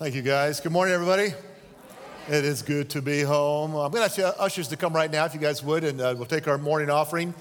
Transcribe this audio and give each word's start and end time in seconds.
Thank 0.00 0.14
you, 0.14 0.22
guys. 0.22 0.60
Good 0.60 0.72
morning, 0.72 0.94
everybody. 0.94 1.34
It 2.26 2.44
is 2.46 2.62
good 2.62 2.88
to 2.88 3.02
be 3.02 3.20
home. 3.20 3.74
I'm 3.74 3.92
going 3.92 4.00
to 4.00 4.04
ask 4.06 4.16
you 4.16 4.24
ushers 4.24 4.66
to 4.68 4.76
come 4.78 4.94
right 4.94 5.10
now, 5.10 5.26
if 5.26 5.34
you 5.34 5.40
guys 5.40 5.62
would, 5.62 5.84
and 5.84 6.00
uh, 6.00 6.14
we'll 6.16 6.24
take 6.24 6.48
our 6.48 6.56
morning 6.56 6.88
offering. 6.88 7.34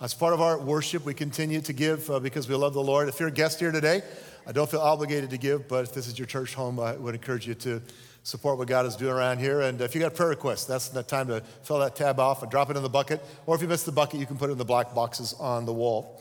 As 0.00 0.14
part 0.14 0.32
of 0.32 0.40
our 0.40 0.58
worship, 0.58 1.04
we 1.04 1.12
continue 1.12 1.60
to 1.60 1.74
give 1.74 2.10
uh, 2.10 2.18
because 2.18 2.48
we 2.48 2.54
love 2.54 2.72
the 2.72 2.82
Lord. 2.82 3.10
If 3.10 3.20
you're 3.20 3.28
a 3.28 3.32
guest 3.32 3.60
here 3.60 3.70
today, 3.70 4.00
I 4.46 4.52
don't 4.52 4.66
feel 4.66 4.80
obligated 4.80 5.28
to 5.28 5.36
give, 5.36 5.68
but 5.68 5.84
if 5.84 5.92
this 5.92 6.06
is 6.08 6.18
your 6.18 6.24
church 6.24 6.54
home, 6.54 6.80
I 6.80 6.96
would 6.96 7.14
encourage 7.14 7.46
you 7.46 7.52
to 7.56 7.82
support 8.22 8.56
what 8.56 8.66
God 8.66 8.86
is 8.86 8.96
doing 8.96 9.12
around 9.12 9.40
here. 9.40 9.60
And 9.60 9.78
if 9.82 9.94
you 9.94 10.00
got 10.00 10.14
prayer 10.14 10.30
requests, 10.30 10.64
that's 10.64 10.88
the 10.88 11.02
time 11.02 11.26
to 11.26 11.42
fill 11.64 11.80
that 11.80 11.96
tab 11.96 12.18
off 12.18 12.40
and 12.40 12.50
drop 12.50 12.70
it 12.70 12.78
in 12.78 12.82
the 12.82 12.88
bucket. 12.88 13.22
Or 13.44 13.54
if 13.54 13.60
you 13.60 13.68
missed 13.68 13.84
the 13.84 13.92
bucket, 13.92 14.20
you 14.20 14.24
can 14.24 14.38
put 14.38 14.48
it 14.48 14.52
in 14.52 14.58
the 14.58 14.64
black 14.64 14.94
boxes 14.94 15.34
on 15.34 15.66
the 15.66 15.74
wall. 15.74 16.18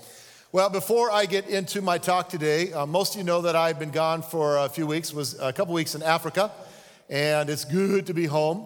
Well, 0.56 0.70
before 0.70 1.12
I 1.12 1.26
get 1.26 1.50
into 1.50 1.82
my 1.82 1.98
talk 1.98 2.30
today, 2.30 2.72
uh, 2.72 2.86
most 2.86 3.14
of 3.14 3.18
you 3.18 3.26
know 3.26 3.42
that 3.42 3.58
I've 3.58 3.78
been 3.78 3.92
gone 3.92 4.22
for 4.22 4.56
a 4.60 4.70
few 4.70 4.88
weeks, 4.88 5.14
was 5.14 5.38
a 5.38 5.52
couple 5.52 5.74
weeks 5.74 5.96
in 5.96 6.02
Africa, 6.02 6.50
and 7.10 7.50
it's 7.50 7.66
good 7.66 8.06
to 8.06 8.14
be 8.14 8.26
home. 8.26 8.66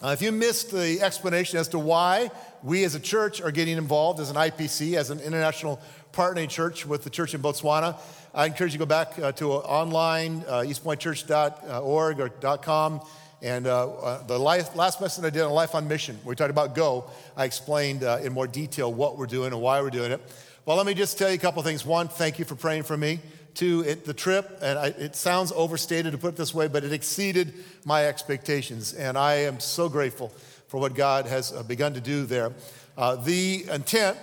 Uh, 0.00 0.10
if 0.10 0.22
you 0.22 0.30
missed 0.30 0.70
the 0.70 1.00
explanation 1.00 1.58
as 1.58 1.66
to 1.70 1.80
why 1.80 2.30
we 2.62 2.84
as 2.84 2.94
a 2.94 3.00
church 3.00 3.42
are 3.42 3.50
getting 3.50 3.76
involved 3.76 4.20
as 4.20 4.30
an 4.30 4.36
IPC, 4.36 4.96
as 4.96 5.10
an 5.10 5.18
international 5.18 5.80
partnering 6.12 6.48
church 6.48 6.86
with 6.86 7.02
the 7.02 7.10
church 7.10 7.34
in 7.34 7.42
Botswana, 7.42 7.98
I 8.32 8.46
encourage 8.46 8.74
you 8.74 8.78
to 8.78 8.84
go 8.84 8.88
back 8.88 9.18
uh, 9.18 9.32
to 9.32 9.54
online, 9.54 10.44
uh, 10.46 10.60
eastpointchurch.org 10.60 12.20
or 12.20 12.28
.com, 12.58 13.00
and 13.42 13.66
uh, 13.66 13.88
uh, 13.88 14.26
the 14.28 14.38
life, 14.38 14.76
last 14.76 15.00
message 15.00 15.24
I 15.24 15.30
did 15.30 15.42
on 15.42 15.50
Life 15.50 15.74
on 15.74 15.88
Mission, 15.88 16.20
we 16.24 16.36
talked 16.36 16.50
about 16.50 16.76
Go, 16.76 17.10
I 17.36 17.46
explained 17.46 18.04
uh, 18.04 18.20
in 18.22 18.32
more 18.32 18.46
detail 18.46 18.94
what 18.94 19.18
we're 19.18 19.26
doing 19.26 19.52
and 19.52 19.60
why 19.60 19.82
we're 19.82 19.90
doing 19.90 20.12
it. 20.12 20.20
Well, 20.66 20.76
let 20.76 20.84
me 20.84 20.94
just 20.94 21.16
tell 21.16 21.28
you 21.28 21.36
a 21.36 21.38
couple 21.38 21.62
things. 21.62 21.86
One, 21.86 22.08
thank 22.08 22.40
you 22.40 22.44
for 22.44 22.56
praying 22.56 22.82
for 22.82 22.96
me. 22.96 23.20
Two, 23.54 23.84
it, 23.86 24.04
the 24.04 24.12
trip, 24.12 24.58
and 24.60 24.76
I, 24.76 24.86
it 24.86 25.14
sounds 25.14 25.52
overstated 25.52 26.10
to 26.10 26.18
put 26.18 26.30
it 26.30 26.36
this 26.36 26.52
way, 26.52 26.66
but 26.66 26.82
it 26.82 26.92
exceeded 26.92 27.54
my 27.84 28.06
expectations. 28.06 28.92
And 28.92 29.16
I 29.16 29.34
am 29.34 29.60
so 29.60 29.88
grateful 29.88 30.30
for 30.66 30.80
what 30.80 30.96
God 30.96 31.26
has 31.26 31.52
uh, 31.52 31.62
begun 31.62 31.94
to 31.94 32.00
do 32.00 32.26
there. 32.26 32.52
Uh, 32.98 33.14
the 33.14 33.64
intent 33.70 34.18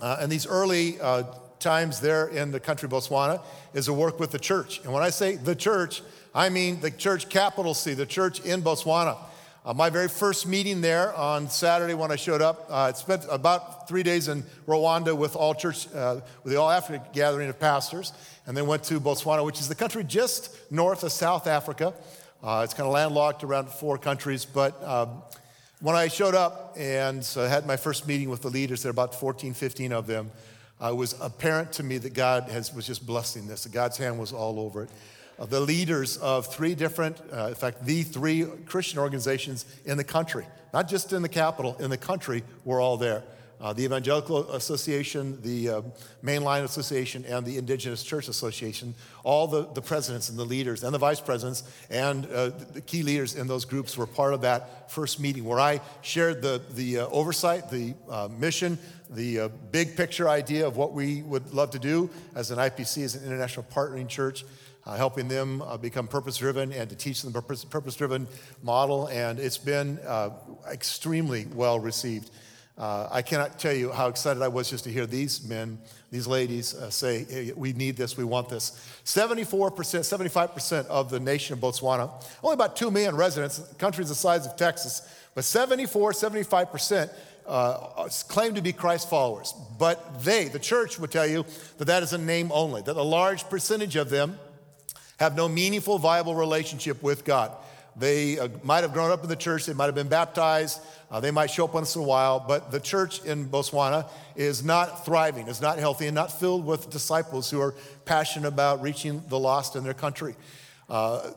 uh, 0.00 0.16
in 0.20 0.28
these 0.28 0.44
early 0.44 1.00
uh, 1.00 1.22
times 1.60 2.00
there 2.00 2.26
in 2.26 2.50
the 2.50 2.58
country 2.58 2.88
Botswana 2.88 3.40
is 3.72 3.86
to 3.86 3.92
work 3.92 4.18
with 4.18 4.32
the 4.32 4.40
church. 4.40 4.80
And 4.82 4.92
when 4.92 5.04
I 5.04 5.10
say 5.10 5.36
the 5.36 5.54
church, 5.54 6.02
I 6.34 6.48
mean 6.48 6.80
the 6.80 6.90
church 6.90 7.28
capital 7.28 7.74
C, 7.74 7.94
the 7.94 8.06
church 8.06 8.40
in 8.40 8.62
Botswana. 8.62 9.16
Uh, 9.62 9.74
my 9.74 9.90
very 9.90 10.08
first 10.08 10.46
meeting 10.46 10.80
there 10.80 11.14
on 11.14 11.46
Saturday 11.50 11.92
when 11.92 12.10
I 12.10 12.16
showed 12.16 12.40
up, 12.40 12.66
uh, 12.70 12.76
I 12.76 12.92
spent 12.92 13.26
about 13.28 13.86
three 13.86 14.02
days 14.02 14.26
in 14.28 14.42
Rwanda 14.66 15.14
with 15.14 15.36
all 15.36 15.54
church, 15.54 15.86
uh, 15.94 16.20
with 16.42 16.54
the 16.54 16.58
All 16.58 16.70
Africa 16.70 17.04
gathering 17.12 17.50
of 17.50 17.60
pastors, 17.60 18.14
and 18.46 18.56
then 18.56 18.66
went 18.66 18.84
to 18.84 18.98
Botswana, 18.98 19.44
which 19.44 19.60
is 19.60 19.68
the 19.68 19.74
country 19.74 20.02
just 20.02 20.56
north 20.72 21.02
of 21.02 21.12
South 21.12 21.46
Africa. 21.46 21.92
Uh, 22.42 22.62
it's 22.64 22.72
kind 22.72 22.86
of 22.86 22.94
landlocked 22.94 23.44
around 23.44 23.68
four 23.68 23.98
countries, 23.98 24.46
but 24.46 24.82
um, 24.82 25.22
when 25.80 25.94
I 25.94 26.08
showed 26.08 26.34
up 26.34 26.74
and 26.78 27.22
so 27.22 27.44
I 27.44 27.48
had 27.48 27.66
my 27.66 27.76
first 27.76 28.08
meeting 28.08 28.30
with 28.30 28.40
the 28.40 28.48
leaders, 28.48 28.82
there 28.82 28.88
were 28.88 28.94
about 28.94 29.14
14, 29.14 29.52
15 29.52 29.92
of 29.92 30.06
them, 30.06 30.30
uh, 30.82 30.92
it 30.92 30.96
was 30.96 31.20
apparent 31.20 31.70
to 31.72 31.82
me 31.82 31.98
that 31.98 32.14
God 32.14 32.44
has, 32.44 32.72
was 32.72 32.86
just 32.86 33.04
blessing 33.04 33.46
this. 33.46 33.64
That 33.64 33.72
God's 33.72 33.98
hand 33.98 34.18
was 34.18 34.32
all 34.32 34.58
over 34.58 34.84
it 34.84 34.90
the 35.46 35.60
leaders 35.60 36.16
of 36.18 36.46
three 36.52 36.74
different, 36.74 37.20
uh, 37.32 37.46
in 37.46 37.54
fact, 37.54 37.84
the 37.84 38.02
three 38.02 38.44
Christian 38.66 38.98
organizations 38.98 39.64
in 39.84 39.96
the 39.96 40.04
country, 40.04 40.46
not 40.74 40.88
just 40.88 41.12
in 41.12 41.22
the 41.22 41.28
capital, 41.28 41.76
in 41.80 41.90
the 41.90 41.96
country, 41.96 42.42
were 42.64 42.80
all 42.80 42.96
there. 42.96 43.22
Uh, 43.60 43.74
the 43.74 43.84
Evangelical 43.84 44.50
Association, 44.52 45.38
the 45.42 45.68
uh, 45.68 45.82
Mainline 46.24 46.64
Association, 46.64 47.26
and 47.26 47.44
the 47.44 47.58
Indigenous 47.58 48.02
Church 48.02 48.26
Association, 48.28 48.94
all 49.22 49.46
the, 49.46 49.66
the 49.74 49.82
presidents 49.82 50.30
and 50.30 50.38
the 50.38 50.44
leaders 50.44 50.82
and 50.82 50.94
the 50.94 50.98
vice 50.98 51.20
presidents 51.20 51.64
and 51.90 52.24
uh, 52.26 52.48
the 52.72 52.80
key 52.80 53.02
leaders 53.02 53.34
in 53.34 53.46
those 53.46 53.66
groups 53.66 53.98
were 53.98 54.06
part 54.06 54.32
of 54.32 54.40
that 54.40 54.90
first 54.90 55.20
meeting 55.20 55.44
where 55.44 55.60
I 55.60 55.82
shared 56.00 56.40
the, 56.40 56.62
the 56.70 57.00
uh, 57.00 57.08
oversight, 57.08 57.70
the 57.70 57.92
uh, 58.08 58.28
mission, 58.38 58.78
the 59.10 59.40
uh, 59.40 59.48
big 59.70 59.94
picture 59.94 60.26
idea 60.26 60.66
of 60.66 60.78
what 60.78 60.94
we 60.94 61.20
would 61.22 61.52
love 61.52 61.70
to 61.72 61.78
do 61.78 62.08
as 62.34 62.50
an 62.50 62.58
IPC, 62.58 63.04
as 63.04 63.14
an 63.14 63.26
international 63.26 63.66
partnering 63.70 64.08
church 64.08 64.42
uh, 64.90 64.96
helping 64.96 65.28
them 65.28 65.62
uh, 65.62 65.76
become 65.76 66.08
purpose 66.08 66.36
driven 66.36 66.72
and 66.72 66.90
to 66.90 66.96
teach 66.96 67.22
them 67.22 67.30
the 67.30 67.66
purpose 67.70 67.94
driven 67.94 68.26
model. 68.60 69.06
And 69.06 69.38
it's 69.38 69.56
been 69.56 70.00
uh, 70.00 70.30
extremely 70.68 71.46
well 71.54 71.78
received. 71.78 72.30
Uh, 72.76 73.08
I 73.08 73.22
cannot 73.22 73.58
tell 73.58 73.72
you 73.72 73.92
how 73.92 74.08
excited 74.08 74.42
I 74.42 74.48
was 74.48 74.68
just 74.68 74.84
to 74.84 74.90
hear 74.90 75.06
these 75.06 75.46
men, 75.46 75.78
these 76.10 76.26
ladies 76.26 76.74
uh, 76.74 76.90
say, 76.90 77.24
hey, 77.24 77.52
We 77.54 77.72
need 77.72 77.96
this, 77.96 78.16
we 78.16 78.24
want 78.24 78.48
this. 78.48 78.84
74%, 79.04 79.70
75% 79.70 80.86
of 80.86 81.08
the 81.08 81.20
nation 81.20 81.52
of 81.52 81.60
Botswana, 81.60 82.10
only 82.42 82.54
about 82.54 82.74
2 82.74 82.90
million 82.90 83.14
residents, 83.14 83.58
the 83.58 83.74
country's 83.76 84.08
the 84.08 84.14
size 84.16 84.44
of 84.44 84.56
Texas, 84.56 85.08
but 85.36 85.44
74, 85.44 86.12
75% 86.12 87.14
uh, 87.46 88.08
claim 88.28 88.54
to 88.54 88.62
be 88.62 88.72
Christ 88.72 89.08
followers. 89.08 89.54
But 89.78 90.24
they, 90.24 90.48
the 90.48 90.58
church, 90.58 90.98
would 90.98 91.12
tell 91.12 91.26
you 91.26 91.44
that 91.78 91.84
that 91.84 92.02
is 92.02 92.12
a 92.12 92.18
name 92.18 92.50
only, 92.50 92.82
that 92.82 92.96
a 92.96 93.02
large 93.02 93.48
percentage 93.48 93.94
of 93.94 94.10
them 94.10 94.38
have 95.20 95.36
no 95.36 95.48
meaningful, 95.48 95.98
viable 95.98 96.34
relationship 96.34 97.02
with 97.02 97.24
God. 97.24 97.52
They 97.94 98.38
uh, 98.38 98.48
might 98.62 98.82
have 98.82 98.94
grown 98.94 99.10
up 99.10 99.22
in 99.22 99.28
the 99.28 99.36
church, 99.36 99.66
they 99.66 99.74
might 99.74 99.84
have 99.86 99.94
been 99.94 100.08
baptized, 100.08 100.80
uh, 101.10 101.20
they 101.20 101.30
might 101.30 101.50
show 101.50 101.66
up 101.66 101.74
once 101.74 101.94
in 101.94 102.00
a 102.00 102.04
while, 102.04 102.40
but 102.40 102.70
the 102.70 102.80
church 102.80 103.22
in 103.24 103.46
Botswana 103.46 104.08
is 104.34 104.64
not 104.64 105.04
thriving, 105.04 105.46
is 105.48 105.60
not 105.60 105.78
healthy, 105.78 106.06
and 106.06 106.14
not 106.14 106.32
filled 106.32 106.64
with 106.64 106.88
disciples 106.88 107.50
who 107.50 107.60
are 107.60 107.74
passionate 108.06 108.48
about 108.48 108.80
reaching 108.80 109.22
the 109.28 109.38
lost 109.38 109.76
in 109.76 109.84
their 109.84 109.94
country. 109.94 110.34
Uh, 110.88 111.32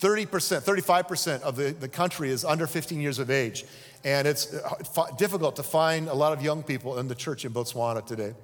30%, 0.00 0.26
35% 0.62 1.42
of 1.42 1.54
the, 1.54 1.70
the 1.70 1.88
country 1.88 2.30
is 2.30 2.44
under 2.44 2.66
15 2.66 3.00
years 3.00 3.20
of 3.20 3.30
age, 3.30 3.64
and 4.02 4.26
it's 4.26 4.54
uh, 4.54 5.06
difficult 5.18 5.54
to 5.56 5.62
find 5.62 6.08
a 6.08 6.14
lot 6.14 6.32
of 6.32 6.42
young 6.42 6.64
people 6.64 6.98
in 6.98 7.06
the 7.06 7.14
church 7.14 7.44
in 7.44 7.52
Botswana 7.52 8.04
today. 8.04 8.34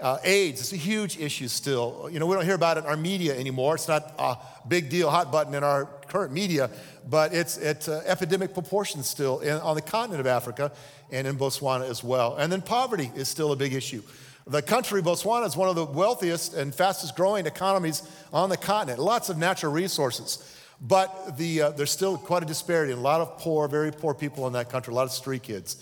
Uh, 0.00 0.16
AIDS 0.22 0.60
is 0.60 0.72
a 0.72 0.76
huge 0.76 1.18
issue 1.18 1.48
still. 1.48 2.08
You 2.12 2.20
know, 2.20 2.26
we 2.26 2.36
don't 2.36 2.44
hear 2.44 2.54
about 2.54 2.76
it 2.76 2.84
in 2.84 2.86
our 2.86 2.96
media 2.96 3.36
anymore. 3.36 3.74
It's 3.74 3.88
not 3.88 4.14
a 4.16 4.36
big 4.68 4.90
deal, 4.90 5.10
hot 5.10 5.32
button 5.32 5.54
in 5.54 5.64
our 5.64 5.86
current 6.06 6.32
media, 6.32 6.70
but 7.10 7.34
it's 7.34 7.58
at 7.58 7.88
uh, 7.88 8.02
epidemic 8.04 8.54
proportions 8.54 9.08
still 9.08 9.40
in, 9.40 9.54
on 9.54 9.74
the 9.74 9.82
continent 9.82 10.20
of 10.20 10.28
Africa 10.28 10.70
and 11.10 11.26
in 11.26 11.36
Botswana 11.36 11.88
as 11.90 12.04
well. 12.04 12.36
And 12.36 12.52
then 12.52 12.62
poverty 12.62 13.10
is 13.16 13.26
still 13.26 13.50
a 13.50 13.56
big 13.56 13.74
issue. 13.74 14.02
The 14.46 14.62
country, 14.62 15.02
Botswana, 15.02 15.46
is 15.46 15.56
one 15.56 15.68
of 15.68 15.74
the 15.74 15.84
wealthiest 15.84 16.54
and 16.54 16.72
fastest 16.72 17.16
growing 17.16 17.46
economies 17.46 18.02
on 18.32 18.50
the 18.50 18.56
continent. 18.56 19.00
Lots 19.00 19.30
of 19.30 19.36
natural 19.36 19.72
resources. 19.72 20.54
But 20.80 21.36
the, 21.36 21.62
uh, 21.62 21.70
there's 21.70 21.90
still 21.90 22.16
quite 22.16 22.44
a 22.44 22.46
disparity. 22.46 22.92
A 22.92 22.96
lot 22.96 23.20
of 23.20 23.36
poor, 23.38 23.66
very 23.66 23.90
poor 23.90 24.14
people 24.14 24.46
in 24.46 24.52
that 24.52 24.70
country, 24.70 24.92
a 24.92 24.94
lot 24.94 25.06
of 25.06 25.10
street 25.10 25.42
kids. 25.42 25.76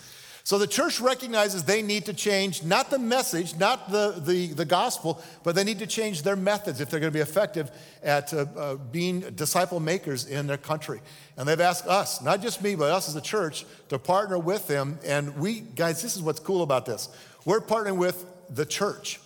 So 0.47 0.57
the 0.57 0.65
church 0.65 1.01
recognizes 1.01 1.65
they 1.65 1.81
need 1.81 2.05
to 2.05 2.13
change 2.13 2.63
not 2.63 2.89
the 2.89 2.97
message, 2.97 3.57
not 3.57 3.91
the, 3.91 4.11
the, 4.11 4.53
the 4.53 4.63
gospel, 4.63 5.21
but 5.43 5.55
they 5.55 5.65
need 5.65 5.79
to 5.79 5.85
change 5.85 6.21
their 6.21 6.37
methods 6.37 6.79
if 6.79 6.89
they're 6.89 7.01
going 7.01 7.11
to 7.11 7.13
be 7.13 7.21
effective 7.21 7.69
at 8.01 8.33
uh, 8.33 8.45
uh, 8.55 8.75
being 8.75 9.19
disciple 9.35 9.81
makers 9.81 10.25
in 10.25 10.47
their 10.47 10.55
country. 10.55 11.01
And 11.35 11.45
they've 11.45 11.59
asked 11.59 11.85
us, 11.85 12.21
not 12.21 12.41
just 12.41 12.63
me, 12.63 12.75
but 12.75 12.89
us 12.91 13.09
as 13.09 13.17
a 13.17 13.21
church, 13.21 13.65
to 13.89 13.99
partner 13.99 14.39
with 14.39 14.69
them. 14.69 14.99
And 15.03 15.35
we, 15.37 15.59
guys, 15.59 16.01
this 16.01 16.15
is 16.15 16.21
what's 16.21 16.39
cool 16.39 16.63
about 16.63 16.85
this. 16.85 17.09
We're 17.43 17.59
partnering 17.59 17.97
with 17.97 18.25
the 18.49 18.65
church, 18.65 19.19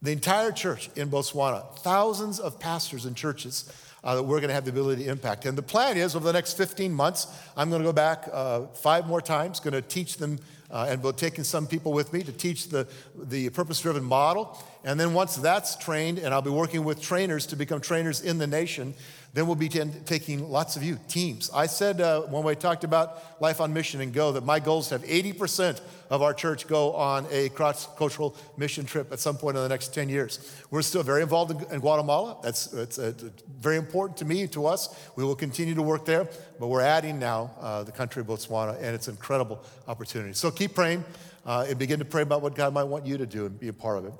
the 0.00 0.12
entire 0.12 0.52
church 0.52 0.88
in 0.96 1.10
Botswana, 1.10 1.76
thousands 1.80 2.40
of 2.40 2.58
pastors 2.58 3.04
and 3.04 3.14
churches 3.14 3.70
uh, 4.06 4.14
that 4.14 4.22
we're 4.22 4.38
going 4.38 4.48
to 4.48 4.54
have 4.54 4.64
the 4.64 4.70
ability 4.70 5.04
to 5.04 5.10
impact. 5.10 5.44
And 5.46 5.58
the 5.58 5.62
plan 5.62 5.96
is 5.96 6.14
over 6.14 6.24
the 6.24 6.32
next 6.32 6.56
15 6.56 6.94
months, 6.94 7.26
I'm 7.56 7.68
going 7.68 7.82
to 7.82 7.88
go 7.88 7.92
back 7.92 8.28
uh, 8.32 8.66
five 8.68 9.08
more 9.08 9.20
times, 9.20 9.58
going 9.58 9.74
to 9.74 9.82
teach 9.82 10.16
them, 10.16 10.38
uh, 10.70 10.86
and 10.88 11.02
we're 11.02 11.10
taking 11.10 11.42
some 11.42 11.66
people 11.66 11.92
with 11.92 12.12
me 12.12 12.22
to 12.22 12.32
teach 12.32 12.68
the, 12.68 12.86
the 13.16 13.48
purpose 13.50 13.80
driven 13.80 14.04
model. 14.04 14.56
And 14.84 14.98
then 14.98 15.12
once 15.12 15.34
that's 15.34 15.74
trained, 15.76 16.18
and 16.20 16.32
I'll 16.32 16.40
be 16.40 16.50
working 16.50 16.84
with 16.84 17.02
trainers 17.02 17.46
to 17.46 17.56
become 17.56 17.80
trainers 17.80 18.20
in 18.20 18.38
the 18.38 18.46
nation, 18.46 18.94
then 19.36 19.46
we'll 19.46 19.54
be 19.54 19.68
t- 19.68 19.84
taking 20.06 20.48
lots 20.48 20.76
of 20.76 20.82
you, 20.82 20.98
teams. 21.08 21.50
I 21.52 21.66
said 21.66 22.00
uh, 22.00 22.22
when 22.22 22.42
we 22.42 22.54
talked 22.54 22.84
about 22.84 23.38
Life 23.38 23.60
on 23.60 23.70
Mission 23.70 24.00
and 24.00 24.10
Go 24.10 24.32
that 24.32 24.46
my 24.46 24.58
goal 24.58 24.78
is 24.78 24.88
to 24.88 24.94
have 24.94 25.06
80% 25.06 25.78
of 26.08 26.22
our 26.22 26.32
church 26.32 26.66
go 26.66 26.94
on 26.94 27.26
a 27.30 27.50
cross 27.50 27.86
cultural 27.98 28.34
mission 28.56 28.86
trip 28.86 29.12
at 29.12 29.20
some 29.20 29.36
point 29.36 29.58
in 29.58 29.62
the 29.62 29.68
next 29.68 29.92
10 29.92 30.08
years. 30.08 30.56
We're 30.70 30.80
still 30.80 31.02
very 31.02 31.20
involved 31.20 31.50
in, 31.50 31.70
in 31.70 31.80
Guatemala. 31.80 32.38
That's 32.42 32.72
it's, 32.72 32.98
uh, 32.98 33.12
very 33.60 33.76
important 33.76 34.16
to 34.20 34.24
me 34.24 34.40
and 34.40 34.52
to 34.52 34.64
us. 34.64 34.98
We 35.16 35.24
will 35.24 35.36
continue 35.36 35.74
to 35.74 35.82
work 35.82 36.06
there, 36.06 36.26
but 36.58 36.68
we're 36.68 36.80
adding 36.80 37.18
now 37.18 37.50
uh, 37.60 37.82
the 37.82 37.92
country 37.92 38.22
of 38.22 38.28
Botswana, 38.28 38.76
and 38.78 38.94
it's 38.94 39.08
an 39.08 39.16
incredible 39.16 39.62
opportunity. 39.86 40.32
So 40.32 40.50
keep 40.50 40.74
praying 40.74 41.04
uh, 41.44 41.66
and 41.68 41.78
begin 41.78 41.98
to 41.98 42.06
pray 42.06 42.22
about 42.22 42.40
what 42.40 42.54
God 42.54 42.72
might 42.72 42.84
want 42.84 43.04
you 43.04 43.18
to 43.18 43.26
do 43.26 43.44
and 43.44 43.60
be 43.60 43.68
a 43.68 43.74
part 43.74 43.98
of 43.98 44.06
it. 44.06 44.14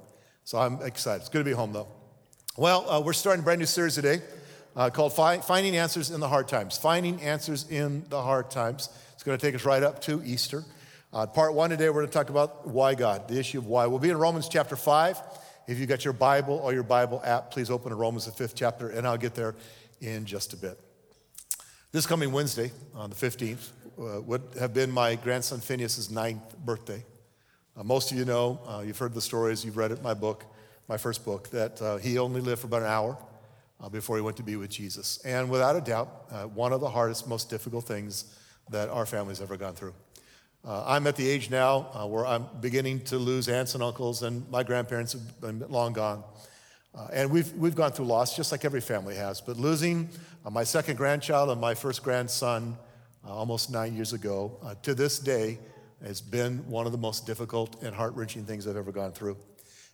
So 0.44 0.58
I'm 0.58 0.82
excited. 0.82 1.20
It's 1.22 1.30
good 1.30 1.38
to 1.38 1.44
be 1.44 1.52
home, 1.52 1.72
though. 1.72 1.88
Well, 2.58 2.90
uh, 2.90 3.00
we're 3.00 3.14
starting 3.14 3.40
a 3.40 3.44
brand 3.44 3.60
new 3.60 3.66
series 3.66 3.94
today 3.94 4.20
uh, 4.76 4.90
called 4.90 5.14
Finding 5.14 5.76
Answers 5.76 6.10
in 6.10 6.20
the 6.20 6.28
Hard 6.28 6.48
Times. 6.48 6.76
Finding 6.76 7.20
Answers 7.22 7.68
in 7.70 8.04
the 8.10 8.22
Hard 8.22 8.50
Times. 8.50 8.90
It's 9.14 9.22
going 9.22 9.36
to 9.36 9.44
take 9.44 9.54
us 9.54 9.64
right 9.64 9.82
up 9.82 10.02
to 10.02 10.22
Easter. 10.22 10.64
Uh, 11.12 11.26
part 11.26 11.54
one 11.54 11.70
today, 11.70 11.88
we're 11.88 12.02
going 12.02 12.08
to 12.08 12.12
talk 12.12 12.28
about 12.28 12.66
why 12.68 12.94
God, 12.94 13.26
the 13.26 13.38
issue 13.38 13.58
of 13.58 13.66
why. 13.66 13.86
We'll 13.86 13.98
be 13.98 14.10
in 14.10 14.18
Romans 14.18 14.48
chapter 14.48 14.76
5. 14.76 15.18
If 15.66 15.78
you've 15.78 15.88
got 15.88 16.04
your 16.04 16.12
Bible 16.12 16.60
or 16.62 16.74
your 16.74 16.82
Bible 16.82 17.22
app, 17.24 17.50
please 17.50 17.70
open 17.70 17.90
to 17.90 17.96
Romans, 17.96 18.26
the 18.26 18.32
fifth 18.32 18.54
chapter, 18.54 18.90
and 18.90 19.06
I'll 19.06 19.16
get 19.16 19.34
there 19.34 19.54
in 20.00 20.26
just 20.26 20.52
a 20.52 20.56
bit. 20.56 20.78
This 21.90 22.06
coming 22.06 22.30
Wednesday, 22.30 22.70
on 22.94 23.08
the 23.08 23.16
15th, 23.16 23.70
uh, 23.98 24.20
would 24.20 24.42
have 24.60 24.74
been 24.74 24.90
my 24.90 25.14
grandson 25.14 25.58
Phineas's 25.60 26.10
ninth 26.10 26.56
birthday. 26.58 27.02
Uh, 27.74 27.82
most 27.82 28.12
of 28.12 28.18
you 28.18 28.26
know, 28.26 28.60
uh, 28.66 28.82
you've 28.86 28.98
heard 28.98 29.14
the 29.14 29.22
stories, 29.22 29.64
you've 29.64 29.78
read 29.78 29.90
it 29.90 29.98
in 29.98 30.04
my 30.04 30.12
book, 30.12 30.44
my 30.86 30.98
first 30.98 31.24
book, 31.24 31.48
that 31.48 31.80
uh, 31.80 31.96
he 31.96 32.18
only 32.18 32.42
lived 32.42 32.60
for 32.60 32.66
about 32.66 32.82
an 32.82 32.88
hour 32.88 33.16
uh, 33.80 33.88
before 33.88 34.16
he 34.16 34.22
went 34.22 34.36
to 34.36 34.42
be 34.42 34.56
with 34.56 34.70
Jesus. 34.70 35.18
And 35.24 35.50
without 35.50 35.76
a 35.76 35.80
doubt, 35.80 36.26
uh, 36.30 36.44
one 36.44 36.72
of 36.72 36.80
the 36.80 36.88
hardest, 36.88 37.28
most 37.28 37.50
difficult 37.50 37.84
things 37.84 38.36
that 38.70 38.88
our 38.88 39.06
family's 39.06 39.40
ever 39.40 39.56
gone 39.56 39.74
through. 39.74 39.94
Uh, 40.64 40.84
I'm 40.86 41.06
at 41.06 41.14
the 41.16 41.28
age 41.28 41.50
now 41.50 41.88
uh, 41.94 42.06
where 42.06 42.26
I'm 42.26 42.46
beginning 42.60 43.00
to 43.04 43.18
lose 43.18 43.48
aunts 43.48 43.74
and 43.74 43.82
uncles, 43.82 44.22
and 44.22 44.48
my 44.50 44.62
grandparents 44.62 45.12
have 45.12 45.40
been 45.40 45.64
long 45.68 45.92
gone. 45.92 46.24
Uh, 46.94 47.08
and 47.12 47.30
we've, 47.30 47.52
we've 47.52 47.74
gone 47.74 47.92
through 47.92 48.06
loss 48.06 48.34
just 48.34 48.50
like 48.50 48.64
every 48.64 48.80
family 48.80 49.14
has. 49.14 49.40
But 49.40 49.58
losing 49.58 50.08
uh, 50.44 50.50
my 50.50 50.64
second 50.64 50.96
grandchild 50.96 51.50
and 51.50 51.60
my 51.60 51.74
first 51.74 52.02
grandson 52.02 52.76
almost 53.24 53.72
nine 53.72 53.92
years 53.92 54.12
ago 54.12 54.56
to 54.82 54.94
this 54.94 55.18
day 55.18 55.58
has 56.00 56.20
been 56.20 56.58
one 56.68 56.86
of 56.86 56.92
the 56.92 56.98
most 56.98 57.26
difficult 57.26 57.82
and 57.82 57.92
heart 57.92 58.14
wrenching 58.14 58.44
things 58.44 58.68
I've 58.68 58.76
ever 58.76 58.92
gone 58.92 59.10
through. 59.10 59.36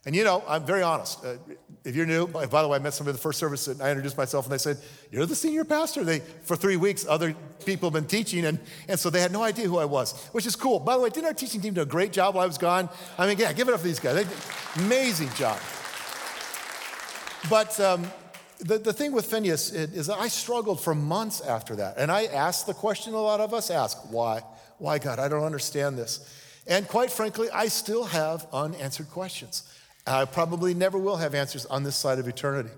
And 0.05 0.15
you 0.15 0.23
know, 0.23 0.43
I'm 0.47 0.65
very 0.65 0.81
honest. 0.81 1.23
Uh, 1.23 1.35
if 1.85 1.95
you're 1.95 2.05
new, 2.05 2.27
by 2.27 2.45
the 2.45 2.67
way, 2.67 2.77
I 2.77 2.79
met 2.79 2.93
somebody 2.93 3.11
in 3.11 3.15
the 3.15 3.21
first 3.21 3.39
service 3.39 3.67
and 3.67 3.81
I 3.81 3.89
introduced 3.89 4.17
myself 4.17 4.45
and 4.45 4.53
they 4.53 4.57
said, 4.57 4.77
You're 5.11 5.25
the 5.25 5.35
senior 5.35 5.63
pastor. 5.63 6.03
They, 6.03 6.19
for 6.19 6.55
three 6.55 6.77
weeks, 6.77 7.05
other 7.07 7.35
people 7.65 7.89
have 7.89 7.93
been 7.93 8.07
teaching, 8.07 8.45
and, 8.45 8.59
and 8.87 8.99
so 8.99 9.09
they 9.09 9.21
had 9.21 9.31
no 9.31 9.43
idea 9.43 9.67
who 9.67 9.77
I 9.77 9.85
was, 9.85 10.27
which 10.27 10.45
is 10.45 10.55
cool. 10.55 10.79
By 10.79 10.95
the 10.95 11.03
way, 11.03 11.09
didn't 11.09 11.27
our 11.27 11.33
teaching 11.33 11.61
team 11.61 11.73
do 11.73 11.81
a 11.81 11.85
great 11.85 12.11
job 12.11 12.35
while 12.35 12.43
I 12.43 12.47
was 12.47 12.57
gone? 12.57 12.89
I 13.17 13.27
mean, 13.27 13.37
yeah, 13.37 13.53
give 13.53 13.67
it 13.67 13.73
up 13.73 13.79
for 13.79 13.87
these 13.87 13.99
guys. 13.99 14.15
They 14.15 14.23
did 14.23 14.33
amazing 14.85 15.29
job. 15.35 15.59
But 17.49 17.77
um, 17.79 18.05
the, 18.59 18.77
the 18.77 18.93
thing 18.93 19.11
with 19.11 19.25
Phineas 19.25 19.71
is 19.71 20.09
I 20.09 20.27
struggled 20.27 20.81
for 20.81 20.95
months 20.95 21.41
after 21.41 21.75
that. 21.77 21.97
And 21.97 22.11
I 22.11 22.25
asked 22.25 22.65
the 22.65 22.73
question 22.73 23.13
a 23.13 23.21
lot 23.21 23.39
of 23.39 23.53
us 23.53 23.69
ask 23.69 23.97
why? 24.11 24.41
Why, 24.77 24.99
God? 24.99 25.19
I 25.19 25.27
don't 25.27 25.43
understand 25.43 25.97
this. 25.97 26.39
And 26.65 26.87
quite 26.87 27.11
frankly, 27.11 27.49
I 27.53 27.67
still 27.67 28.05
have 28.05 28.47
unanswered 28.53 29.09
questions. 29.09 29.63
I 30.05 30.25
probably 30.25 30.73
never 30.73 30.97
will 30.97 31.17
have 31.17 31.33
answers 31.33 31.65
on 31.65 31.83
this 31.83 31.95
side 31.95 32.19
of 32.19 32.27
eternity. 32.27 32.71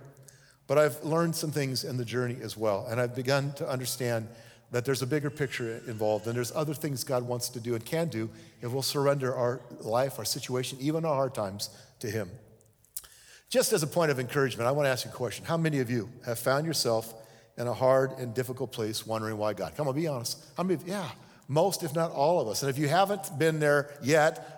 But 0.67 0.77
I've 0.77 1.03
learned 1.03 1.35
some 1.35 1.51
things 1.51 1.83
in 1.83 1.97
the 1.97 2.05
journey 2.05 2.37
as 2.41 2.57
well. 2.57 2.87
And 2.89 2.99
I've 2.99 3.15
begun 3.15 3.53
to 3.53 3.69
understand 3.69 4.27
that 4.71 4.83
there's 4.83 5.01
a 5.01 5.07
bigger 5.07 5.29
picture 5.29 5.81
involved 5.87 6.27
and 6.27 6.35
there's 6.35 6.51
other 6.55 6.73
things 6.73 7.03
God 7.03 7.23
wants 7.23 7.49
to 7.49 7.59
do 7.59 7.75
and 7.75 7.85
can 7.85 8.07
do 8.07 8.29
if 8.61 8.71
we'll 8.71 8.81
surrender 8.81 9.33
our 9.33 9.61
life, 9.81 10.17
our 10.17 10.25
situation, 10.25 10.77
even 10.81 11.05
our 11.05 11.15
hard 11.15 11.35
times 11.35 11.69
to 11.99 12.09
Him. 12.09 12.29
Just 13.49 13.73
as 13.73 13.83
a 13.83 13.87
point 13.87 14.11
of 14.11 14.19
encouragement, 14.19 14.67
I 14.67 14.71
want 14.71 14.87
to 14.87 14.89
ask 14.89 15.05
you 15.05 15.11
a 15.11 15.13
question. 15.13 15.45
How 15.45 15.57
many 15.57 15.79
of 15.79 15.89
you 15.89 16.09
have 16.25 16.39
found 16.39 16.65
yourself 16.65 17.13
in 17.57 17.67
a 17.67 17.73
hard 17.73 18.11
and 18.17 18.33
difficult 18.33 18.71
place 18.71 19.05
wondering 19.05 19.37
why 19.37 19.53
God? 19.53 19.75
Come 19.77 19.87
on, 19.87 19.95
be 19.95 20.07
honest. 20.07 20.43
How 20.57 20.63
many 20.63 20.75
of, 20.75 20.87
yeah, 20.87 21.09
most, 21.47 21.83
if 21.83 21.93
not 21.93 22.11
all 22.11 22.41
of 22.41 22.47
us. 22.47 22.63
And 22.63 22.69
if 22.69 22.77
you 22.77 22.87
haven't 22.87 23.37
been 23.37 23.59
there 23.59 23.91
yet, 24.01 24.54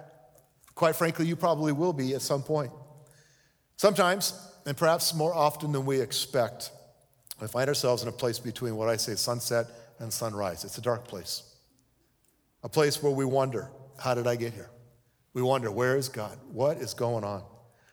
Quite 0.78 0.96
frankly, 0.96 1.26
you 1.26 1.36
probably 1.36 1.72
will 1.72 1.92
be 1.92 2.14
at 2.14 2.22
some 2.22 2.44
point. 2.44 2.72
Sometimes, 3.78 4.40
and 4.68 4.78
perhaps 4.78 5.12
more 5.16 5.34
often 5.34 5.72
than 5.72 5.88
we 5.88 6.00
expect, 6.00 6.70
we 7.42 7.48
find 7.48 7.68
ourselves 7.68 8.04
in 8.04 8.10
a 8.10 8.12
place 8.12 8.38
between 8.38 8.76
what 8.76 8.88
I 8.88 8.96
say 8.96 9.16
sunset 9.16 9.66
and 9.98 10.14
sunrise. 10.14 10.64
It's 10.64 10.78
a 10.78 10.82
dark 10.82 11.08
place, 11.08 11.42
a 12.62 12.70
place 12.70 13.02
where 13.02 13.12
we 13.12 13.26
wonder, 13.26 13.72
how 13.98 14.14
did 14.14 14.28
I 14.28 14.36
get 14.36 14.54
here? 14.54 14.70
We 15.34 15.42
wonder, 15.42 15.72
where 15.72 15.96
is 15.96 16.10
God? 16.10 16.38
What 16.52 16.78
is 16.78 16.94
going 16.94 17.24
on? 17.24 17.42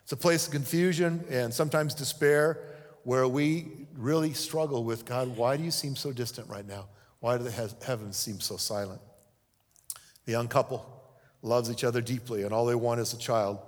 It's 0.02 0.12
a 0.12 0.16
place 0.18 0.46
of 0.46 0.52
confusion 0.52 1.24
and 1.30 1.54
sometimes 1.54 1.94
despair 1.94 2.58
where 3.04 3.26
we 3.26 3.86
really 3.96 4.34
struggle 4.34 4.84
with 4.84 5.06
God, 5.06 5.34
why 5.38 5.56
do 5.56 5.62
you 5.62 5.70
seem 5.70 5.96
so 5.96 6.12
distant 6.12 6.50
right 6.50 6.68
now? 6.68 6.88
Why 7.20 7.38
do 7.38 7.44
the 7.44 7.74
heavens 7.82 8.18
seem 8.18 8.40
so 8.40 8.58
silent? 8.58 9.00
The 10.26 10.32
young 10.32 10.48
couple 10.48 10.93
loves 11.44 11.70
each 11.70 11.84
other 11.84 12.00
deeply, 12.00 12.42
and 12.42 12.52
all 12.52 12.66
they 12.66 12.74
want 12.74 13.00
is 13.00 13.12
a 13.12 13.18
child. 13.18 13.58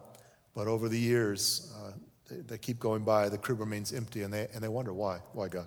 But 0.55 0.67
over 0.67 0.89
the 0.89 0.99
years, 0.99 1.73
uh, 1.77 1.93
they, 2.29 2.41
they, 2.41 2.59
keep 2.59 2.81
going 2.81 3.05
by, 3.05 3.29
the 3.29 3.39
crib 3.39 3.61
remains 3.61 3.93
empty, 3.93 4.23
and 4.23 4.33
they, 4.33 4.49
and 4.55 4.63
they 4.65 4.69
wonder 4.69 4.93
why. 4.93 5.19
Why, 5.33 5.49
God? 5.49 5.67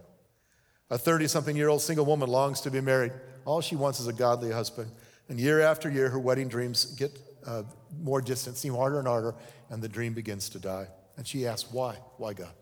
A 0.90 0.98
30 0.98 1.28
something 1.28 1.56
year 1.56 1.70
old 1.70 1.82
single 1.82 2.06
woman 2.06 2.28
longs 2.28 2.62
to 2.62 2.72
be 2.72 2.82
married. 2.82 3.14
All 3.46 3.62
she 3.62 3.76
wants 3.76 4.00
is 4.00 4.08
a 4.08 4.14
godly 4.14 4.52
husband. 4.52 4.92
And 5.30 5.40
year 5.40 5.62
after 5.62 5.90
year, 5.90 6.10
her 6.10 6.18
wedding 6.18 6.48
dreams 6.48 6.86
get 6.86 7.18
uh, 7.46 7.64
more 8.02 8.22
distant, 8.22 8.58
seem 8.58 8.74
harder 8.74 8.98
and 8.98 9.08
harder, 9.08 9.36
and 9.70 9.82
the 9.82 9.88
dream 9.88 10.14
begins 10.14 10.50
to 10.50 10.60
die. 10.60 10.88
And 11.16 11.28
she 11.28 11.46
asks, 11.46 11.72
Why? 11.72 11.96
Why, 12.18 12.34
God? 12.34 12.54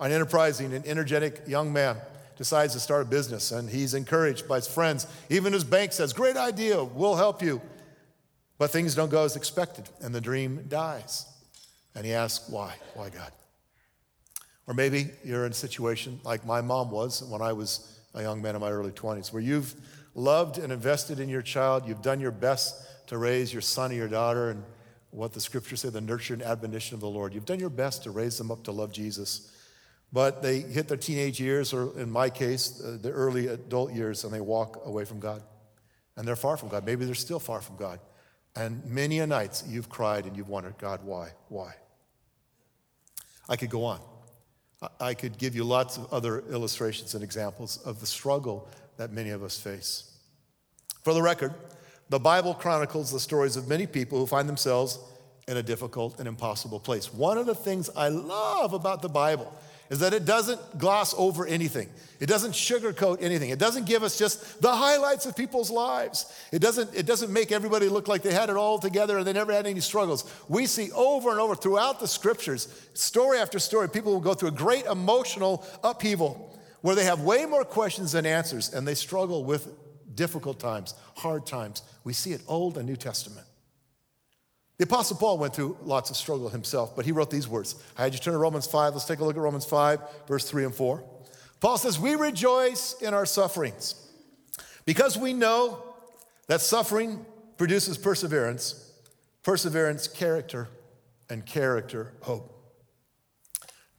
An 0.00 0.10
enterprising 0.10 0.74
and 0.74 0.84
energetic 0.84 1.42
young 1.46 1.72
man 1.72 1.96
decides 2.36 2.74
to 2.74 2.80
start 2.80 3.02
a 3.02 3.08
business, 3.08 3.52
and 3.52 3.70
he's 3.70 3.94
encouraged 3.94 4.48
by 4.48 4.56
his 4.56 4.66
friends. 4.66 5.06
Even 5.30 5.52
his 5.52 5.64
bank 5.64 5.92
says, 5.92 6.12
Great 6.12 6.36
idea, 6.36 6.82
we'll 6.82 7.14
help 7.14 7.40
you. 7.40 7.60
But 8.58 8.70
things 8.70 8.94
don't 8.94 9.10
go 9.10 9.24
as 9.24 9.36
expected, 9.36 9.88
and 10.00 10.14
the 10.14 10.20
dream 10.20 10.64
dies. 10.68 11.26
And 11.94 12.06
he 12.06 12.12
asks, 12.12 12.48
Why? 12.48 12.74
Why, 12.94 13.10
God? 13.10 13.32
Or 14.66 14.74
maybe 14.74 15.10
you're 15.24 15.46
in 15.46 15.52
a 15.52 15.54
situation 15.54 16.20
like 16.24 16.44
my 16.44 16.60
mom 16.60 16.90
was 16.90 17.22
when 17.22 17.40
I 17.40 17.52
was 17.52 18.00
a 18.14 18.22
young 18.22 18.42
man 18.42 18.54
in 18.54 18.60
my 18.60 18.70
early 18.70 18.90
20s, 18.90 19.32
where 19.32 19.42
you've 19.42 19.74
loved 20.14 20.58
and 20.58 20.72
invested 20.72 21.20
in 21.20 21.28
your 21.28 21.42
child, 21.42 21.86
you've 21.86 22.02
done 22.02 22.20
your 22.20 22.30
best 22.30 23.08
to 23.08 23.18
raise 23.18 23.52
your 23.52 23.62
son 23.62 23.92
or 23.92 23.94
your 23.94 24.08
daughter, 24.08 24.50
and 24.50 24.64
what 25.10 25.32
the 25.32 25.40
scriptures 25.40 25.80
say, 25.80 25.88
the 25.88 26.00
nurture 26.00 26.34
and 26.34 26.42
admonition 26.42 26.94
of 26.94 27.00
the 27.00 27.08
Lord. 27.08 27.32
You've 27.32 27.44
done 27.44 27.60
your 27.60 27.70
best 27.70 28.02
to 28.02 28.10
raise 28.10 28.36
them 28.36 28.50
up 28.50 28.64
to 28.64 28.72
love 28.72 28.92
Jesus. 28.92 29.52
But 30.12 30.42
they 30.42 30.60
hit 30.60 30.88
their 30.88 30.96
teenage 30.96 31.40
years, 31.40 31.72
or 31.72 31.98
in 31.98 32.10
my 32.10 32.30
case, 32.30 32.82
uh, 32.82 32.98
the 33.00 33.10
early 33.10 33.48
adult 33.48 33.92
years, 33.92 34.24
and 34.24 34.32
they 34.32 34.40
walk 34.40 34.80
away 34.84 35.04
from 35.04 35.20
God. 35.20 35.42
And 36.16 36.26
they're 36.26 36.36
far 36.36 36.56
from 36.56 36.68
God. 36.68 36.84
Maybe 36.84 37.04
they're 37.04 37.14
still 37.14 37.38
far 37.38 37.60
from 37.60 37.76
God. 37.76 38.00
And 38.56 38.84
many 38.86 39.18
a 39.18 39.26
nights 39.26 39.64
you've 39.68 39.88
cried 39.88 40.24
and 40.24 40.36
you've 40.36 40.48
wondered, 40.48 40.78
God, 40.78 41.00
why? 41.04 41.30
Why? 41.48 41.74
I 43.48 43.56
could 43.56 43.70
go 43.70 43.84
on. 43.84 44.00
I 45.00 45.14
could 45.14 45.38
give 45.38 45.54
you 45.54 45.64
lots 45.64 45.96
of 45.96 46.12
other 46.12 46.40
illustrations 46.50 47.14
and 47.14 47.22
examples 47.22 47.78
of 47.84 48.00
the 48.00 48.06
struggle 48.06 48.68
that 48.96 49.12
many 49.12 49.30
of 49.30 49.42
us 49.42 49.58
face. 49.58 50.10
For 51.02 51.14
the 51.14 51.22
record, 51.22 51.54
the 52.08 52.18
Bible 52.18 52.54
chronicles 52.54 53.10
the 53.10 53.20
stories 53.20 53.56
of 53.56 53.68
many 53.68 53.86
people 53.86 54.18
who 54.18 54.26
find 54.26 54.48
themselves 54.48 54.98
in 55.48 55.56
a 55.56 55.62
difficult 55.62 56.18
and 56.18 56.26
impossible 56.26 56.80
place. 56.80 57.12
One 57.12 57.38
of 57.38 57.46
the 57.46 57.54
things 57.54 57.88
I 57.96 58.08
love 58.08 58.72
about 58.72 59.02
the 59.02 59.08
Bible 59.08 59.52
is 59.90 60.00
that 60.00 60.12
it 60.12 60.24
doesn't 60.24 60.78
gloss 60.78 61.14
over 61.16 61.46
anything. 61.46 61.88
It 62.18 62.26
doesn't 62.26 62.52
sugarcoat 62.52 63.18
anything. 63.20 63.50
It 63.50 63.58
doesn't 63.58 63.86
give 63.86 64.02
us 64.02 64.18
just 64.18 64.62
the 64.62 64.74
highlights 64.74 65.26
of 65.26 65.36
people's 65.36 65.70
lives. 65.70 66.32
It 66.50 66.60
doesn't, 66.60 66.94
it 66.94 67.06
doesn't 67.06 67.32
make 67.32 67.52
everybody 67.52 67.88
look 67.88 68.08
like 68.08 68.22
they 68.22 68.32
had 68.32 68.48
it 68.48 68.56
all 68.56 68.78
together 68.78 69.18
and 69.18 69.26
they 69.26 69.32
never 69.32 69.52
had 69.52 69.66
any 69.66 69.80
struggles. 69.80 70.32
We 70.48 70.66
see 70.66 70.90
over 70.92 71.30
and 71.30 71.40
over 71.40 71.54
throughout 71.54 72.00
the 72.00 72.08
scriptures, 72.08 72.68
story 72.94 73.38
after 73.38 73.58
story, 73.58 73.88
people 73.88 74.12
will 74.12 74.20
go 74.20 74.34
through 74.34 74.48
a 74.48 74.52
great 74.52 74.86
emotional 74.86 75.64
upheaval 75.84 76.58
where 76.80 76.94
they 76.94 77.04
have 77.04 77.20
way 77.20 77.44
more 77.46 77.64
questions 77.64 78.12
than 78.12 78.26
answers 78.26 78.72
and 78.72 78.86
they 78.86 78.94
struggle 78.94 79.44
with 79.44 79.68
difficult 80.14 80.58
times, 80.58 80.94
hard 81.16 81.46
times. 81.46 81.82
We 82.04 82.12
see 82.12 82.32
it 82.32 82.40
Old 82.48 82.78
and 82.78 82.86
New 82.86 82.96
Testament. 82.96 83.46
The 84.78 84.84
Apostle 84.84 85.16
Paul 85.16 85.38
went 85.38 85.54
through 85.54 85.78
lots 85.82 86.10
of 86.10 86.16
struggle 86.16 86.50
himself, 86.50 86.94
but 86.94 87.06
he 87.06 87.12
wrote 87.12 87.30
these 87.30 87.48
words. 87.48 87.76
I 87.96 88.02
had 88.02 88.12
you 88.12 88.20
turn 88.20 88.34
to 88.34 88.38
Romans 88.38 88.66
5. 88.66 88.92
Let's 88.92 89.06
take 89.06 89.20
a 89.20 89.24
look 89.24 89.36
at 89.36 89.42
Romans 89.42 89.64
5, 89.64 90.00
verse 90.28 90.48
3 90.48 90.66
and 90.66 90.74
4. 90.74 91.02
Paul 91.60 91.78
says, 91.78 91.98
We 91.98 92.14
rejoice 92.14 92.94
in 93.00 93.14
our 93.14 93.24
sufferings 93.24 93.94
because 94.84 95.16
we 95.16 95.32
know 95.32 95.82
that 96.48 96.60
suffering 96.60 97.24
produces 97.56 97.96
perseverance, 97.96 98.92
perseverance, 99.42 100.08
character, 100.08 100.68
and 101.30 101.44
character, 101.44 102.12
hope. 102.20 102.52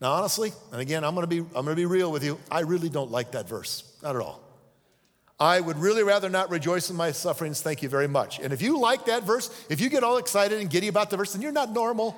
Now, 0.00 0.12
honestly, 0.12 0.52
and 0.70 0.80
again, 0.80 1.02
I'm 1.02 1.14
gonna 1.14 1.26
be, 1.26 1.38
I'm 1.38 1.64
gonna 1.64 1.74
be 1.74 1.86
real 1.86 2.12
with 2.12 2.22
you, 2.22 2.38
I 2.50 2.60
really 2.60 2.88
don't 2.88 3.10
like 3.10 3.32
that 3.32 3.48
verse, 3.48 3.98
not 4.00 4.14
at 4.14 4.22
all. 4.22 4.47
I 5.40 5.60
would 5.60 5.78
really 5.78 6.02
rather 6.02 6.28
not 6.28 6.50
rejoice 6.50 6.90
in 6.90 6.96
my 6.96 7.12
sufferings. 7.12 7.62
Thank 7.62 7.82
you 7.82 7.88
very 7.88 8.08
much. 8.08 8.40
And 8.40 8.52
if 8.52 8.60
you 8.60 8.78
like 8.78 9.06
that 9.06 9.22
verse, 9.22 9.50
if 9.70 9.80
you 9.80 9.88
get 9.88 10.02
all 10.02 10.16
excited 10.16 10.60
and 10.60 10.68
giddy 10.68 10.88
about 10.88 11.10
the 11.10 11.16
verse, 11.16 11.32
then 11.32 11.42
you're 11.42 11.52
not 11.52 11.72
normal. 11.72 12.16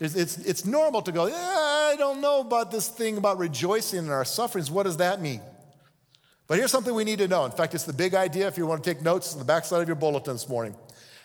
It's, 0.00 0.14
it's, 0.14 0.38
it's 0.38 0.64
normal 0.64 1.02
to 1.02 1.12
go, 1.12 1.26
yeah, 1.26 1.34
I 1.36 1.94
don't 1.96 2.20
know 2.20 2.40
about 2.40 2.70
this 2.70 2.88
thing 2.88 3.16
about 3.16 3.38
rejoicing 3.38 4.00
in 4.00 4.10
our 4.10 4.24
sufferings. 4.24 4.70
What 4.70 4.84
does 4.84 4.96
that 4.96 5.20
mean? 5.20 5.40
But 6.48 6.58
here's 6.58 6.70
something 6.70 6.94
we 6.94 7.04
need 7.04 7.18
to 7.18 7.28
know. 7.28 7.44
In 7.44 7.52
fact, 7.52 7.74
it's 7.74 7.84
the 7.84 7.92
big 7.92 8.14
idea. 8.14 8.48
If 8.48 8.58
you 8.58 8.66
want 8.66 8.82
to 8.82 8.94
take 8.94 9.02
notes, 9.02 9.34
on 9.34 9.38
the 9.38 9.44
backside 9.44 9.82
of 9.82 9.88
your 9.88 9.96
bulletin 9.96 10.34
this 10.34 10.48
morning. 10.48 10.74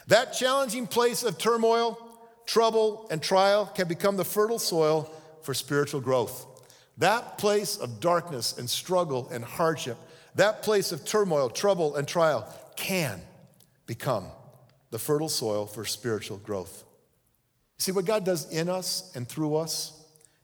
That 0.07 0.33
challenging 0.33 0.85
place 0.85 1.23
of 1.23 1.37
turmoil, 1.37 1.97
trouble, 2.45 3.07
and 3.09 3.21
trial 3.21 3.65
can 3.65 3.87
become 3.87 4.17
the 4.17 4.25
fertile 4.25 4.59
soil 4.59 5.09
for 5.41 5.53
spiritual 5.53 6.01
growth. 6.01 6.45
That 6.97 7.37
place 7.37 7.77
of 7.77 7.99
darkness 7.99 8.57
and 8.57 8.69
struggle 8.69 9.29
and 9.31 9.43
hardship 9.43 9.97
that 10.35 10.63
place 10.63 10.91
of 10.91 11.05
turmoil, 11.05 11.49
trouble, 11.49 11.95
and 11.95 12.07
trial 12.07 12.51
can 12.75 13.21
become 13.85 14.25
the 14.89 14.99
fertile 14.99 15.29
soil 15.29 15.65
for 15.65 15.85
spiritual 15.85 16.37
growth. 16.37 16.83
See, 17.77 17.91
what 17.91 18.05
God 18.05 18.25
does 18.25 18.51
in 18.51 18.69
us 18.69 19.11
and 19.15 19.27
through 19.27 19.55
us 19.55 19.99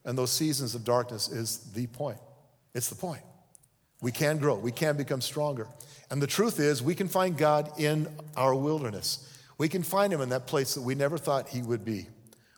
and 0.06 0.18
those 0.18 0.32
seasons 0.32 0.76
of 0.76 0.84
darkness 0.84 1.28
is 1.30 1.72
the 1.74 1.88
point. 1.88 2.20
It's 2.74 2.90
the 2.90 2.96
point. 2.96 3.22
We 4.02 4.12
can 4.12 4.38
grow, 4.38 4.56
we 4.56 4.72
can 4.72 4.96
become 4.96 5.22
stronger. 5.22 5.68
And 6.12 6.22
the 6.22 6.28
truth 6.28 6.60
is, 6.60 6.82
we 6.82 6.96
can 6.96 7.08
find 7.08 7.38
God 7.38 7.72
in 7.78 8.08
our 8.36 8.56
wilderness. 8.56 9.26
We 9.58 9.68
can 9.68 9.84
find 9.84 10.12
Him 10.14 10.22
in 10.22 10.30
that 10.30 10.48
place 10.48 10.76
that 10.76 10.82
we 10.82 10.96
never 10.96 11.18
thought 11.18 11.50
He 11.50 11.62
would 11.62 11.84
be. 11.84 12.08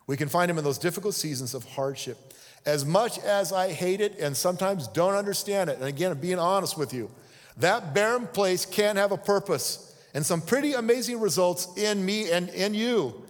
We 0.08 0.18
can 0.18 0.30
find 0.30 0.52
Him 0.52 0.58
in 0.58 0.64
those 0.64 0.78
difficult 0.78 1.16
seasons 1.16 1.54
of 1.54 1.66
hardship. 1.66 2.34
As 2.66 2.86
much 2.86 3.18
as 3.20 3.52
I 3.52 3.72
hate 3.72 4.02
it 4.02 4.20
and 4.20 4.38
sometimes 4.38 4.88
don't 4.88 5.16
understand 5.16 5.70
it, 5.70 5.78
and 5.78 5.86
again, 5.86 6.16
being 6.20 6.40
honest 6.40 6.78
with 6.78 6.94
you, 6.94 7.10
that 7.58 7.94
barren 7.94 8.28
place 8.28 8.66
can 8.66 8.96
have 8.98 9.12
a 9.12 9.18
purpose 9.18 9.96
and 10.14 10.26
some 10.26 10.42
pretty 10.42 10.74
amazing 10.74 11.20
results 11.20 11.68
in 11.78 12.06
me 12.06 12.32
and 12.32 12.50
in 12.50 12.74
you 12.74 13.26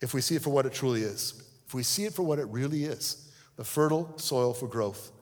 if 0.00 0.14
we 0.14 0.20
see 0.20 0.34
it 0.36 0.42
for 0.42 0.50
what 0.50 0.66
it 0.66 0.72
truly 0.72 1.02
is. 1.02 1.42
If 1.66 1.74
we 1.74 1.82
see 1.82 2.04
it 2.04 2.14
for 2.14 2.22
what 2.22 2.38
it 2.38 2.46
really 2.48 2.84
is 2.84 3.26
the 3.56 3.64
fertile 3.64 4.16
soil 4.16 4.54
for 4.54 4.66
growth 4.66 5.12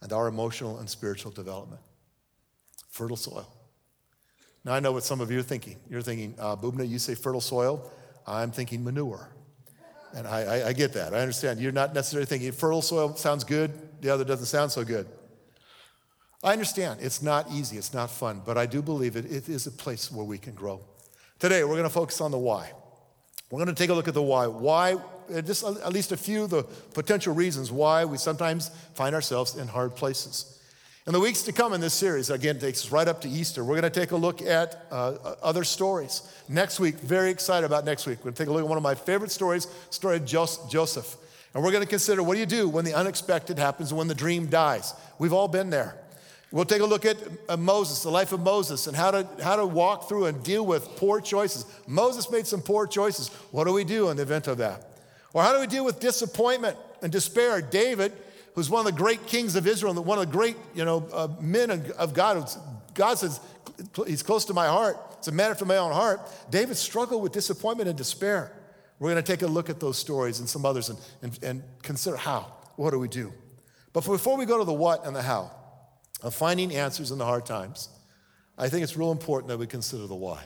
and 0.00 0.12
our 0.12 0.28
emotional 0.28 0.78
and 0.78 0.88
spiritual 0.88 1.32
development. 1.32 1.80
Fertile 2.88 3.16
soil. 3.16 3.52
Now, 4.64 4.72
I 4.72 4.80
know 4.80 4.92
what 4.92 5.02
some 5.02 5.20
of 5.20 5.30
you 5.30 5.40
are 5.40 5.42
thinking. 5.42 5.76
You're 5.88 6.02
thinking, 6.02 6.34
uh, 6.38 6.54
Bubna, 6.54 6.88
you 6.88 6.98
say 6.98 7.14
fertile 7.14 7.40
soil. 7.40 7.90
I'm 8.26 8.50
thinking 8.50 8.84
manure. 8.84 9.30
And 10.14 10.26
I, 10.26 10.40
I, 10.40 10.68
I 10.68 10.72
get 10.72 10.92
that. 10.94 11.14
I 11.14 11.20
understand. 11.20 11.60
You're 11.60 11.72
not 11.72 11.94
necessarily 11.94 12.26
thinking 12.26 12.52
fertile 12.52 12.82
soil 12.82 13.14
sounds 13.16 13.44
good, 13.44 13.72
the 14.00 14.10
other 14.10 14.24
doesn't 14.24 14.46
sound 14.46 14.72
so 14.72 14.84
good. 14.84 15.06
I 16.42 16.52
understand. 16.52 17.00
It's 17.02 17.20
not 17.22 17.50
easy, 17.50 17.76
it's 17.76 17.92
not 17.92 18.10
fun, 18.10 18.42
but 18.46 18.56
I 18.56 18.66
do 18.66 18.80
believe 18.80 19.16
it, 19.16 19.24
it 19.26 19.48
is 19.48 19.66
a 19.66 19.72
place 19.72 20.10
where 20.10 20.24
we 20.24 20.38
can 20.38 20.54
grow. 20.54 20.80
Today, 21.38 21.62
we're 21.64 21.70
going 21.70 21.82
to 21.84 21.90
focus 21.90 22.20
on 22.20 22.30
the 22.30 22.38
why. 22.38 22.72
We're 23.50 23.58
going 23.58 23.74
to 23.74 23.74
take 23.74 23.90
a 23.90 23.94
look 23.94 24.08
at 24.08 24.14
the 24.14 24.22
why. 24.22 24.46
Why, 24.46 24.96
just 25.44 25.64
at 25.64 25.92
least 25.92 26.12
a 26.12 26.16
few 26.16 26.44
of 26.44 26.50
the 26.50 26.64
potential 26.94 27.34
reasons 27.34 27.72
why 27.72 28.04
we 28.04 28.18
sometimes 28.18 28.70
find 28.94 29.14
ourselves 29.14 29.56
in 29.56 29.68
hard 29.68 29.94
places. 29.94 30.57
In 31.08 31.14
the 31.14 31.20
weeks 31.20 31.40
to 31.44 31.52
come 31.52 31.72
in 31.72 31.80
this 31.80 31.94
series, 31.94 32.28
again, 32.28 32.58
takes 32.58 32.84
us 32.84 32.92
right 32.92 33.08
up 33.08 33.22
to 33.22 33.30
Easter. 33.30 33.64
We're 33.64 33.80
going 33.80 33.90
to 33.90 34.00
take 34.00 34.10
a 34.10 34.16
look 34.16 34.42
at 34.42 34.84
uh, 34.90 35.36
other 35.42 35.64
stories. 35.64 36.30
Next 36.50 36.80
week, 36.80 36.96
very 36.96 37.30
excited 37.30 37.64
about 37.64 37.86
next 37.86 38.06
week. 38.06 38.18
We're 38.18 38.24
going 38.24 38.34
to 38.34 38.42
take 38.42 38.48
a 38.50 38.52
look 38.52 38.60
at 38.60 38.68
one 38.68 38.76
of 38.76 38.82
my 38.82 38.94
favorite 38.94 39.30
stories, 39.30 39.68
story 39.88 40.16
of 40.16 40.26
Joseph. 40.26 41.16
And 41.54 41.64
we're 41.64 41.70
going 41.72 41.82
to 41.82 41.88
consider 41.88 42.22
what 42.22 42.34
do 42.34 42.40
you 42.40 42.44
do 42.44 42.68
when 42.68 42.84
the 42.84 42.92
unexpected 42.92 43.58
happens, 43.58 43.90
and 43.90 43.96
when 43.96 44.06
the 44.06 44.14
dream 44.14 44.48
dies. 44.48 44.92
We've 45.18 45.32
all 45.32 45.48
been 45.48 45.70
there. 45.70 45.96
We'll 46.52 46.66
take 46.66 46.82
a 46.82 46.86
look 46.86 47.06
at 47.06 47.16
uh, 47.48 47.56
Moses, 47.56 48.02
the 48.02 48.10
life 48.10 48.32
of 48.32 48.40
Moses, 48.40 48.86
and 48.86 48.94
how 48.94 49.10
to, 49.12 49.26
how 49.42 49.56
to 49.56 49.64
walk 49.64 50.10
through 50.10 50.26
and 50.26 50.44
deal 50.44 50.66
with 50.66 50.84
poor 50.96 51.22
choices. 51.22 51.64
Moses 51.86 52.30
made 52.30 52.46
some 52.46 52.60
poor 52.60 52.86
choices. 52.86 53.28
What 53.50 53.64
do 53.64 53.72
we 53.72 53.84
do 53.84 54.10
in 54.10 54.18
the 54.18 54.24
event 54.24 54.46
of 54.46 54.58
that? 54.58 54.84
Or 55.32 55.42
how 55.42 55.54
do 55.54 55.60
we 55.60 55.68
deal 55.68 55.86
with 55.86 56.00
disappointment 56.00 56.76
and 57.00 57.10
despair? 57.10 57.62
David 57.62 58.12
who's 58.54 58.70
one 58.70 58.80
of 58.80 58.86
the 58.86 58.98
great 58.98 59.26
kings 59.26 59.56
of 59.56 59.66
Israel 59.66 59.96
and 59.96 60.06
one 60.06 60.18
of 60.18 60.26
the 60.26 60.32
great 60.32 60.56
you 60.74 60.84
know, 60.84 61.08
uh, 61.12 61.28
men 61.40 61.70
of 61.70 62.14
God. 62.14 62.48
God 62.94 63.14
says, 63.14 63.40
He's 64.06 64.22
close 64.22 64.44
to 64.46 64.54
my 64.54 64.66
heart. 64.66 64.96
It's 65.18 65.28
a 65.28 65.32
matter 65.32 65.54
for 65.54 65.64
my 65.64 65.76
own 65.76 65.92
heart. 65.92 66.20
David 66.50 66.76
struggled 66.76 67.22
with 67.22 67.32
disappointment 67.32 67.88
and 67.88 67.96
despair. 67.96 68.52
We're 68.98 69.10
going 69.10 69.22
to 69.22 69.32
take 69.32 69.42
a 69.42 69.46
look 69.46 69.70
at 69.70 69.78
those 69.78 69.96
stories 69.96 70.40
and 70.40 70.48
some 70.48 70.66
others 70.66 70.88
and, 70.88 70.98
and, 71.22 71.38
and 71.42 71.62
consider 71.82 72.16
how. 72.16 72.52
What 72.76 72.90
do 72.90 72.98
we 72.98 73.08
do? 73.08 73.32
But 73.92 74.04
before 74.04 74.36
we 74.36 74.44
go 74.44 74.58
to 74.58 74.64
the 74.64 74.72
what 74.72 75.06
and 75.06 75.14
the 75.14 75.22
how 75.22 75.50
of 76.22 76.34
finding 76.34 76.74
answers 76.74 77.10
in 77.10 77.18
the 77.18 77.24
hard 77.24 77.46
times, 77.46 77.88
I 78.56 78.68
think 78.68 78.82
it's 78.82 78.96
real 78.96 79.12
important 79.12 79.48
that 79.48 79.58
we 79.58 79.66
consider 79.66 80.06
the 80.06 80.16
why. 80.16 80.42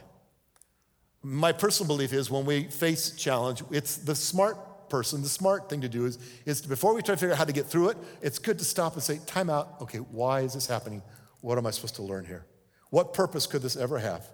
My 1.22 1.52
personal 1.52 1.88
belief 1.88 2.12
is 2.12 2.30
when 2.30 2.44
we 2.44 2.64
face 2.64 3.12
challenge, 3.12 3.62
it's 3.70 3.96
the 3.96 4.14
smart 4.14 4.58
person, 4.92 5.22
the 5.22 5.28
smart 5.28 5.70
thing 5.70 5.80
to 5.80 5.88
do 5.88 6.04
is, 6.04 6.18
is 6.44 6.60
to, 6.60 6.68
before 6.68 6.94
we 6.94 7.00
try 7.00 7.14
to 7.14 7.18
figure 7.18 7.32
out 7.32 7.38
how 7.38 7.46
to 7.46 7.52
get 7.52 7.66
through 7.66 7.88
it, 7.88 7.96
it's 8.20 8.38
good 8.38 8.58
to 8.58 8.64
stop 8.64 8.92
and 8.92 9.02
say, 9.02 9.18
time 9.26 9.48
out. 9.48 9.76
Okay, 9.80 9.98
why 9.98 10.40
is 10.40 10.52
this 10.52 10.66
happening? 10.66 11.02
What 11.40 11.56
am 11.56 11.66
I 11.66 11.70
supposed 11.70 11.96
to 11.96 12.02
learn 12.02 12.26
here? 12.26 12.44
What 12.90 13.14
purpose 13.14 13.46
could 13.46 13.62
this 13.62 13.74
ever 13.74 13.98
have 13.98 14.26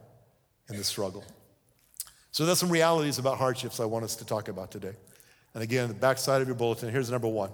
in 0.69 0.77
the 0.77 0.83
struggle? 0.83 1.25
So 2.33 2.45
there's 2.45 2.59
some 2.59 2.71
realities 2.71 3.19
about 3.19 3.39
hardships 3.39 3.79
I 3.79 3.85
want 3.85 4.05
us 4.05 4.17
to 4.17 4.27
talk 4.27 4.49
about 4.49 4.73
today. 4.73 4.95
And 5.55 5.63
again, 5.63 5.87
the 5.87 5.95
backside 5.95 6.43
of 6.43 6.49
your 6.49 6.57
bulletin, 6.57 6.91
here's 6.91 7.09
number 7.09 7.29
one. 7.29 7.51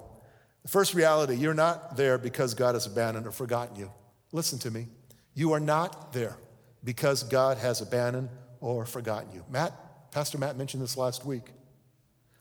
The 0.63 0.69
first 0.69 0.95
reality, 0.95 1.35
you're 1.35 1.53
not 1.53 1.99
there 1.99 2.17
because 2.17 2.55
God 2.55 2.75
has 2.75 2.87
abandoned 2.87 3.27
or 3.27 3.33
forgotten 3.33 3.77
you. 3.77 3.93
Listen 4.33 4.59
to 4.61 4.71
me. 4.71 4.89
You 5.35 5.53
are 5.53 5.61
not 5.61 6.15
there 6.15 6.39
because 6.83 7.23
God 7.23 7.59
has 7.59 7.83
abandoned 7.83 8.31
or 8.61 8.87
forgotten 8.87 9.31
you. 9.35 9.45
Matt, 9.51 10.11
Pastor 10.11 10.39
Matt 10.39 10.57
mentioned 10.57 10.83
this 10.83 10.97
last 10.97 11.27
week. 11.27 11.51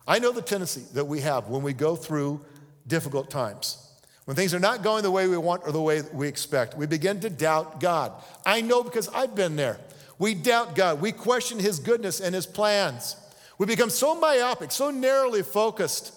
I 0.07 0.19
know 0.19 0.31
the 0.31 0.41
tendency 0.41 0.83
that 0.93 1.05
we 1.05 1.21
have 1.21 1.47
when 1.47 1.63
we 1.63 1.73
go 1.73 1.95
through 1.95 2.41
difficult 2.87 3.29
times. 3.29 3.77
When 4.25 4.35
things 4.35 4.53
are 4.53 4.59
not 4.59 4.83
going 4.83 5.03
the 5.03 5.11
way 5.11 5.27
we 5.27 5.37
want 5.37 5.63
or 5.65 5.71
the 5.71 5.81
way 5.81 6.01
we 6.13 6.27
expect, 6.27 6.77
we 6.77 6.85
begin 6.85 7.19
to 7.21 7.29
doubt 7.29 7.79
God. 7.79 8.13
I 8.45 8.61
know 8.61 8.83
because 8.83 9.09
I've 9.09 9.35
been 9.35 9.55
there. 9.55 9.79
We 10.17 10.33
doubt 10.33 10.75
God. 10.75 11.01
We 11.01 11.11
question 11.11 11.59
His 11.59 11.79
goodness 11.79 12.21
and 12.21 12.33
His 12.33 12.45
plans. 12.45 13.17
We 13.57 13.65
become 13.65 13.89
so 13.89 14.15
myopic, 14.15 14.71
so 14.71 14.91
narrowly 14.91 15.43
focused 15.43 16.13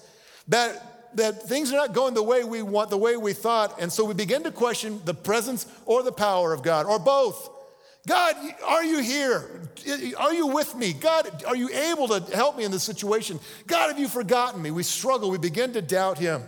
that, 0.48 1.16
that 1.16 1.42
things 1.42 1.72
are 1.72 1.76
not 1.76 1.92
going 1.92 2.14
the 2.14 2.22
way 2.22 2.44
we 2.44 2.62
want, 2.62 2.90
the 2.90 2.96
way 2.96 3.16
we 3.16 3.32
thought. 3.32 3.80
And 3.80 3.92
so 3.92 4.04
we 4.04 4.14
begin 4.14 4.44
to 4.44 4.52
question 4.52 5.00
the 5.04 5.14
presence 5.14 5.66
or 5.84 6.02
the 6.02 6.12
power 6.12 6.52
of 6.52 6.62
God, 6.62 6.86
or 6.86 6.98
both. 6.98 7.50
God, 8.06 8.36
are 8.64 8.84
you 8.84 9.00
here? 9.00 9.62
Are 10.16 10.32
you 10.32 10.46
with 10.46 10.74
me? 10.76 10.92
God, 10.92 11.44
are 11.44 11.56
you 11.56 11.68
able 11.70 12.06
to 12.08 12.20
help 12.34 12.56
me 12.56 12.64
in 12.64 12.70
this 12.70 12.84
situation? 12.84 13.40
God, 13.66 13.88
have 13.88 13.98
you 13.98 14.08
forgotten 14.08 14.62
me? 14.62 14.70
We 14.70 14.84
struggle, 14.84 15.30
we 15.30 15.38
begin 15.38 15.72
to 15.72 15.82
doubt 15.82 16.18
Him. 16.18 16.42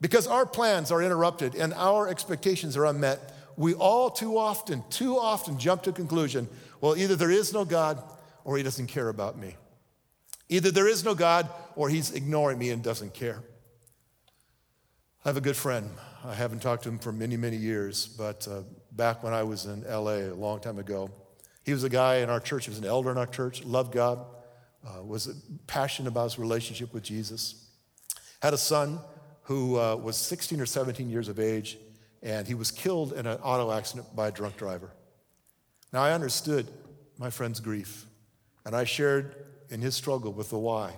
Because 0.00 0.26
our 0.26 0.46
plans 0.46 0.92
are 0.92 1.02
interrupted 1.02 1.54
and 1.56 1.74
our 1.74 2.08
expectations 2.08 2.76
are 2.76 2.86
unmet, 2.86 3.32
we 3.56 3.74
all 3.74 4.10
too 4.10 4.38
often, 4.38 4.84
too 4.90 5.18
often 5.18 5.58
jump 5.58 5.82
to 5.84 5.92
conclusion 5.92 6.48
well, 6.80 6.96
either 6.98 7.16
there 7.16 7.30
is 7.30 7.54
no 7.54 7.64
God 7.64 8.02
or 8.44 8.58
He 8.58 8.62
doesn't 8.62 8.88
care 8.88 9.08
about 9.08 9.38
me. 9.38 9.56
Either 10.50 10.70
there 10.70 10.86
is 10.86 11.02
no 11.02 11.14
God 11.14 11.48
or 11.76 11.88
He's 11.88 12.12
ignoring 12.12 12.58
me 12.58 12.68
and 12.70 12.82
doesn't 12.82 13.14
care. 13.14 13.42
I 15.24 15.30
have 15.30 15.38
a 15.38 15.40
good 15.40 15.56
friend. 15.56 15.88
I 16.22 16.34
haven't 16.34 16.60
talked 16.60 16.82
to 16.82 16.90
him 16.90 16.98
for 16.98 17.12
many, 17.12 17.38
many 17.38 17.56
years, 17.56 18.06
but 18.06 18.46
uh, 18.46 18.60
back 18.94 19.22
when 19.22 19.32
I 19.32 19.42
was 19.42 19.66
in 19.66 19.82
LA 19.82 20.30
a 20.30 20.34
long 20.34 20.60
time 20.60 20.78
ago, 20.78 21.10
he 21.64 21.72
was 21.72 21.84
a 21.84 21.88
guy 21.88 22.16
in 22.16 22.30
our 22.30 22.40
church, 22.40 22.66
he 22.66 22.70
was 22.70 22.78
an 22.78 22.84
elder 22.84 23.10
in 23.10 23.18
our 23.18 23.26
church, 23.26 23.64
loved 23.64 23.92
God, 23.92 24.24
uh, 24.86 25.02
was 25.02 25.28
passionate 25.66 26.08
about 26.08 26.24
his 26.24 26.38
relationship 26.38 26.92
with 26.92 27.02
Jesus. 27.02 27.68
Had 28.42 28.52
a 28.52 28.58
son 28.58 28.98
who 29.44 29.78
uh, 29.78 29.96
was 29.96 30.16
16 30.16 30.60
or 30.60 30.66
17 30.66 31.08
years 31.08 31.28
of 31.28 31.40
age, 31.40 31.78
and 32.22 32.46
he 32.46 32.54
was 32.54 32.70
killed 32.70 33.12
in 33.14 33.26
an 33.26 33.38
auto 33.38 33.72
accident 33.72 34.14
by 34.14 34.28
a 34.28 34.30
drunk 34.30 34.56
driver. 34.56 34.90
Now, 35.92 36.02
I 36.02 36.12
understood 36.12 36.68
my 37.18 37.30
friend's 37.30 37.60
grief, 37.60 38.06
and 38.66 38.74
I 38.74 38.84
shared 38.84 39.36
in 39.70 39.80
his 39.80 39.94
struggle 39.94 40.32
with 40.32 40.50
the 40.50 40.58
why. 40.58 40.96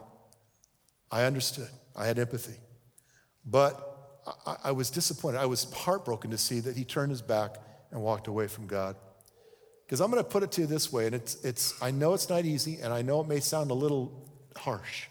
I 1.11 1.25
understood, 1.25 1.69
I 1.95 2.07
had 2.07 2.19
empathy. 2.19 2.57
But 3.45 3.83
I, 4.45 4.57
I 4.65 4.73
was 4.73 4.91
disappointed. 4.91 5.39
I 5.39 5.47
was 5.47 5.73
heartbroken 5.73 6.31
to 6.33 6.39
see 6.39 6.61
that 6.61 6.77
he 6.77 6.85
turned 6.85 7.11
his 7.11 7.23
back 7.23 7.57
and 7.91 8.01
walked 8.01 8.27
away 8.29 8.47
from 8.47 8.67
God. 8.67 8.97
Because 9.87 10.01
I'm 10.01 10.11
going 10.11 10.23
to 10.23 10.29
put 10.29 10.43
it 10.43 10.53
to 10.53 10.63
you 10.63 10.67
this 10.67 10.93
way, 10.93 11.07
and 11.07 11.15
it's, 11.15 11.37
it's, 11.45 11.81
I 11.81 11.93
know 11.93 12.13
it's 12.15 12.29
not 12.29 12.45
easy, 12.45 12.81
and 12.83 12.93
I 12.93 13.03
know 13.03 13.21
it 13.21 13.29
may 13.29 13.41
sound 13.41 13.71
a 13.71 13.75
little 13.75 14.29
harsh. 14.57 15.07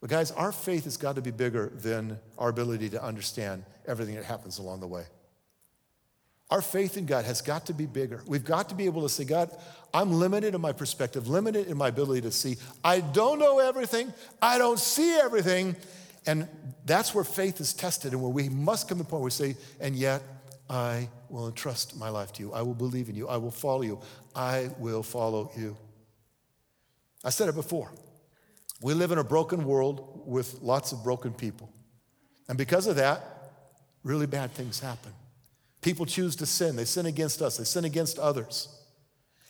But 0.00 0.10
guys, 0.10 0.30
our 0.30 0.52
faith 0.52 0.84
has 0.84 0.96
got 0.96 1.16
to 1.16 1.22
be 1.22 1.30
bigger 1.30 1.72
than 1.74 2.18
our 2.38 2.50
ability 2.50 2.90
to 2.90 3.02
understand 3.02 3.64
everything 3.86 4.14
that 4.14 4.24
happens 4.24 4.58
along 4.58 4.80
the 4.80 4.86
way. 4.86 5.04
Our 6.50 6.62
faith 6.62 6.96
in 6.96 7.06
God 7.06 7.24
has 7.24 7.40
got 7.40 7.66
to 7.66 7.72
be 7.72 7.86
bigger. 7.86 8.22
We've 8.26 8.44
got 8.44 8.68
to 8.68 8.74
be 8.74 8.84
able 8.84 9.02
to 9.02 9.08
say, 9.08 9.24
God, 9.24 9.50
I'm 9.92 10.12
limited 10.12 10.54
in 10.54 10.60
my 10.60 10.72
perspective, 10.72 11.26
limited 11.26 11.66
in 11.68 11.76
my 11.76 11.88
ability 11.88 12.20
to 12.20 12.30
see. 12.30 12.56
I 12.84 13.00
don't 13.00 13.38
know 13.38 13.58
everything, 13.58 14.12
I 14.40 14.58
don't 14.58 14.78
see 14.78 15.14
everything, 15.14 15.74
and 16.26 16.46
that's 16.84 17.14
where 17.14 17.24
faith 17.24 17.60
is 17.60 17.72
tested 17.72 18.12
and 18.12 18.22
where 18.22 18.30
we 18.30 18.48
must 18.48 18.88
come 18.88 18.98
to 18.98 19.04
the 19.04 19.08
point 19.08 19.22
where 19.22 19.24
we 19.24 19.30
say, 19.30 19.56
and 19.80 19.96
yet 19.96 20.22
I 20.68 21.08
will 21.28 21.46
entrust 21.46 21.96
my 21.96 22.08
life 22.08 22.32
to 22.34 22.42
you. 22.42 22.52
I 22.52 22.62
will 22.62 22.74
believe 22.74 23.08
in 23.08 23.14
you. 23.14 23.28
I 23.28 23.36
will 23.36 23.50
follow 23.50 23.82
you. 23.82 24.00
I 24.34 24.70
will 24.78 25.02
follow 25.02 25.50
you. 25.56 25.76
I 27.22 27.30
said 27.30 27.48
it 27.48 27.54
before. 27.54 27.92
We 28.80 28.94
live 28.94 29.12
in 29.12 29.18
a 29.18 29.24
broken 29.24 29.64
world 29.64 30.22
with 30.26 30.60
lots 30.62 30.92
of 30.92 31.02
broken 31.02 31.32
people. 31.32 31.70
And 32.48 32.58
because 32.58 32.86
of 32.86 32.96
that, 32.96 33.22
really 34.02 34.26
bad 34.26 34.52
things 34.52 34.80
happen. 34.80 35.12
People 35.80 36.06
choose 36.06 36.36
to 36.36 36.46
sin. 36.46 36.76
They 36.76 36.84
sin 36.84 37.06
against 37.06 37.42
us, 37.42 37.58
they 37.58 37.64
sin 37.64 37.84
against 37.84 38.18
others. 38.18 38.68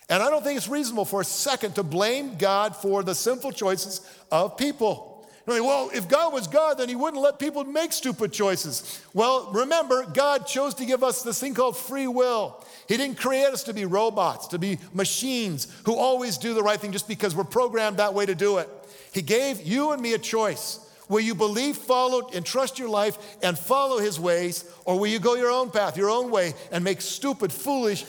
And 0.07 0.21
I 0.21 0.29
don't 0.29 0.43
think 0.43 0.57
it's 0.57 0.67
reasonable 0.67 1.05
for 1.05 1.21
a 1.21 1.25
second 1.25 1.75
to 1.75 1.83
blame 1.83 2.37
God 2.37 2.75
for 2.75 3.01
the 3.01 3.15
sinful 3.15 3.53
choices 3.53 4.01
of 4.31 4.55
people. 4.55 5.14
Well, 5.47 5.91
if 5.93 6.07
God 6.07 6.33
was 6.33 6.47
God, 6.47 6.79
then 6.79 6.89
He 6.89 6.95
wouldn't 6.95 7.21
let 7.21 7.37
people 7.37 7.63
make 7.63 7.93
stupid 7.93 8.33
choices. 8.33 9.03
Well, 9.13 9.51
remember, 9.53 10.05
God 10.05 10.47
chose 10.47 10.73
to 10.75 10.85
give 10.85 11.03
us 11.03 11.21
this 11.21 11.39
thing 11.39 11.53
called 11.53 11.77
free 11.77 12.07
will. 12.07 12.63
He 12.87 12.97
didn't 12.97 13.17
create 13.17 13.47
us 13.47 13.63
to 13.63 13.73
be 13.73 13.85
robots, 13.85 14.47
to 14.47 14.59
be 14.59 14.79
machines 14.93 15.67
who 15.85 15.95
always 15.95 16.37
do 16.37 16.53
the 16.53 16.63
right 16.63 16.79
thing 16.79 16.91
just 16.91 17.07
because 17.07 17.35
we're 17.35 17.43
programmed 17.43 17.97
that 17.97 18.13
way 18.13 18.25
to 18.25 18.35
do 18.35 18.57
it. 18.57 18.69
He 19.11 19.21
gave 19.21 19.61
you 19.61 19.91
and 19.91 20.01
me 20.01 20.13
a 20.13 20.17
choice. 20.17 20.79
Will 21.07 21.19
you 21.19 21.35
believe, 21.35 21.77
follow, 21.77 22.29
and 22.33 22.43
trust 22.43 22.79
your 22.79 22.89
life 22.89 23.37
and 23.43 23.57
follow 23.57 23.99
his 23.99 24.19
ways? 24.19 24.65
Or 24.85 24.99
will 24.99 25.07
you 25.07 25.19
go 25.19 25.35
your 25.35 25.51
own 25.51 25.69
path, 25.69 25.97
your 25.97 26.09
own 26.09 26.31
way, 26.31 26.53
and 26.71 26.83
make 26.83 27.01
stupid, 27.01 27.51
foolish, 27.53 28.05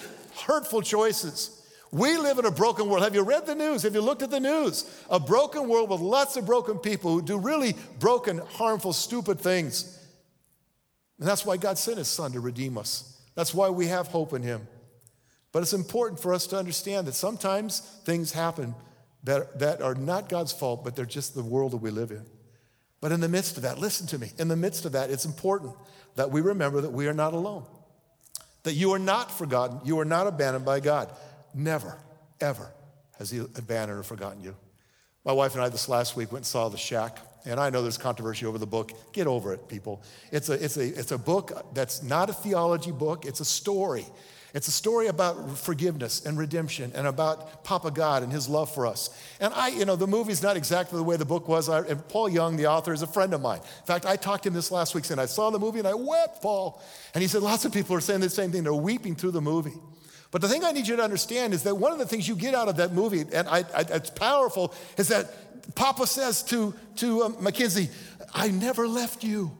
hurtful 0.47 0.81
choices? 0.81 1.56
We 1.93 2.17
live 2.17 2.39
in 2.39 2.45
a 2.45 2.51
broken 2.51 2.89
world. 2.89 3.05
Have 3.05 3.15
you 3.15 3.23
read 3.23 3.47
the 3.47 3.55
news? 3.55 3.83
Have 3.83 3.95
you 3.95 4.01
looked 4.01 4.23
at 4.23 4.31
the 4.31 4.41
news? 4.41 4.85
A 5.09 5.21
broken 5.21 5.69
world 5.69 5.91
with 5.91 6.01
lots 6.01 6.37
of 6.37 6.45
broken 6.45 6.79
people 6.79 7.13
who 7.13 7.23
do 7.23 7.39
really 7.39 7.75
broken, 7.99 8.39
harmful, 8.39 8.93
stupid 8.93 9.41
things. 9.41 9.97
And 11.19 11.29
that's 11.29 11.47
why 11.47 11.57
God 11.57 11.79
sent 11.79 11.99
his 11.99 12.09
son 12.09 12.33
to 12.33 12.41
redeem 12.41 12.77
us. 12.77 13.21
That's 13.35 13.55
why 13.55 13.71
we 13.71 13.87
have 13.87 14.09
hope 14.09 14.33
in 14.33 14.43
him. 14.43 14.67
But 15.53 15.63
it's 15.63 15.73
important 15.73 16.21
for 16.21 16.35
us 16.35 16.47
to 16.49 16.59
understand 16.59 17.07
that 17.07 17.15
sometimes 17.15 17.81
things 18.05 18.33
happen 18.33 18.75
that, 19.25 19.59
that 19.59 19.81
are 19.81 19.95
not 19.95 20.29
God's 20.29 20.53
fault, 20.53 20.85
but 20.85 20.97
they're 20.97 21.07
just 21.07 21.35
the 21.35 21.43
world 21.43 21.73
that 21.73 21.79
we 21.79 21.91
live 21.91 22.11
in. 22.11 22.25
But 23.01 23.13
in 23.13 23.21
the 23.21 23.29
midst 23.29 23.57
of 23.57 23.63
that, 23.63 23.79
listen 23.79 24.07
to 24.09 24.19
me, 24.19 24.33
in 24.39 24.49
the 24.49 24.57
midst 24.57 24.85
of 24.85 24.93
that, 24.93 25.11
it's 25.11 25.25
important 25.25 25.75
that 26.17 26.31
we 26.31 26.41
remember 26.41 26.81
that 26.81 26.93
we 26.93 27.09
are 27.09 27.15
not 27.15 27.35
alone, 27.35 27.65
that 28.63 28.75
you 28.75 28.93
are 28.93 28.99
not 28.99 29.31
forgotten, 29.31 29.81
you 29.85 30.01
are 30.01 30.05
not 30.05 30.27
abandoned 30.27 30.65
by 30.65 30.81
God. 30.81 31.11
Never, 31.57 31.97
ever 32.41 32.71
has 33.19 33.31
He 33.31 33.39
abandoned 33.39 33.99
or 33.99 34.03
forgotten 34.03 34.43
you. 34.43 34.55
My 35.25 35.33
wife 35.33 35.55
and 35.55 35.65
I 35.65 35.69
this 35.71 35.89
last 35.89 36.15
week 36.15 36.31
went 36.31 36.41
and 36.41 36.47
saw 36.47 36.69
The 36.69 36.77
Shack. 36.77 37.19
And 37.47 37.59
I 37.59 37.71
know 37.71 37.81
there's 37.81 37.99
controversy 37.99 38.45
over 38.45 38.59
the 38.59 38.67
book. 38.67 38.93
Get 39.13 39.27
over 39.27 39.53
it, 39.53 39.69
people. 39.69 40.03
It's 40.33 40.49
a, 40.49 40.53
it's, 40.53 40.77
a, 40.77 40.87
it's 40.87 41.13
a 41.13 41.19
book 41.19 41.75
that's 41.75 42.03
not 42.03 42.29
a 42.29 42.33
theology 42.33 42.93
book, 42.93 43.25
it's 43.25 43.41
a 43.41 43.45
story. 43.45 44.05
It's 44.55 44.69
a 44.69 44.73
story 44.73 45.09
about 45.09 45.59
forgiveness 45.59 46.25
and 46.25 46.39
redemption 46.39 46.91
and 46.95 47.07
about 47.07 47.63
Papa 47.63 47.91
God 47.91 48.23
and 48.23 48.33
his 48.33 48.49
love 48.49 48.73
for 48.73 48.87
us. 48.87 49.11
And 49.39 49.53
I, 49.53 49.69
you 49.69 49.85
know, 49.85 49.97
the 49.97 50.07
movie's 50.07 50.43
not 50.43 50.57
exactly 50.57 50.97
the 50.97 51.03
way 51.03 51.17
the 51.17 51.27
book 51.27 51.47
was. 51.47 51.69
I, 51.69 51.83
Paul 51.95 52.31
Young, 52.31 52.57
the 52.57 52.67
author, 52.67 52.95
is 52.95 53.03
a 53.03 53.07
friend 53.07 53.35
of 53.35 53.43
mine. 53.43 53.59
In 53.59 53.87
fact, 53.87 54.07
I 54.07 54.17
talked 54.17 54.45
to 54.45 54.49
him 54.49 54.55
this 54.55 54.71
last 54.71 54.95
week 54.95 55.09
and 55.11 55.21
I 55.21 55.27
saw 55.27 55.51
the 55.51 55.59
movie 55.59 55.79
and 55.79 55.87
I 55.87 55.95
wept, 55.95 56.41
Paul. 56.41 56.83
And 57.13 57.21
he 57.21 57.29
said, 57.29 57.43
lots 57.43 57.65
of 57.65 57.73
people 57.73 57.95
are 57.97 58.01
saying 58.01 58.21
the 58.21 58.31
same 58.31 58.51
thing. 58.51 58.63
They're 58.63 58.73
weeping 58.73 59.15
through 59.15 59.33
the 59.33 59.43
movie. 59.43 59.75
But 60.31 60.41
the 60.41 60.49
thing 60.49 60.65
I 60.65 60.73
need 60.73 60.89
you 60.89 60.97
to 60.97 61.03
understand 61.03 61.55
is 61.55 61.63
that 61.63 61.77
one 61.77 61.93
of 61.93 61.99
the 61.99 62.07
things 62.07 62.27
you 62.27 62.35
get 62.35 62.55
out 62.55 62.69
of 62.69 62.77
that 62.77 62.93
movie, 62.93 63.25
and 63.33 63.49
I, 63.49 63.59
I, 63.75 63.85
it's 63.89 64.11
powerful, 64.11 64.75
is 64.97 65.09
that 65.09 65.75
Papa 65.75 66.07
says 66.07 66.43
to, 66.45 66.75
to 66.97 67.23
uh, 67.23 67.29
Mackenzie, 67.41 67.89
I 68.35 68.49
never 68.49 68.87
left 68.87 69.25
you. 69.25 69.53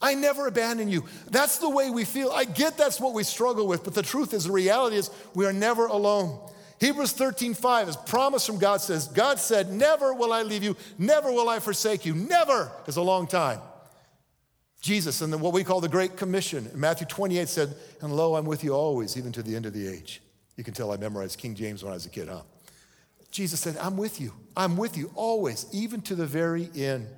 I 0.00 0.14
never 0.14 0.46
abandoned 0.46 0.90
you. 0.90 1.04
That's 1.30 1.58
the 1.58 1.70
way 1.70 1.90
we 1.90 2.04
feel. 2.04 2.30
I 2.30 2.44
get 2.44 2.76
that's 2.76 3.00
what 3.00 3.14
we 3.14 3.22
struggle 3.22 3.66
with, 3.66 3.84
but 3.84 3.94
the 3.94 4.02
truth 4.02 4.34
is, 4.34 4.44
the 4.44 4.52
reality 4.52 4.96
is, 4.96 5.10
we 5.34 5.46
are 5.46 5.52
never 5.52 5.86
alone. 5.86 6.38
Hebrews 6.78 7.12
13, 7.12 7.54
5 7.54 7.88
is 7.88 7.96
promise 7.96 8.44
from 8.46 8.58
God 8.58 8.82
says, 8.82 9.08
God 9.08 9.38
said, 9.38 9.72
Never 9.72 10.12
will 10.12 10.32
I 10.32 10.42
leave 10.42 10.62
you, 10.62 10.76
never 10.98 11.32
will 11.32 11.48
I 11.48 11.58
forsake 11.58 12.04
you. 12.04 12.14
Never 12.14 12.70
is 12.86 12.96
a 12.96 13.02
long 13.02 13.26
time. 13.26 13.60
Jesus, 14.86 15.20
and 15.20 15.40
what 15.40 15.52
we 15.52 15.64
call 15.64 15.80
the 15.80 15.88
Great 15.88 16.16
Commission, 16.16 16.70
Matthew 16.72 17.08
28 17.08 17.48
said, 17.48 17.74
And 18.00 18.14
lo, 18.14 18.36
I'm 18.36 18.44
with 18.44 18.62
you 18.62 18.72
always, 18.72 19.16
even 19.16 19.32
to 19.32 19.42
the 19.42 19.56
end 19.56 19.66
of 19.66 19.72
the 19.72 19.86
age. 19.86 20.22
You 20.56 20.62
can 20.62 20.74
tell 20.74 20.92
I 20.92 20.96
memorized 20.96 21.40
King 21.40 21.56
James 21.56 21.82
when 21.82 21.90
I 21.90 21.94
was 21.94 22.06
a 22.06 22.08
kid, 22.08 22.28
huh? 22.28 22.42
Jesus 23.32 23.58
said, 23.58 23.76
I'm 23.78 23.96
with 23.96 24.20
you. 24.20 24.32
I'm 24.56 24.76
with 24.76 24.96
you 24.96 25.10
always, 25.16 25.66
even 25.72 26.02
to 26.02 26.14
the 26.14 26.24
very 26.24 26.70
end. 26.76 27.08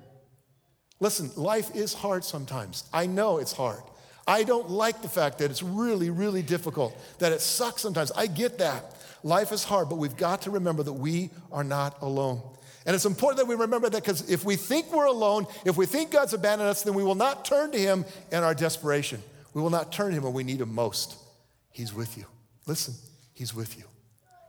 Listen, 0.99 1.29
life 1.35 1.75
is 1.75 1.93
hard 1.93 2.25
sometimes. 2.25 2.85
I 2.91 3.05
know 3.05 3.37
it's 3.37 3.53
hard. 3.53 3.83
I 4.27 4.43
don't 4.43 4.71
like 4.71 5.03
the 5.03 5.07
fact 5.07 5.37
that 5.37 5.51
it's 5.51 5.61
really, 5.61 6.09
really 6.09 6.41
difficult, 6.41 6.99
that 7.19 7.31
it 7.31 7.39
sucks 7.39 7.83
sometimes. 7.83 8.11
I 8.11 8.25
get 8.25 8.57
that. 8.57 8.95
Life 9.23 9.51
is 9.51 9.63
hard, 9.63 9.89
but 9.89 9.99
we've 9.99 10.17
got 10.17 10.41
to 10.41 10.51
remember 10.51 10.81
that 10.81 10.93
we 10.93 11.29
are 11.51 11.63
not 11.63 12.01
alone. 12.01 12.41
And 12.89 12.95
it's 12.95 13.05
important 13.05 13.37
that 13.37 13.45
we 13.45 13.53
remember 13.53 13.87
that 13.87 14.03
because 14.03 14.27
if 14.31 14.43
we 14.43 14.55
think 14.55 14.91
we're 14.91 15.05
alone, 15.05 15.45
if 15.63 15.77
we 15.77 15.85
think 15.85 16.09
God's 16.09 16.33
abandoned 16.33 16.71
us, 16.71 16.81
then 16.81 16.95
we 16.95 17.03
will 17.03 17.13
not 17.13 17.45
turn 17.45 17.71
to 17.71 17.77
Him 17.77 18.03
in 18.31 18.41
our 18.41 18.55
desperation. 18.55 19.21
We 19.53 19.61
will 19.61 19.69
not 19.69 19.91
turn 19.91 20.09
to 20.09 20.17
Him 20.17 20.23
when 20.23 20.33
we 20.33 20.43
need 20.43 20.59
Him 20.59 20.73
most. 20.73 21.15
He's 21.69 21.93
with 21.93 22.17
you. 22.17 22.25
Listen, 22.65 22.95
He's 23.35 23.53
with 23.53 23.77
you. 23.77 23.83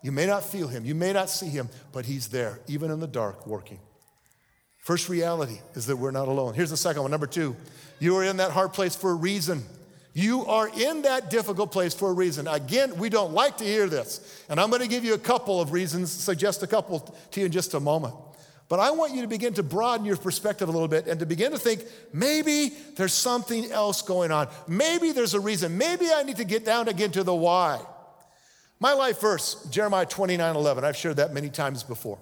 You 0.03 0.11
may 0.11 0.25
not 0.25 0.43
feel 0.43 0.69
Him, 0.69 0.87
you 0.87 0.95
may 0.95 1.13
not 1.13 1.29
see 1.29 1.49
Him, 1.49 1.69
but 1.93 2.07
He's 2.07 2.29
there, 2.29 2.61
even 2.67 2.91
in 2.91 2.99
the 2.99 3.07
dark, 3.07 3.47
working. 3.47 3.79
First 4.79 5.11
reality 5.11 5.59
is 5.75 5.85
that 5.89 5.97
we're 5.97 6.11
not 6.11 6.27
alone. 6.27 6.55
Here's 6.55 6.71
the 6.71 6.79
second 6.79 7.03
one. 7.03 7.11
Number 7.11 7.27
two, 7.27 7.55
you 7.99 8.17
are 8.17 8.25
in 8.25 8.39
that 8.39 8.53
hard 8.53 8.73
place 8.73 8.97
for 8.97 9.11
a 9.11 9.17
reason. 9.17 9.65
You 10.15 10.47
are 10.47 10.67
in 10.67 11.03
that 11.03 11.29
difficult 11.29 11.73
place 11.73 11.93
for 11.93 12.09
a 12.09 12.15
reason. 12.15 12.49
Again, 12.49 12.97
we 12.97 13.11
don't 13.11 13.35
like 13.35 13.59
to 13.59 13.65
hear 13.65 13.87
this. 13.87 14.43
And 14.49 14.59
I'm 14.59 14.71
going 14.71 14.81
to 14.81 14.89
give 14.89 15.05
you 15.05 15.13
a 15.13 15.19
couple 15.19 15.61
of 15.61 15.73
reasons, 15.73 16.11
suggest 16.11 16.63
a 16.63 16.67
couple 16.67 17.01
to 17.33 17.41
you 17.41 17.45
in 17.45 17.53
just 17.53 17.75
a 17.75 17.81
moment. 17.81 18.15
But 18.71 18.79
I 18.79 18.93
want 18.93 19.15
you 19.17 19.23
to 19.23 19.27
begin 19.27 19.53
to 19.55 19.65
broaden 19.65 20.07
your 20.07 20.17
perspective 20.17 20.69
a 20.69 20.73
little 20.73 20.87
bit 20.87 21.09
and 21.09 21.19
to 21.19 21.27
begin 21.27 21.51
to 21.51 21.59
think 21.59 21.83
maybe 22.13 22.69
there's 22.95 23.13
something 23.13 23.69
else 23.73 24.01
going 24.01 24.31
on. 24.31 24.47
Maybe 24.69 25.11
there's 25.11 25.35
a 25.35 25.41
reason. 25.41 25.77
Maybe 25.77 26.07
I 26.15 26.23
need 26.23 26.37
to 26.37 26.45
get 26.45 26.65
down 26.65 26.87
again 26.87 27.11
to 27.13 27.25
the 27.25 27.35
why. 27.35 27.81
My 28.79 28.93
life 28.93 29.21
verse, 29.21 29.67
Jeremiah 29.71 30.07
29 30.07 30.55
11. 30.55 30.85
I've 30.85 30.97
shared 30.97 31.17
that 31.17 31.35
many 31.35 31.49
times 31.49 31.83
before. 31.83 32.21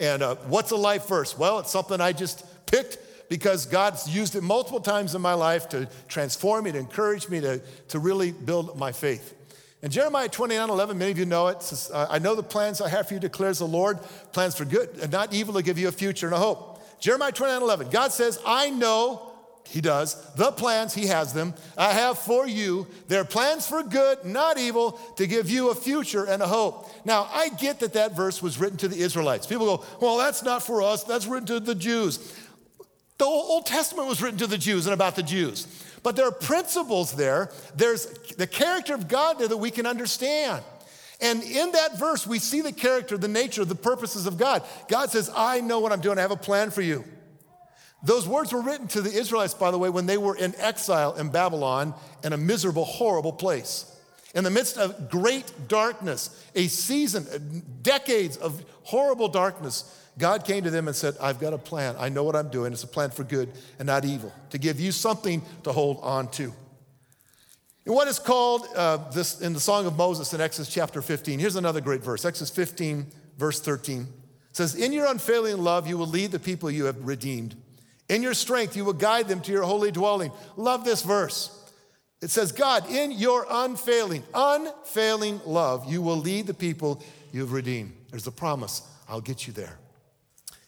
And 0.00 0.22
uh, 0.22 0.36
what's 0.46 0.70
a 0.70 0.76
life 0.76 1.06
verse? 1.06 1.36
Well, 1.36 1.58
it's 1.58 1.70
something 1.70 2.00
I 2.00 2.12
just 2.12 2.46
picked 2.64 2.96
because 3.28 3.66
God's 3.66 4.08
used 4.08 4.34
it 4.36 4.42
multiple 4.42 4.80
times 4.80 5.14
in 5.14 5.20
my 5.20 5.34
life 5.34 5.68
to 5.68 5.86
transform 6.08 6.64
me, 6.64 6.72
to 6.72 6.78
encourage 6.78 7.28
me, 7.28 7.42
to, 7.42 7.60
to 7.88 7.98
really 7.98 8.32
build 8.32 8.78
my 8.78 8.90
faith. 8.90 9.34
And 9.82 9.90
Jeremiah 9.90 10.28
29 10.28 10.70
11, 10.70 10.96
many 10.96 11.10
of 11.10 11.18
you 11.18 11.26
know 11.26 11.48
it. 11.48 11.62
Says, 11.62 11.90
I 11.92 12.18
know 12.18 12.34
the 12.34 12.42
plans 12.42 12.80
I 12.80 12.88
have 12.88 13.08
for 13.08 13.14
you, 13.14 13.20
declares 13.20 13.58
the 13.58 13.66
Lord, 13.66 13.98
plans 14.32 14.54
for 14.54 14.64
good 14.64 14.90
and 15.02 15.10
not 15.10 15.32
evil 15.32 15.54
to 15.54 15.62
give 15.62 15.78
you 15.78 15.88
a 15.88 15.92
future 15.92 16.26
and 16.26 16.34
a 16.34 16.38
hope. 16.38 16.80
Jeremiah 17.00 17.32
29 17.32 17.62
11, 17.62 17.90
God 17.90 18.12
says, 18.12 18.38
I 18.46 18.70
know 18.70 19.32
he 19.68 19.80
does. 19.80 20.16
The 20.34 20.52
plans, 20.52 20.92
He 20.92 21.06
has 21.06 21.32
them. 21.32 21.54
I 21.78 21.92
have 21.92 22.18
for 22.18 22.46
you. 22.46 22.86
They're 23.08 23.24
plans 23.24 23.66
for 23.66 23.82
good, 23.82 24.24
not 24.24 24.58
evil, 24.58 24.92
to 25.16 25.26
give 25.26 25.48
you 25.48 25.70
a 25.70 25.74
future 25.74 26.24
and 26.24 26.42
a 26.42 26.46
hope. 26.46 26.90
Now, 27.06 27.28
I 27.32 27.48
get 27.48 27.80
that 27.80 27.94
that 27.94 28.16
verse 28.16 28.42
was 28.42 28.58
written 28.58 28.76
to 28.78 28.88
the 28.88 28.98
Israelites. 28.98 29.46
People 29.46 29.76
go, 29.76 29.84
well, 30.00 30.18
that's 30.18 30.42
not 30.42 30.62
for 30.62 30.82
us. 30.82 31.04
That's 31.04 31.26
written 31.26 31.46
to 31.46 31.60
the 31.60 31.74
Jews. 31.74 32.36
The 33.18 33.24
Old 33.24 33.66
Testament 33.66 34.08
was 34.08 34.20
written 34.20 34.38
to 34.40 34.46
the 34.46 34.58
Jews 34.58 34.86
and 34.86 34.94
about 34.94 35.16
the 35.16 35.22
Jews. 35.22 35.66
But 36.02 36.16
there 36.16 36.26
are 36.26 36.32
principles 36.32 37.12
there. 37.12 37.50
There's 37.76 38.06
the 38.36 38.46
character 38.46 38.94
of 38.94 39.08
God 39.08 39.38
there 39.38 39.48
that 39.48 39.56
we 39.56 39.70
can 39.70 39.86
understand. 39.86 40.62
And 41.20 41.42
in 41.44 41.72
that 41.72 41.98
verse, 41.98 42.26
we 42.26 42.40
see 42.40 42.60
the 42.60 42.72
character, 42.72 43.16
the 43.16 43.28
nature, 43.28 43.64
the 43.64 43.76
purposes 43.76 44.26
of 44.26 44.38
God. 44.38 44.64
God 44.88 45.10
says, 45.10 45.30
I 45.34 45.60
know 45.60 45.78
what 45.78 45.92
I'm 45.92 46.00
doing. 46.00 46.18
I 46.18 46.22
have 46.22 46.32
a 46.32 46.36
plan 46.36 46.70
for 46.70 46.82
you. 46.82 47.04
Those 48.02 48.26
words 48.26 48.52
were 48.52 48.60
written 48.60 48.88
to 48.88 49.00
the 49.00 49.12
Israelites, 49.12 49.54
by 49.54 49.70
the 49.70 49.78
way, 49.78 49.88
when 49.88 50.06
they 50.06 50.18
were 50.18 50.36
in 50.36 50.54
exile 50.58 51.14
in 51.14 51.28
Babylon 51.28 51.94
in 52.24 52.32
a 52.32 52.36
miserable, 52.36 52.84
horrible 52.84 53.32
place. 53.32 53.88
In 54.34 54.42
the 54.42 54.50
midst 54.50 54.78
of 54.78 55.10
great 55.10 55.68
darkness, 55.68 56.44
a 56.56 56.66
season, 56.66 57.26
uh, 57.32 57.38
decades 57.82 58.36
of 58.36 58.64
horrible 58.82 59.28
darkness, 59.28 59.84
God 60.18 60.44
came 60.44 60.64
to 60.64 60.70
them 60.70 60.88
and 60.88 60.96
said, 60.96 61.14
I've 61.20 61.40
got 61.40 61.52
a 61.52 61.58
plan. 61.58 61.96
I 61.98 62.08
know 62.08 62.22
what 62.22 62.36
I'm 62.36 62.48
doing. 62.48 62.72
It's 62.72 62.82
a 62.82 62.88
plan 62.88 63.10
for 63.10 63.24
good 63.24 63.50
and 63.78 63.86
not 63.86 64.04
evil, 64.04 64.32
to 64.50 64.58
give 64.58 64.78
you 64.78 64.92
something 64.92 65.42
to 65.64 65.72
hold 65.72 66.00
on 66.02 66.28
to. 66.32 66.52
And 67.84 67.94
what 67.94 68.06
is 68.08 68.18
called 68.18 68.66
uh, 68.76 68.98
this 69.10 69.40
in 69.40 69.54
the 69.54 69.60
Song 69.60 69.86
of 69.86 69.96
Moses 69.96 70.32
in 70.34 70.40
Exodus 70.40 70.72
chapter 70.72 71.02
15, 71.02 71.38
here's 71.38 71.56
another 71.56 71.80
great 71.80 72.02
verse 72.02 72.24
Exodus 72.24 72.50
15, 72.50 73.06
verse 73.38 73.60
13. 73.60 74.06
Says, 74.52 74.74
In 74.74 74.92
your 74.92 75.06
unfailing 75.06 75.58
love, 75.58 75.86
you 75.86 75.96
will 75.96 76.06
lead 76.06 76.30
the 76.30 76.38
people 76.38 76.70
you 76.70 76.84
have 76.84 77.06
redeemed. 77.06 77.56
In 78.08 78.22
your 78.22 78.34
strength, 78.34 78.76
you 78.76 78.84
will 78.84 78.92
guide 78.92 79.26
them 79.28 79.40
to 79.40 79.52
your 79.52 79.62
holy 79.62 79.90
dwelling. 79.90 80.30
Love 80.56 80.84
this 80.84 81.02
verse. 81.02 81.58
It 82.20 82.30
says, 82.30 82.52
God, 82.52 82.88
in 82.88 83.10
your 83.10 83.46
unfailing, 83.50 84.22
unfailing 84.32 85.40
love, 85.44 85.90
you 85.90 86.02
will 86.02 86.18
lead 86.18 86.46
the 86.46 86.54
people 86.54 87.02
you 87.32 87.40
have 87.40 87.52
redeemed. 87.52 87.96
There's 88.10 88.26
a 88.26 88.32
promise. 88.32 88.82
I'll 89.08 89.20
get 89.20 89.46
you 89.46 89.52
there. 89.52 89.78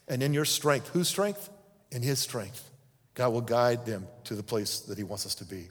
And 0.09 0.23
in 0.23 0.35
your 0.35 0.45
strength, 0.45 0.89
whose 0.89 1.09
strength? 1.09 1.51
In 1.91 2.03
his 2.03 2.19
strength, 2.19 2.71
God 3.15 3.33
will 3.33 3.41
guide 3.41 3.87
them 3.87 4.07
to 4.25 4.35
the 4.35 4.43
place 4.43 4.81
that 4.81 4.99
he 4.99 5.05
wants 5.05 5.27
us 5.27 5.35
to 5.37 5.45
be. 5.45 5.69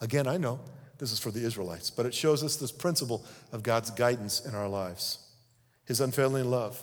Again, 0.00 0.26
I 0.26 0.36
know 0.36 0.60
this 0.98 1.12
is 1.12 1.18
for 1.18 1.30
the 1.30 1.44
Israelites, 1.44 1.90
but 1.90 2.06
it 2.06 2.14
shows 2.14 2.44
us 2.44 2.56
this 2.56 2.72
principle 2.72 3.24
of 3.52 3.62
God's 3.62 3.90
guidance 3.90 4.44
in 4.44 4.54
our 4.54 4.68
lives. 4.68 5.18
His 5.86 6.00
unfailing 6.00 6.50
love. 6.50 6.82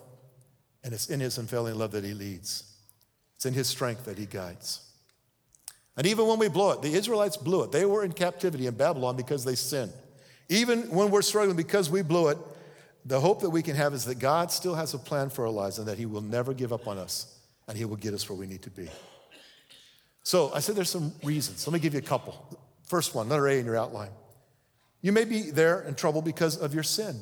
And 0.83 0.93
it's 0.93 1.09
in 1.09 1.19
his 1.19 1.37
unfailing 1.37 1.75
love 1.75 1.91
that 1.91 2.03
he 2.03 2.13
leads. 2.13 2.63
It's 3.35 3.45
in 3.45 3.53
his 3.53 3.67
strength 3.67 4.05
that 4.05 4.17
he 4.17 4.25
guides. 4.25 4.81
And 5.95 6.07
even 6.07 6.27
when 6.27 6.39
we 6.39 6.47
blow 6.47 6.71
it, 6.71 6.81
the 6.81 6.93
Israelites 6.93 7.37
blew 7.37 7.63
it. 7.63 7.71
They 7.71 7.85
were 7.85 8.03
in 8.03 8.11
captivity 8.13 8.67
in 8.67 8.75
Babylon 8.75 9.15
because 9.15 9.45
they 9.45 9.55
sinned. 9.55 9.93
Even 10.49 10.89
when 10.89 11.11
we're 11.11 11.21
struggling 11.21 11.55
because 11.55 11.89
we 11.89 12.01
blew 12.01 12.29
it, 12.29 12.37
the 13.05 13.19
hope 13.19 13.41
that 13.41 13.49
we 13.49 13.61
can 13.61 13.75
have 13.75 13.93
is 13.93 14.05
that 14.05 14.19
God 14.19 14.51
still 14.51 14.75
has 14.75 14.93
a 14.93 14.97
plan 14.97 15.29
for 15.29 15.45
our 15.45 15.51
lives 15.51 15.77
and 15.77 15.87
that 15.87 15.97
he 15.97 16.05
will 16.05 16.21
never 16.21 16.53
give 16.53 16.71
up 16.71 16.87
on 16.87 16.97
us 16.97 17.37
and 17.67 17.77
he 17.77 17.85
will 17.85 17.97
get 17.97 18.13
us 18.13 18.29
where 18.29 18.37
we 18.37 18.47
need 18.47 18.61
to 18.63 18.69
be. 18.69 18.89
So 20.23 20.53
I 20.53 20.59
said 20.59 20.75
there's 20.75 20.89
some 20.89 21.13
reasons. 21.23 21.67
Let 21.67 21.73
me 21.73 21.79
give 21.79 21.93
you 21.93 21.99
a 21.99 22.03
couple. 22.03 22.57
First 22.85 23.13
one, 23.13 23.27
letter 23.29 23.47
A 23.47 23.59
in 23.59 23.65
your 23.65 23.77
outline. 23.77 24.11
You 25.01 25.11
may 25.11 25.25
be 25.25 25.51
there 25.51 25.81
in 25.81 25.95
trouble 25.95 26.21
because 26.21 26.57
of 26.57 26.73
your 26.73 26.83
sin. 26.83 27.19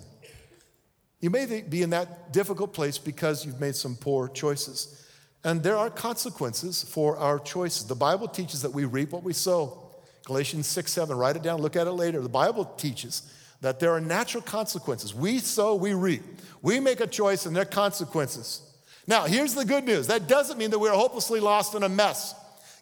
You 1.20 1.30
may 1.30 1.62
be 1.62 1.82
in 1.82 1.92
that 1.92 2.32
difficult 2.32 2.74
place 2.74 2.98
because 2.98 3.46
you've 3.46 3.60
made 3.60 3.76
some 3.76 3.96
poor 3.96 4.28
choices. 4.28 5.08
And 5.44 5.64
there 5.64 5.78
are 5.78 5.90
consequences 5.90 6.84
for 6.84 7.18
our 7.18 7.40
choices. 7.40 7.88
The 7.88 7.96
Bible 7.96 8.28
teaches 8.28 8.62
that 8.62 8.72
we 8.72 8.86
reap 8.86 9.12
what 9.12 9.24
we 9.24 9.34
sow. 9.34 9.92
Galatians 10.26 10.68
6, 10.68 10.92
7, 10.92 11.18
write 11.18 11.36
it 11.36 11.42
down, 11.42 11.62
look 11.62 11.76
at 11.76 11.88
it 11.88 11.92
later. 11.92 12.22
The 12.22 12.30
Bible 12.30 12.66
teaches 12.66 13.24
that 13.62 13.80
there 13.80 13.92
are 13.92 14.02
natural 14.02 14.44
consequences. 14.44 15.14
We 15.14 15.40
sow, 15.40 15.76
we 15.76 15.94
reap. 15.94 16.24
We 16.62 16.80
make 16.80 17.00
a 17.00 17.08
choice, 17.08 17.46
and 17.46 17.56
there 17.56 17.64
are 17.64 17.66
consequences. 17.66 18.62
Now, 19.08 19.26
here's 19.26 19.54
the 19.54 19.66
good 19.66 19.84
news 19.84 20.08
that 20.08 20.28
doesn't 20.28 20.58
mean 20.58 20.72
that 20.72 20.80
we're 20.80 20.94
hopelessly 20.94 21.40
lost 21.40 21.76
in 21.76 21.84
a 21.84 21.90
mess. 21.90 22.36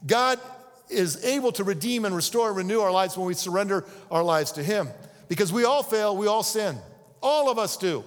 God 0.06 0.40
is 0.90 1.24
able 1.24 1.52
to 1.54 1.64
redeem 1.64 2.06
and 2.06 2.16
restore 2.16 2.48
and 2.50 2.58
renew 2.58 2.82
our 2.82 2.92
lives 2.92 3.18
when 3.18 3.28
we 3.28 3.34
surrender 3.34 3.86
our 4.10 4.24
lives 4.24 4.54
to 4.54 4.64
Him. 4.64 4.90
Because 5.28 5.54
we 5.54 5.64
all 5.66 5.84
fail, 5.84 6.18
we 6.18 6.28
all 6.28 6.44
sin. 6.44 6.78
All 7.22 7.50
of 7.50 7.60
us 7.60 7.78
do, 7.78 8.04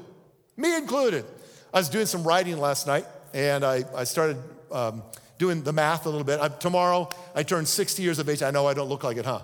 me 0.56 0.76
included. 0.76 1.24
I 1.72 1.78
was 1.78 1.88
doing 1.88 2.06
some 2.06 2.24
writing 2.24 2.58
last 2.58 2.86
night, 2.86 3.06
and 3.32 3.64
I, 3.64 3.84
I 3.94 4.04
started 4.04 4.36
um, 4.70 5.02
doing 5.38 5.62
the 5.62 5.72
math 5.72 6.06
a 6.06 6.08
little 6.08 6.24
bit. 6.24 6.40
I, 6.40 6.48
tomorrow, 6.48 7.08
I 7.34 7.42
turn 7.42 7.66
60 7.66 8.02
years 8.02 8.18
of 8.18 8.28
age. 8.28 8.42
I 8.42 8.50
know 8.50 8.66
I 8.66 8.74
don't 8.74 8.88
look 8.88 9.04
like 9.04 9.16
it, 9.16 9.24
huh? 9.24 9.40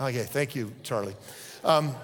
Okay, 0.00 0.22
thank 0.22 0.54
you, 0.54 0.72
Charlie. 0.82 1.16
Um, 1.64 1.94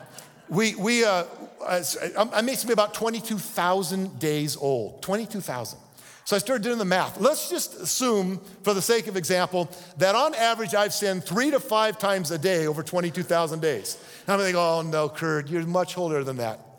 we, 0.48 0.74
we, 0.74 1.04
uh, 1.04 1.24
I 1.66 2.42
makes 2.42 2.64
me 2.64 2.72
about 2.72 2.94
22,000 2.94 4.18
days 4.18 4.56
old. 4.56 5.02
22,000. 5.02 5.78
So 6.26 6.36
I 6.36 6.38
started 6.38 6.62
doing 6.62 6.78
the 6.78 6.84
math. 6.86 7.20
Let's 7.20 7.50
just 7.50 7.74
assume, 7.74 8.40
for 8.62 8.72
the 8.72 8.80
sake 8.80 9.08
of 9.08 9.16
example, 9.16 9.70
that 9.98 10.14
on 10.14 10.34
average 10.34 10.74
I've 10.74 10.94
sinned 10.94 11.24
three 11.24 11.50
to 11.50 11.60
five 11.60 11.98
times 11.98 12.30
a 12.30 12.38
day 12.38 12.66
over 12.66 12.82
22,000 12.82 13.60
days. 13.60 13.98
And 14.26 14.34
I'm 14.34 14.38
thinking, 14.38 14.56
oh 14.56 14.82
no, 14.82 15.08
Kurt, 15.08 15.48
you're 15.48 15.66
much 15.66 15.98
older 15.98 16.24
than 16.24 16.38
that 16.38 16.74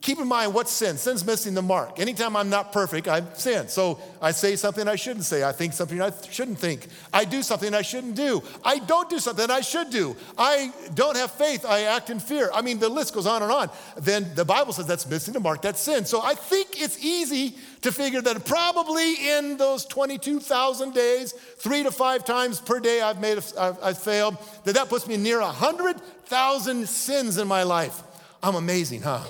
keep 0.00 0.18
in 0.18 0.28
mind 0.28 0.54
what's 0.54 0.72
sin? 0.72 0.96
Sin's 0.96 1.24
missing 1.24 1.54
the 1.54 1.62
mark. 1.62 1.98
Anytime 1.98 2.36
I'm 2.36 2.50
not 2.50 2.72
perfect, 2.72 3.08
I 3.08 3.22
sin. 3.34 3.68
So 3.68 4.00
I 4.20 4.30
say 4.30 4.56
something 4.56 4.88
I 4.88 4.96
shouldn't 4.96 5.24
say. 5.24 5.44
I 5.44 5.52
think 5.52 5.72
something 5.72 6.00
I 6.00 6.10
shouldn't 6.30 6.58
think. 6.58 6.86
I 7.12 7.24
do 7.24 7.42
something 7.42 7.74
I 7.74 7.82
shouldn't 7.82 8.14
do. 8.14 8.42
I 8.64 8.78
don't 8.78 9.08
do 9.10 9.18
something 9.18 9.50
I 9.50 9.60
should 9.60 9.90
do. 9.90 10.16
I 10.38 10.72
don't 10.94 11.16
have 11.16 11.30
faith. 11.32 11.64
I 11.64 11.82
act 11.82 12.10
in 12.10 12.20
fear. 12.20 12.50
I 12.54 12.62
mean, 12.62 12.78
the 12.78 12.88
list 12.88 13.14
goes 13.14 13.26
on 13.26 13.42
and 13.42 13.50
on. 13.50 13.70
Then 13.96 14.34
the 14.34 14.44
Bible 14.44 14.72
says 14.72 14.86
that's 14.86 15.08
missing 15.08 15.34
the 15.34 15.40
mark. 15.40 15.62
That's 15.62 15.80
sin. 15.80 16.04
So 16.04 16.22
I 16.22 16.34
think 16.34 16.80
it's 16.80 17.04
easy 17.04 17.54
to 17.82 17.92
figure 17.92 18.20
that 18.22 18.44
probably 18.44 19.14
in 19.14 19.56
those 19.56 19.84
22,000 19.86 20.92
days, 20.92 21.32
three 21.32 21.82
to 21.82 21.90
five 21.90 22.24
times 22.24 22.60
per 22.60 22.80
day 22.80 23.00
I've 23.00 23.20
made, 23.20 23.38
I've, 23.58 23.78
I've 23.82 23.98
failed, 23.98 24.36
that 24.64 24.74
that 24.74 24.88
puts 24.88 25.06
me 25.06 25.16
near 25.16 25.40
100,000 25.40 26.88
sins 26.88 27.38
in 27.38 27.48
my 27.48 27.62
life. 27.62 28.02
I'm 28.42 28.54
amazing, 28.54 29.02
huh? 29.02 29.24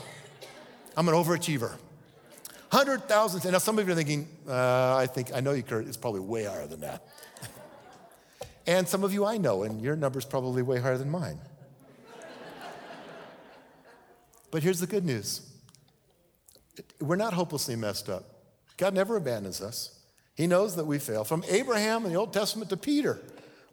I'm 0.97 1.09
an 1.09 1.15
overachiever. 1.15 1.77
100,000. 2.71 3.45
And 3.45 3.53
now 3.53 3.59
some 3.59 3.79
of 3.79 3.87
you 3.87 3.93
are 3.93 3.97
thinking, 3.97 4.29
uh, 4.49 4.97
I 4.97 5.07
think, 5.07 5.33
I 5.35 5.41
know 5.41 5.53
you, 5.53 5.63
Kurt, 5.63 5.87
it's 5.87 5.97
probably 5.97 6.21
way 6.21 6.45
higher 6.45 6.67
than 6.67 6.81
that. 6.81 7.07
and 8.67 8.89
some 8.89 9.05
of 9.05 9.13
you 9.13 9.25
I 9.25 9.37
know, 9.37 9.63
and 9.63 9.81
your 9.83 9.95
number's 9.95 10.25
probably 10.25 10.63
way 10.63 10.81
higher 10.81 10.99
than 10.99 11.11
mine. 11.11 11.39
but 14.51 14.63
here's 14.63 14.81
the 14.81 14.87
good 14.87 15.05
news 15.05 15.43
we're 17.01 17.17
not 17.17 17.33
hopelessly 17.33 17.77
messed 17.77 18.09
up. 18.09 18.25
God 18.77 18.93
never 18.93 19.17
abandons 19.17 19.63
us. 19.63 19.99
He 20.35 20.47
knows 20.47 20.77
that 20.77 20.85
we 20.85 20.99
fail. 20.99 21.25
From 21.25 21.43
Abraham 21.49 22.05
in 22.05 22.13
the 22.13 22.19
Old 22.19 22.35
Testament 22.35 22.69
to 22.69 22.77
Peter, 22.77 23.19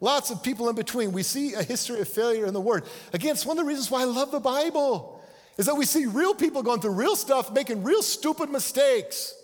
lots 0.00 0.30
of 0.30 0.42
people 0.42 0.70
in 0.70 0.74
between. 0.74 1.12
We 1.12 1.22
see 1.22 1.52
a 1.52 1.62
history 1.62 2.00
of 2.00 2.08
failure 2.08 2.46
in 2.46 2.54
the 2.54 2.60
Word. 2.60 2.84
Again, 3.12 3.32
it's 3.32 3.44
one 3.44 3.58
of 3.58 3.64
the 3.64 3.68
reasons 3.68 3.90
why 3.90 4.02
I 4.02 4.04
love 4.04 4.30
the 4.30 4.40
Bible 4.40 5.22
is 5.56 5.66
that 5.66 5.74
we 5.74 5.84
see 5.84 6.06
real 6.06 6.34
people 6.34 6.62
going 6.62 6.80
through 6.80 6.94
real 6.94 7.16
stuff, 7.16 7.52
making 7.52 7.82
real 7.82 8.02
stupid 8.02 8.50
mistakes. 8.50 9.34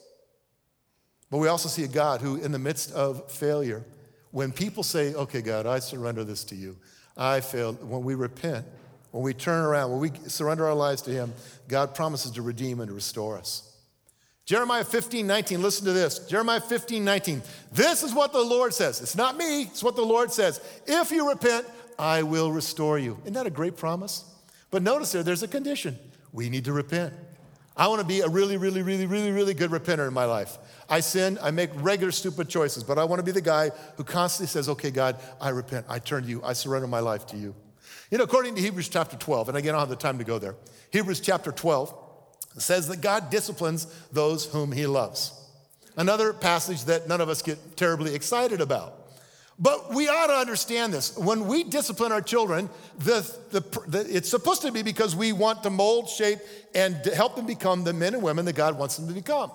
But 1.31 1.39
we 1.39 1.49
also 1.49 1.69
see 1.69 1.85
a 1.85 1.89
God 1.89 2.21
who, 2.21 2.37
in 2.37 2.53
the 2.53 2.59
midst 2.59 2.93
of 2.93 3.31
failure, 3.31 3.85
when 4.33 4.53
people 4.53 4.83
say, 4.83 5.15
Okay, 5.15 5.43
God, 5.43 5.67
I 5.67 5.79
surrender 5.79 6.25
this 6.25 6.45
to 6.45 6.57
you, 6.57 6.77
I 7.17 7.41
failed, 7.41 7.89
when 7.89 8.03
we 8.03 8.15
repent, 8.15 8.67
when 9.11 9.23
we 9.23 9.35
turn 9.35 9.65
around, 9.65 9.91
when 9.93 10.01
we 10.01 10.11
surrender 10.27 10.67
our 10.67 10.75
lives 10.75 11.03
to 11.03 11.11
Him, 11.11 11.33
God 11.69 11.95
promises 11.95 12.33
to 12.33 12.43
redeem 12.43 12.81
and 12.81 12.89
to 12.89 12.95
restore 12.95 13.37
us. 13.37 13.67
Jeremiah 14.47 14.83
15, 14.83 15.27
19, 15.27 15.63
listen 15.63 15.85
to 15.87 15.93
this. 15.93 16.19
Jeremiah 16.21 16.61
15, 16.61 17.05
19. 17.05 17.43
This 17.73 18.03
is 18.03 18.13
what 18.13 18.33
the 18.33 18.43
Lord 18.43 18.75
says. 18.75 19.01
It's 19.01 19.15
not 19.15 19.37
me, 19.37 19.63
it's 19.63 19.83
what 19.85 19.95
the 19.95 20.03
Lord 20.03 20.33
says. 20.33 20.61
If 20.87 21.13
you 21.13 21.29
repent, 21.29 21.67
I 21.99 22.25
will 22.25 22.51
restore 22.51 22.99
you. 22.99 23.17
Isn't 23.23 23.35
that 23.35 23.47
a 23.47 23.51
great 23.51 23.77
promise? 23.77 24.25
But 24.71 24.83
notice 24.83 25.13
there, 25.13 25.23
there's 25.23 25.43
a 25.43 25.49
condition. 25.49 25.99
We 26.33 26.49
need 26.49 26.65
to 26.67 26.73
repent. 26.73 27.13
I 27.77 27.89
want 27.89 28.01
to 28.01 28.07
be 28.07 28.21
a 28.21 28.29
really, 28.29 28.57
really, 28.57 28.83
really, 28.83 29.07
really, 29.07 29.31
really 29.31 29.55
good 29.55 29.71
repenter 29.71 30.07
in 30.07 30.13
my 30.13 30.25
life. 30.25 30.59
I 30.89 31.01
sin, 31.01 31.39
I 31.41 31.51
make 31.51 31.71
regular 31.77 32.13
stupid 32.13 32.49
choices, 32.49 32.85
but 32.85 32.99
I 32.99 33.05
want 33.05 33.21
to 33.21 33.23
be 33.25 33.33
the 33.33 33.41
guy 33.41 33.71
who 33.97 34.05
constantly 34.05 34.49
says, 34.49 34.69
okay, 34.69 34.91
God, 34.91 35.21
I 35.41 35.51
repent, 35.51 35.87
I 35.89 35.99
turn 35.99 36.25
to 36.25 36.29
you, 36.29 36.43
I 36.45 36.53
surrender 36.53 36.89
my 36.89 37.01
life 37.01 37.27
to 37.29 37.37
you. 37.37 37.55
You 38.11 38.19
know, 38.19 38.25
according 38.25 38.57
to 38.57 38.61
Hebrews 38.61 38.89
chapter 38.89 39.17
12, 39.17 39.49
and 39.49 39.57
again, 39.57 39.75
I 39.75 39.79
don't 39.79 39.89
have 39.89 39.89
the 39.89 39.97
time 39.97 40.19
to 40.19 40.25
go 40.25 40.39
there, 40.39 40.57
Hebrews 40.91 41.21
chapter 41.21 41.53
12 41.53 41.95
says 42.59 42.89
that 42.89 43.01
God 43.01 43.31
disciplines 43.31 43.87
those 44.13 44.47
whom 44.47 44.73
he 44.73 44.87
loves. 44.87 45.33
Another 45.97 46.33
passage 46.33 46.85
that 46.85 47.09
none 47.09 47.21
of 47.21 47.29
us 47.29 47.43
get 47.43 47.77
terribly 47.77 48.15
excited 48.15 48.61
about. 48.61 49.00
But 49.63 49.93
we 49.95 50.09
ought 50.09 50.29
to 50.29 50.33
understand 50.33 50.95
this. 50.95 51.17
When 51.19 51.47
we 51.47 51.65
discipline 51.65 52.13
our 52.13 52.23
children, 52.23 52.71
the, 52.99 53.31
the, 53.51 53.61
the, 53.87 54.17
it's 54.17 54.31
supposed 54.31 54.63
to 54.63 54.73
be 54.73 54.83
because 54.83 55.15
we 55.15 55.33
want 55.33 55.63
to 55.65 55.71
mold, 55.71 56.09
shape, 56.09 56.39
and 56.75 56.97
help 57.15 57.37
them 57.37 57.45
become 57.45 57.85
the 57.85 57.93
men 57.93 58.15
and 58.15 58.23
women 58.23 58.47
that 58.47 58.55
God 58.55 58.79
wants 58.79 58.97
them 58.97 59.07
to 59.09 59.13
become. 59.13 59.53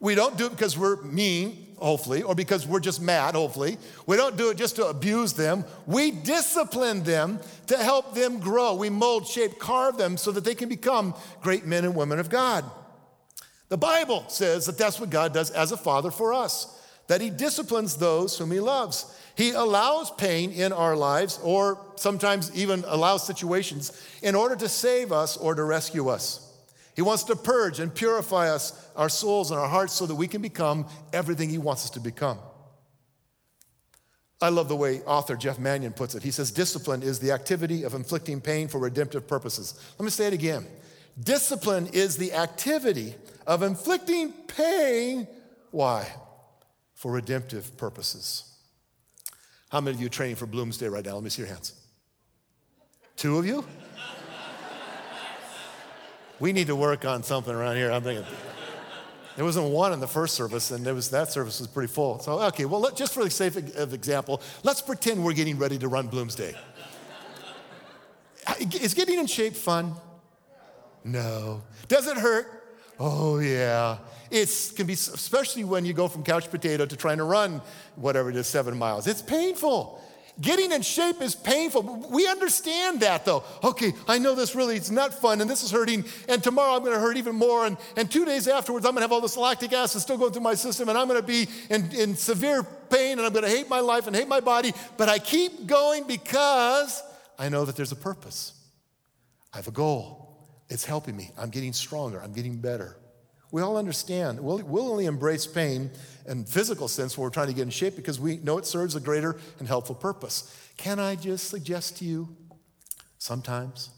We 0.00 0.14
don't 0.14 0.36
do 0.36 0.46
it 0.46 0.50
because 0.50 0.76
we're 0.78 1.02
mean, 1.02 1.74
hopefully, 1.78 2.22
or 2.22 2.34
because 2.34 2.66
we're 2.66 2.78
just 2.80 3.00
mad, 3.00 3.34
hopefully. 3.34 3.78
We 4.06 4.16
don't 4.16 4.36
do 4.36 4.50
it 4.50 4.58
just 4.58 4.76
to 4.76 4.86
abuse 4.86 5.32
them. 5.32 5.64
We 5.86 6.10
discipline 6.10 7.02
them 7.02 7.40
to 7.68 7.76
help 7.76 8.14
them 8.14 8.38
grow. 8.38 8.74
We 8.74 8.90
mold, 8.90 9.26
shape, 9.26 9.58
carve 9.58 9.96
them 9.96 10.16
so 10.18 10.30
that 10.32 10.44
they 10.44 10.54
can 10.54 10.68
become 10.68 11.14
great 11.40 11.64
men 11.64 11.84
and 11.84 11.96
women 11.96 12.18
of 12.18 12.28
God. 12.28 12.64
The 13.70 13.78
Bible 13.78 14.24
says 14.28 14.66
that 14.66 14.78
that's 14.78 15.00
what 15.00 15.10
God 15.10 15.34
does 15.34 15.50
as 15.50 15.72
a 15.72 15.76
father 15.76 16.10
for 16.10 16.32
us, 16.32 16.74
that 17.08 17.20
He 17.20 17.30
disciplines 17.30 17.96
those 17.96 18.38
whom 18.38 18.52
He 18.52 18.60
loves. 18.60 19.14
He 19.34 19.50
allows 19.50 20.10
pain 20.12 20.52
in 20.52 20.72
our 20.72 20.96
lives, 20.96 21.38
or 21.42 21.78
sometimes 21.96 22.54
even 22.54 22.84
allows 22.86 23.26
situations 23.26 23.92
in 24.22 24.34
order 24.34 24.56
to 24.56 24.68
save 24.68 25.12
us 25.12 25.36
or 25.36 25.54
to 25.54 25.64
rescue 25.64 26.08
us. 26.08 26.44
He 26.94 27.02
wants 27.02 27.24
to 27.24 27.36
purge 27.36 27.78
and 27.78 27.94
purify 27.94 28.50
us, 28.50 28.72
our 28.96 29.08
souls 29.08 29.50
and 29.50 29.60
our 29.60 29.68
hearts, 29.68 29.92
so 29.92 30.06
that 30.06 30.16
we 30.16 30.26
can 30.26 30.42
become 30.42 30.86
everything 31.12 31.50
He 31.50 31.58
wants 31.58 31.84
us 31.84 31.90
to 31.90 32.00
become. 32.00 32.38
I 34.40 34.50
love 34.50 34.68
the 34.68 34.76
way 34.76 35.00
author 35.02 35.34
Jeff 35.34 35.58
Manion 35.58 35.92
puts 35.92 36.14
it. 36.14 36.22
He 36.22 36.30
says, 36.30 36.50
Discipline 36.50 37.02
is 37.02 37.18
the 37.18 37.32
activity 37.32 37.82
of 37.82 37.94
inflicting 37.94 38.40
pain 38.40 38.68
for 38.68 38.78
redemptive 38.78 39.26
purposes. 39.26 39.74
Let 39.98 40.04
me 40.04 40.10
say 40.10 40.26
it 40.26 40.32
again. 40.32 40.66
Discipline 41.20 41.88
is 41.92 42.16
the 42.16 42.32
activity 42.34 43.14
of 43.46 43.62
inflicting 43.62 44.32
pain. 44.32 45.26
Why? 45.70 46.06
For 46.98 47.12
redemptive 47.12 47.76
purposes. 47.76 48.42
How 49.68 49.80
many 49.80 49.94
of 49.94 50.00
you 50.00 50.08
are 50.08 50.10
training 50.10 50.34
for 50.34 50.48
Bloomsday 50.48 50.90
right 50.90 51.04
now? 51.04 51.14
Let 51.14 51.22
me 51.22 51.30
see 51.30 51.42
your 51.42 51.48
hands. 51.48 51.72
Two 53.14 53.38
of 53.38 53.46
you? 53.46 53.64
we 56.40 56.52
need 56.52 56.66
to 56.66 56.74
work 56.74 57.04
on 57.04 57.22
something 57.22 57.54
around 57.54 57.76
here. 57.76 57.92
I'm 57.92 58.02
thinking. 58.02 58.26
There 59.36 59.44
wasn't 59.44 59.70
one 59.70 59.92
in 59.92 60.00
the 60.00 60.08
first 60.08 60.34
service, 60.34 60.72
and 60.72 60.84
was, 60.86 61.10
that 61.10 61.30
service 61.30 61.60
was 61.60 61.68
pretty 61.68 61.86
full. 61.86 62.18
So, 62.18 62.40
okay, 62.46 62.64
well, 62.64 62.80
let, 62.80 62.96
just 62.96 63.14
for 63.14 63.22
the 63.22 63.30
sake 63.30 63.54
of 63.76 63.94
example, 63.94 64.42
let's 64.64 64.82
pretend 64.82 65.24
we're 65.24 65.34
getting 65.34 65.56
ready 65.56 65.78
to 65.78 65.86
run 65.86 66.08
Bloomsday. 66.08 66.56
Is 68.74 68.94
getting 68.94 69.20
in 69.20 69.28
shape 69.28 69.54
fun? 69.54 69.94
No. 71.04 71.62
Does 71.86 72.08
it 72.08 72.16
hurt? 72.16 72.46
Oh, 72.98 73.38
yeah. 73.38 73.98
It 74.30 74.72
can 74.76 74.86
be, 74.86 74.92
especially 74.94 75.64
when 75.64 75.84
you 75.84 75.92
go 75.92 76.08
from 76.08 76.22
couch 76.22 76.50
potato 76.50 76.86
to 76.86 76.96
trying 76.96 77.18
to 77.18 77.24
run 77.24 77.60
whatever 77.96 78.30
it 78.30 78.36
is, 78.36 78.46
seven 78.46 78.78
miles. 78.78 79.06
It's 79.06 79.22
painful. 79.22 80.02
Getting 80.40 80.70
in 80.70 80.82
shape 80.82 81.20
is 81.20 81.34
painful. 81.34 82.06
We 82.10 82.28
understand 82.28 83.00
that 83.00 83.24
though. 83.24 83.42
Okay, 83.64 83.92
I 84.06 84.18
know 84.18 84.36
this 84.36 84.54
really, 84.54 84.76
it's 84.76 84.90
not 84.90 85.12
fun 85.12 85.40
and 85.40 85.50
this 85.50 85.64
is 85.64 85.72
hurting, 85.72 86.04
and 86.28 86.42
tomorrow 86.42 86.76
I'm 86.76 86.84
gonna 86.84 87.00
hurt 87.00 87.16
even 87.16 87.34
more, 87.34 87.66
and, 87.66 87.76
and 87.96 88.08
two 88.08 88.24
days 88.24 88.46
afterwards 88.46 88.86
I'm 88.86 88.92
gonna 88.92 89.02
have 89.02 89.10
all 89.10 89.20
this 89.20 89.36
lactic 89.36 89.72
acid 89.72 90.00
still 90.00 90.16
going 90.16 90.32
through 90.32 90.42
my 90.42 90.54
system, 90.54 90.88
and 90.88 90.96
I'm 90.96 91.08
gonna 91.08 91.22
be 91.22 91.48
in, 91.70 91.90
in 91.92 92.14
severe 92.14 92.62
pain, 92.62 93.18
and 93.18 93.26
I'm 93.26 93.32
gonna 93.32 93.48
hate 93.48 93.68
my 93.68 93.80
life 93.80 94.06
and 94.06 94.14
hate 94.14 94.28
my 94.28 94.38
body, 94.38 94.72
but 94.96 95.08
I 95.08 95.18
keep 95.18 95.66
going 95.66 96.06
because 96.06 97.02
I 97.36 97.48
know 97.48 97.64
that 97.64 97.74
there's 97.74 97.92
a 97.92 97.96
purpose. 97.96 98.52
I 99.52 99.56
have 99.56 99.66
a 99.66 99.72
goal. 99.72 100.28
It's 100.68 100.84
helping 100.84 101.16
me. 101.16 101.30
I'm 101.36 101.50
getting 101.50 101.72
stronger. 101.72 102.22
I'm 102.22 102.32
getting 102.32 102.58
better. 102.58 102.96
We 103.50 103.62
all 103.62 103.76
understand. 103.76 104.40
We'll, 104.40 104.90
only 104.90 105.06
embrace 105.06 105.46
pain 105.46 105.90
in 106.26 106.44
physical 106.44 106.86
sense 106.88 107.16
when 107.16 107.24
we're 107.24 107.30
trying 107.30 107.46
to 107.46 107.54
get 107.54 107.62
in 107.62 107.70
shape 107.70 107.96
because 107.96 108.20
we 108.20 108.36
know 108.38 108.58
it 108.58 108.66
serves 108.66 108.94
a 108.94 109.00
greater 109.00 109.38
and 109.58 109.66
helpful 109.66 109.94
purpose. 109.94 110.54
Can 110.76 110.98
I 110.98 111.14
just 111.14 111.48
suggest 111.48 111.98
to 111.98 112.04
you 112.04 112.36
sometimes 113.18 113.90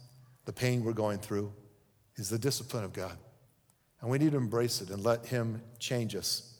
the 0.45 0.53
pain 0.53 0.85
we're 0.85 0.93
going 0.93 1.19
through 1.19 1.53
is 2.17 2.29
the 2.29 2.39
discipline 2.39 2.85
of 2.85 2.93
God. 2.93 3.17
And 4.01 4.11
we 4.11 4.19
need 4.19 4.33
to 4.33 4.37
embrace 4.37 4.81
it 4.81 4.91
and 4.91 5.05
let 5.05 5.27
Him 5.27 5.63
change 5.79 6.15
us. 6.15 6.55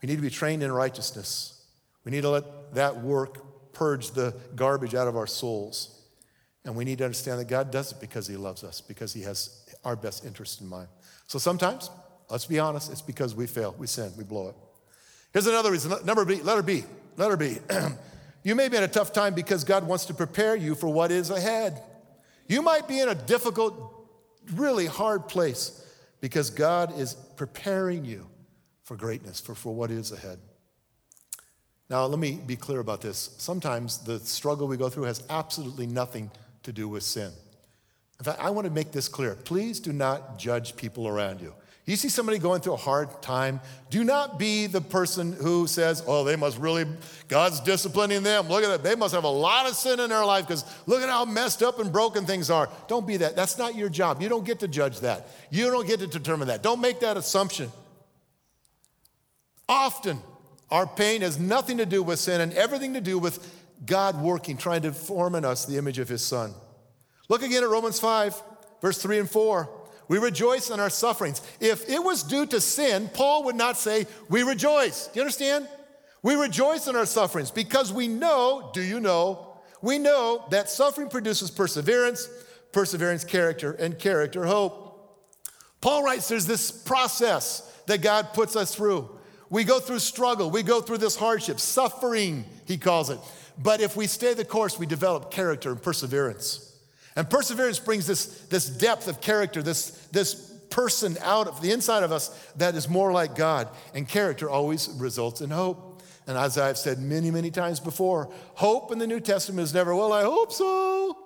We 0.00 0.08
need 0.08 0.16
to 0.16 0.22
be 0.22 0.30
trained 0.30 0.62
in 0.62 0.72
righteousness. 0.72 1.62
We 2.04 2.12
need 2.12 2.22
to 2.22 2.30
let 2.30 2.74
that 2.74 3.00
work 3.00 3.72
purge 3.72 4.10
the 4.12 4.34
garbage 4.54 4.94
out 4.94 5.08
of 5.08 5.16
our 5.16 5.26
souls. 5.26 6.02
And 6.64 6.76
we 6.76 6.84
need 6.84 6.98
to 6.98 7.04
understand 7.04 7.40
that 7.40 7.48
God 7.48 7.70
does 7.70 7.92
it 7.92 8.00
because 8.00 8.26
He 8.26 8.36
loves 8.36 8.64
us, 8.64 8.80
because 8.80 9.12
He 9.12 9.22
has 9.22 9.64
our 9.84 9.96
best 9.96 10.24
interest 10.24 10.60
in 10.60 10.68
mind. 10.68 10.88
So 11.26 11.38
sometimes, 11.38 11.90
let's 12.30 12.46
be 12.46 12.58
honest, 12.58 12.90
it's 12.90 13.02
because 13.02 13.34
we 13.34 13.46
fail, 13.46 13.74
we 13.78 13.86
sin, 13.86 14.12
we 14.16 14.24
blow 14.24 14.48
it. 14.48 14.54
Here's 15.32 15.46
another 15.46 15.70
reason. 15.70 15.92
Number 16.04 16.24
B, 16.24 16.42
letter 16.42 16.62
B, 16.62 16.84
letter 17.16 17.36
B. 17.36 17.58
you 18.44 18.54
may 18.54 18.68
be 18.68 18.76
in 18.76 18.84
a 18.84 18.88
tough 18.88 19.12
time 19.12 19.34
because 19.34 19.64
God 19.64 19.86
wants 19.86 20.06
to 20.06 20.14
prepare 20.14 20.54
you 20.54 20.74
for 20.74 20.88
what 20.88 21.10
is 21.10 21.30
ahead. 21.30 21.82
You 22.46 22.62
might 22.62 22.86
be 22.86 23.00
in 23.00 23.08
a 23.08 23.14
difficult, 23.14 23.74
really 24.54 24.86
hard 24.86 25.28
place 25.28 25.84
because 26.20 26.50
God 26.50 26.98
is 26.98 27.14
preparing 27.36 28.04
you 28.04 28.26
for 28.84 28.96
greatness, 28.96 29.40
for, 29.40 29.54
for 29.54 29.74
what 29.74 29.90
is 29.90 30.12
ahead. 30.12 30.38
Now, 31.90 32.06
let 32.06 32.18
me 32.18 32.38
be 32.46 32.56
clear 32.56 32.80
about 32.80 33.00
this. 33.00 33.34
Sometimes 33.38 33.98
the 33.98 34.18
struggle 34.20 34.66
we 34.66 34.76
go 34.76 34.88
through 34.88 35.04
has 35.04 35.22
absolutely 35.28 35.86
nothing 35.86 36.30
to 36.62 36.72
do 36.72 36.88
with 36.88 37.02
sin. 37.02 37.32
In 38.18 38.24
fact, 38.24 38.40
I 38.40 38.50
want 38.50 38.66
to 38.66 38.72
make 38.72 38.92
this 38.92 39.08
clear. 39.08 39.34
Please 39.34 39.80
do 39.80 39.92
not 39.92 40.38
judge 40.38 40.76
people 40.76 41.08
around 41.08 41.40
you. 41.40 41.54
You 41.86 41.96
see 41.96 42.08
somebody 42.08 42.38
going 42.38 42.62
through 42.62 42.74
a 42.74 42.78
hard 42.78 43.20
time, 43.20 43.60
do 43.90 44.04
not 44.04 44.38
be 44.38 44.66
the 44.66 44.80
person 44.80 45.34
who 45.34 45.66
says, 45.66 46.02
Oh, 46.06 46.24
they 46.24 46.34
must 46.34 46.58
really, 46.58 46.86
God's 47.28 47.60
disciplining 47.60 48.22
them. 48.22 48.48
Look 48.48 48.64
at 48.64 48.68
that. 48.68 48.82
They 48.82 48.94
must 48.94 49.14
have 49.14 49.24
a 49.24 49.28
lot 49.28 49.68
of 49.68 49.76
sin 49.76 50.00
in 50.00 50.08
their 50.08 50.24
life 50.24 50.46
because 50.46 50.64
look 50.86 51.02
at 51.02 51.10
how 51.10 51.26
messed 51.26 51.62
up 51.62 51.78
and 51.80 51.92
broken 51.92 52.24
things 52.24 52.48
are. 52.48 52.70
Don't 52.88 53.06
be 53.06 53.18
that. 53.18 53.36
That's 53.36 53.58
not 53.58 53.74
your 53.74 53.90
job. 53.90 54.22
You 54.22 54.30
don't 54.30 54.46
get 54.46 54.60
to 54.60 54.68
judge 54.68 55.00
that. 55.00 55.28
You 55.50 55.70
don't 55.70 55.86
get 55.86 56.00
to 56.00 56.06
determine 56.06 56.48
that. 56.48 56.62
Don't 56.62 56.80
make 56.80 57.00
that 57.00 57.18
assumption. 57.18 57.70
Often, 59.68 60.20
our 60.70 60.86
pain 60.86 61.20
has 61.20 61.38
nothing 61.38 61.78
to 61.78 61.86
do 61.86 62.02
with 62.02 62.18
sin 62.18 62.40
and 62.40 62.54
everything 62.54 62.94
to 62.94 63.00
do 63.02 63.18
with 63.18 63.46
God 63.84 64.22
working, 64.22 64.56
trying 64.56 64.82
to 64.82 64.92
form 64.92 65.34
in 65.34 65.44
us 65.44 65.66
the 65.66 65.76
image 65.76 65.98
of 65.98 66.08
His 66.08 66.22
Son. 66.22 66.54
Look 67.28 67.42
again 67.42 67.62
at 67.62 67.68
Romans 67.68 68.00
5, 68.00 68.42
verse 68.80 68.96
3 69.02 69.18
and 69.18 69.30
4. 69.30 69.68
We 70.08 70.18
rejoice 70.18 70.70
in 70.70 70.80
our 70.80 70.90
sufferings. 70.90 71.40
If 71.60 71.88
it 71.88 72.02
was 72.02 72.22
due 72.22 72.46
to 72.46 72.60
sin, 72.60 73.10
Paul 73.12 73.44
would 73.44 73.56
not 73.56 73.76
say, 73.78 74.06
We 74.28 74.42
rejoice. 74.42 75.06
Do 75.08 75.12
you 75.18 75.22
understand? 75.22 75.68
We 76.22 76.34
rejoice 76.36 76.86
in 76.88 76.96
our 76.96 77.04
sufferings 77.04 77.50
because 77.50 77.92
we 77.92 78.08
know, 78.08 78.70
do 78.72 78.82
you 78.82 78.98
know, 78.98 79.58
we 79.82 79.98
know 79.98 80.46
that 80.50 80.70
suffering 80.70 81.10
produces 81.10 81.50
perseverance, 81.50 82.28
perseverance, 82.72 83.24
character, 83.24 83.72
and 83.72 83.98
character, 83.98 84.46
hope. 84.46 84.80
Paul 85.82 86.02
writes 86.02 86.28
there's 86.28 86.46
this 86.46 86.70
process 86.70 87.70
that 87.86 88.00
God 88.00 88.32
puts 88.32 88.56
us 88.56 88.74
through. 88.74 89.10
We 89.50 89.64
go 89.64 89.78
through 89.78 89.98
struggle, 89.98 90.50
we 90.50 90.62
go 90.62 90.80
through 90.80 90.98
this 90.98 91.14
hardship, 91.14 91.60
suffering, 91.60 92.46
he 92.64 92.78
calls 92.78 93.10
it. 93.10 93.18
But 93.62 93.82
if 93.82 93.94
we 93.94 94.06
stay 94.06 94.32
the 94.32 94.46
course, 94.46 94.78
we 94.78 94.86
develop 94.86 95.30
character 95.30 95.72
and 95.72 95.82
perseverance. 95.82 96.63
And 97.16 97.28
perseverance 97.30 97.78
brings 97.78 98.06
this, 98.06 98.26
this 98.46 98.66
depth 98.68 99.06
of 99.06 99.20
character, 99.20 99.62
this, 99.62 99.90
this 100.12 100.34
person 100.70 101.16
out 101.20 101.46
of 101.46 101.60
the 101.62 101.70
inside 101.70 102.02
of 102.02 102.10
us 102.10 102.28
that 102.56 102.74
is 102.74 102.88
more 102.88 103.12
like 103.12 103.36
God. 103.36 103.68
And 103.94 104.08
character 104.08 104.50
always 104.50 104.88
results 104.98 105.40
in 105.40 105.50
hope. 105.50 106.02
And 106.26 106.36
as 106.36 106.58
I've 106.58 106.78
said 106.78 106.98
many, 106.98 107.30
many 107.30 107.50
times 107.50 107.78
before, 107.78 108.32
hope 108.54 108.90
in 108.90 108.98
the 108.98 109.06
New 109.06 109.20
Testament 109.20 109.62
is 109.62 109.74
never, 109.74 109.94
well, 109.94 110.12
I 110.12 110.22
hope 110.22 110.52
so. 110.52 111.16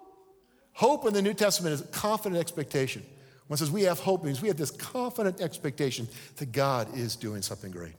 Hope 0.73 1.07
in 1.07 1.15
the 1.15 1.23
New 1.23 1.35
Testament 1.35 1.75
is 1.75 1.81
confident 1.93 2.39
expectation. 2.41 3.03
When 3.47 3.57
it 3.57 3.59
says 3.59 3.71
we 3.71 3.85
have 3.85 3.99
hope, 4.01 4.25
means 4.25 4.43
we 4.43 4.49
have 4.49 4.59
this 4.59 4.71
confident 4.71 5.41
expectation 5.41 6.09
that 6.37 6.53
God 6.53 6.95
is 6.97 7.17
doing 7.17 7.41
something 7.41 7.71
great. 7.71 7.95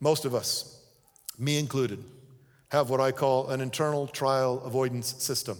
Most 0.00 0.26
of 0.26 0.34
us, 0.34 0.84
me 1.38 1.58
included, 1.58 2.04
have 2.68 2.90
what 2.90 3.00
I 3.00 3.12
call 3.12 3.48
an 3.48 3.60
internal 3.60 4.06
trial 4.06 4.62
avoidance 4.64 5.14
system 5.22 5.56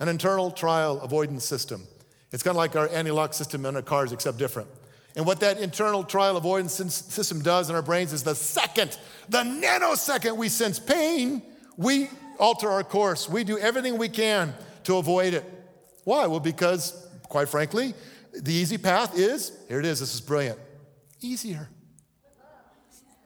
an 0.00 0.08
internal 0.08 0.50
trial 0.50 1.00
avoidance 1.02 1.44
system. 1.44 1.86
It's 2.32 2.42
kind 2.42 2.52
of 2.52 2.56
like 2.56 2.74
our 2.74 2.88
anti 2.88 3.10
lock 3.10 3.34
system 3.34 3.64
in 3.66 3.76
our 3.76 3.82
cars, 3.82 4.12
except 4.12 4.38
different. 4.38 4.68
And 5.16 5.26
what 5.26 5.40
that 5.40 5.58
internal 5.58 6.04
trial 6.04 6.36
avoidance 6.36 6.72
system 6.72 7.42
does 7.42 7.68
in 7.68 7.76
our 7.76 7.82
brains 7.82 8.12
is 8.12 8.22
the 8.22 8.34
second, 8.34 8.96
the 9.28 9.42
nanosecond 9.42 10.36
we 10.36 10.48
sense 10.48 10.78
pain, 10.78 11.42
we 11.76 12.08
alter 12.38 12.70
our 12.70 12.84
course. 12.84 13.28
We 13.28 13.44
do 13.44 13.58
everything 13.58 13.98
we 13.98 14.08
can 14.08 14.54
to 14.84 14.96
avoid 14.96 15.34
it. 15.34 15.44
Why? 16.04 16.26
Well, 16.26 16.40
because, 16.40 17.08
quite 17.24 17.48
frankly, 17.48 17.94
the 18.32 18.52
easy 18.52 18.78
path 18.78 19.18
is 19.18 19.52
here 19.68 19.80
it 19.80 19.86
is, 19.86 20.00
this 20.00 20.14
is 20.14 20.20
brilliant. 20.20 20.58
Easier. 21.20 21.68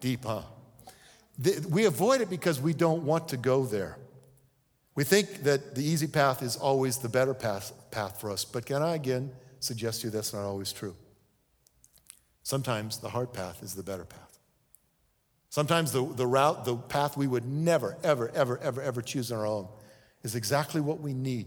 Deep, 0.01 0.25
huh? 0.25 0.43
We 1.69 1.85
avoid 1.85 2.21
it 2.21 2.31
because 2.31 2.61
we 2.61 2.73
don't 2.73 3.05
want 3.05 3.29
to 3.29 3.37
go 3.37 3.65
there. 3.65 3.99
We 4.95 5.05
think 5.05 5.43
that 5.43 5.75
the 5.75 5.83
easy 5.83 6.07
path 6.07 6.43
is 6.43 6.57
always 6.57 6.99
the 6.99 7.09
better 7.09 7.35
path, 7.35 7.73
path 7.91 8.21
for 8.21 8.31
us, 8.31 8.45
but 8.45 8.67
can 8.67 8.83
I 8.83 8.95
again 8.95 9.33
suggest 9.61 10.01
to 10.01 10.07
you 10.07 10.11
that's 10.11 10.33
not 10.33 10.45
always 10.45 10.73
true? 10.73 10.95
Sometimes 12.43 12.99
the 12.99 13.09
hard 13.09 13.33
path 13.33 13.63
is 13.63 13.75
the 13.75 13.83
better 13.83 14.05
path. 14.05 14.39
Sometimes 15.51 15.93
the, 15.93 16.05
the 16.05 16.27
route, 16.27 16.65
the 16.65 16.77
path 16.77 17.17
we 17.17 17.27
would 17.27 17.47
never, 17.47 17.97
ever, 18.03 18.31
ever, 18.35 18.59
ever, 18.59 18.83
ever 18.83 19.03
choose 19.03 19.33
on 19.33 19.39
our 19.39 19.47
own 19.47 19.69
is 20.23 20.35
exactly 20.35 20.81
what 20.81 21.01
we 21.01 21.13
need 21.13 21.47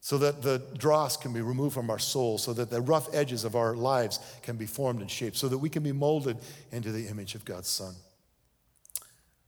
so 0.00 0.18
that 0.18 0.42
the 0.42 0.62
dross 0.76 1.16
can 1.16 1.32
be 1.32 1.40
removed 1.40 1.72
from 1.72 1.88
our 1.88 1.98
soul, 1.98 2.36
so 2.36 2.52
that 2.52 2.68
the 2.68 2.82
rough 2.82 3.08
edges 3.14 3.42
of 3.42 3.56
our 3.56 3.74
lives 3.74 4.20
can 4.42 4.56
be 4.56 4.66
formed 4.66 5.00
and 5.00 5.10
shaped, 5.10 5.34
so 5.34 5.48
that 5.48 5.56
we 5.56 5.70
can 5.70 5.82
be 5.82 5.92
molded 5.92 6.36
into 6.72 6.92
the 6.92 7.06
image 7.06 7.34
of 7.34 7.42
God's 7.46 7.68
Son. 7.68 7.94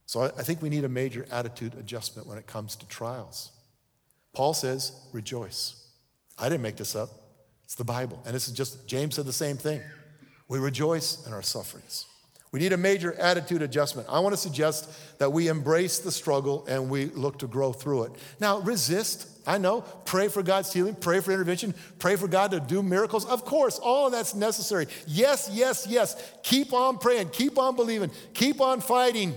So 0.06 0.22
I 0.22 0.42
think 0.42 0.62
we 0.62 0.68
need 0.68 0.84
a 0.84 0.88
major 0.88 1.26
attitude 1.30 1.74
adjustment 1.74 2.28
when 2.28 2.38
it 2.38 2.46
comes 2.46 2.76
to 2.76 2.86
trials. 2.86 3.50
Paul 4.32 4.54
says, 4.54 4.92
rejoice. 5.12 5.84
I 6.38 6.48
didn't 6.48 6.62
make 6.62 6.76
this 6.76 6.94
up. 6.94 7.10
It's 7.64 7.74
the 7.74 7.84
Bible. 7.84 8.22
And 8.24 8.34
this 8.34 8.46
is 8.46 8.54
just, 8.54 8.86
James 8.86 9.16
said 9.16 9.26
the 9.26 9.32
same 9.32 9.56
thing. 9.56 9.80
We 10.48 10.60
rejoice 10.60 11.26
in 11.26 11.32
our 11.32 11.42
sufferings. 11.42 12.06
We 12.52 12.60
need 12.60 12.72
a 12.72 12.76
major 12.76 13.12
attitude 13.14 13.62
adjustment. 13.62 14.06
I 14.08 14.20
want 14.20 14.32
to 14.32 14.40
suggest 14.40 15.18
that 15.18 15.32
we 15.32 15.48
embrace 15.48 15.98
the 15.98 16.12
struggle 16.12 16.64
and 16.68 16.88
we 16.88 17.06
look 17.06 17.40
to 17.40 17.48
grow 17.48 17.72
through 17.72 18.04
it. 18.04 18.12
Now, 18.38 18.60
resist. 18.60 19.28
I 19.48 19.58
know. 19.58 19.80
Pray 20.04 20.28
for 20.28 20.42
God's 20.42 20.72
healing. 20.72 20.94
Pray 20.94 21.20
for 21.20 21.32
intervention. 21.32 21.74
Pray 21.98 22.16
for 22.16 22.28
God 22.28 22.52
to 22.52 22.60
do 22.60 22.82
miracles. 22.82 23.24
Of 23.26 23.44
course, 23.44 23.78
all 23.78 24.06
of 24.06 24.12
that's 24.12 24.34
necessary. 24.34 24.86
Yes, 25.06 25.50
yes, 25.52 25.86
yes. 25.88 26.16
Keep 26.44 26.72
on 26.72 26.98
praying. 26.98 27.30
Keep 27.30 27.58
on 27.58 27.74
believing. 27.74 28.10
Keep 28.32 28.60
on 28.60 28.80
fighting. 28.80 29.34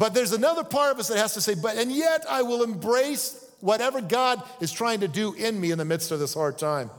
But 0.00 0.14
there's 0.14 0.32
another 0.32 0.64
part 0.64 0.92
of 0.92 0.98
us 0.98 1.08
that 1.08 1.18
has 1.18 1.34
to 1.34 1.42
say, 1.42 1.54
but 1.54 1.76
and 1.76 1.92
yet 1.92 2.24
I 2.26 2.40
will 2.40 2.62
embrace 2.62 3.44
whatever 3.60 4.00
God 4.00 4.42
is 4.58 4.72
trying 4.72 5.00
to 5.00 5.08
do 5.08 5.34
in 5.34 5.60
me 5.60 5.72
in 5.72 5.78
the 5.78 5.84
midst 5.84 6.10
of 6.10 6.18
this 6.18 6.32
hard 6.32 6.56
time. 6.56 6.90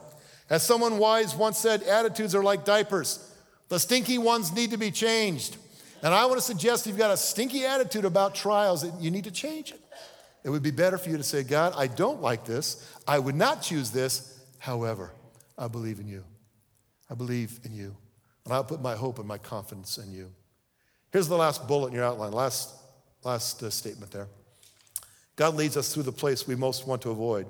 As 0.52 0.62
someone 0.62 1.00
wise 1.00 1.36
once 1.36 1.58
said, 1.58 1.82
attitudes 1.82 2.36
are 2.36 2.44
like 2.44 2.64
diapers. 2.64 3.34
The 3.70 3.80
stinky 3.80 4.20
ones 4.20 4.54
need 4.54 4.70
to 4.70 4.78
be 4.78 4.92
changed. 4.92 5.58
And 6.04 6.14
I 6.14 6.28
want 6.28 6.38
to 6.38 6.46
suggest 6.46 6.86
if 6.86 6.90
you've 6.90 7.00
got 7.00 7.10
a 7.10 7.18
stinky 7.18 7.66
attitude 7.66 8.06
about 8.06 8.36
trials, 8.36 8.86
you 9.02 9.10
need 9.10 9.24
to 9.24 9.32
change 9.32 9.72
it. 9.72 9.82
It 10.44 10.52
would 10.52 10.62
be 10.62 10.70
better 10.70 11.00
for 11.00 11.10
you 11.10 11.18
to 11.18 11.24
say, 11.24 11.42
God, 11.42 11.74
I 11.76 11.88
don't 11.88 12.22
like 12.22 12.46
this. 12.46 12.88
I 13.08 13.18
would 13.18 13.36
not 13.36 13.64
choose 13.64 13.90
this. 13.90 14.40
However, 14.60 15.12
I 15.58 15.68
believe 15.68 16.00
in 16.00 16.08
you. 16.08 16.24
I 17.10 17.16
believe 17.16 17.62
in 17.64 17.74
you. 17.74 17.96
And 18.46 18.54
I'll 18.54 18.64
put 18.64 18.80
my 18.80 18.94
hope 18.96 19.18
and 19.18 19.28
my 19.28 19.40
confidence 19.40 19.98
in 19.98 20.12
you. 20.12 20.32
Here's 21.12 21.28
the 21.28 21.36
last 21.36 21.68
bullet 21.68 21.88
in 21.88 21.94
your 21.94 22.06
outline, 22.06 22.32
last 22.32 22.78
Last 23.23 23.62
uh, 23.62 23.69
statement 23.69 24.12
there. 24.12 24.27
God 25.36 25.55
leads 25.55 25.77
us 25.77 25.93
through 25.93 26.03
the 26.03 26.12
place 26.12 26.47
we 26.47 26.55
most 26.55 26.88
want 26.88 27.01
to 27.03 27.12
avoid 27.12 27.47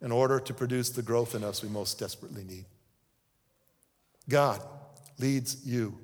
in 0.00 0.12
order 0.12 0.40
to 0.40 0.54
produce 0.54 0.90
the 0.90 1.02
growth 1.02 1.34
in 1.34 1.44
us 1.44 1.62
we 1.62 1.68
most 1.68 1.98
desperately 1.98 2.44
need. 2.44 2.64
God 4.28 4.62
leads 5.18 5.64
you 5.66 5.98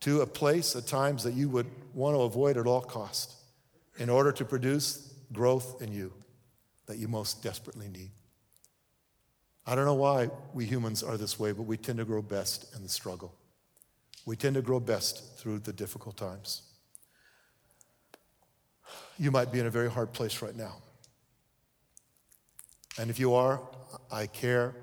to 0.00 0.20
a 0.20 0.26
place 0.26 0.76
at 0.76 0.86
times 0.86 1.24
that 1.24 1.34
you 1.34 1.48
would 1.48 1.66
want 1.94 2.14
to 2.16 2.20
avoid 2.22 2.56
at 2.56 2.66
all 2.66 2.80
cost 2.80 3.34
in 3.98 4.08
order 4.08 4.32
to 4.32 4.44
produce 4.44 5.12
growth 5.32 5.82
in 5.82 5.92
you 5.92 6.12
that 6.86 6.98
you 6.98 7.08
most 7.08 7.42
desperately 7.42 7.88
need. 7.88 8.10
I 9.66 9.74
don't 9.74 9.84
know 9.84 9.94
why 9.94 10.30
we 10.54 10.64
humans 10.64 11.02
are 11.02 11.16
this 11.16 11.38
way, 11.38 11.52
but 11.52 11.62
we 11.62 11.76
tend 11.76 11.98
to 11.98 12.04
grow 12.04 12.22
best 12.22 12.74
in 12.74 12.82
the 12.82 12.88
struggle. 12.88 13.34
We 14.26 14.36
tend 14.36 14.54
to 14.54 14.62
grow 14.62 14.80
best 14.80 15.38
through 15.38 15.60
the 15.60 15.72
difficult 15.72 16.16
times. 16.16 16.62
You 19.20 19.30
might 19.30 19.52
be 19.52 19.60
in 19.60 19.66
a 19.66 19.70
very 19.70 19.90
hard 19.90 20.14
place 20.14 20.40
right 20.40 20.56
now. 20.56 20.76
And 22.98 23.10
if 23.10 23.20
you 23.20 23.34
are, 23.34 23.60
I 24.10 24.26
care. 24.26 24.74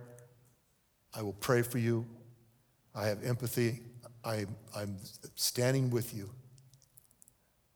I 1.12 1.24
will 1.24 1.34
pray 1.34 1.64
for 1.64 1.80
you. 1.80 2.06
I 2.94 3.08
have 3.08 3.24
empathy. 3.24 3.80
I, 4.24 4.46
am 4.76 4.98
standing 5.34 5.90
with 5.90 6.14
you. 6.14 6.30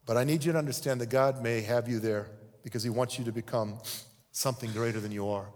But 0.05 0.17
I 0.17 0.23
need 0.23 0.43
you 0.43 0.51
to 0.51 0.57
understand 0.59 1.01
that 1.01 1.09
God 1.09 1.41
may 1.41 1.61
have 1.61 1.89
you 1.89 1.97
there 1.97 2.27
because 2.63 2.83
He 2.83 2.91
wants 2.91 3.17
you 3.17 3.25
to 3.25 3.31
become 3.31 3.79
something 4.31 4.71
greater 4.71 4.99
than 4.99 5.11
you 5.11 5.27
are 5.29 5.47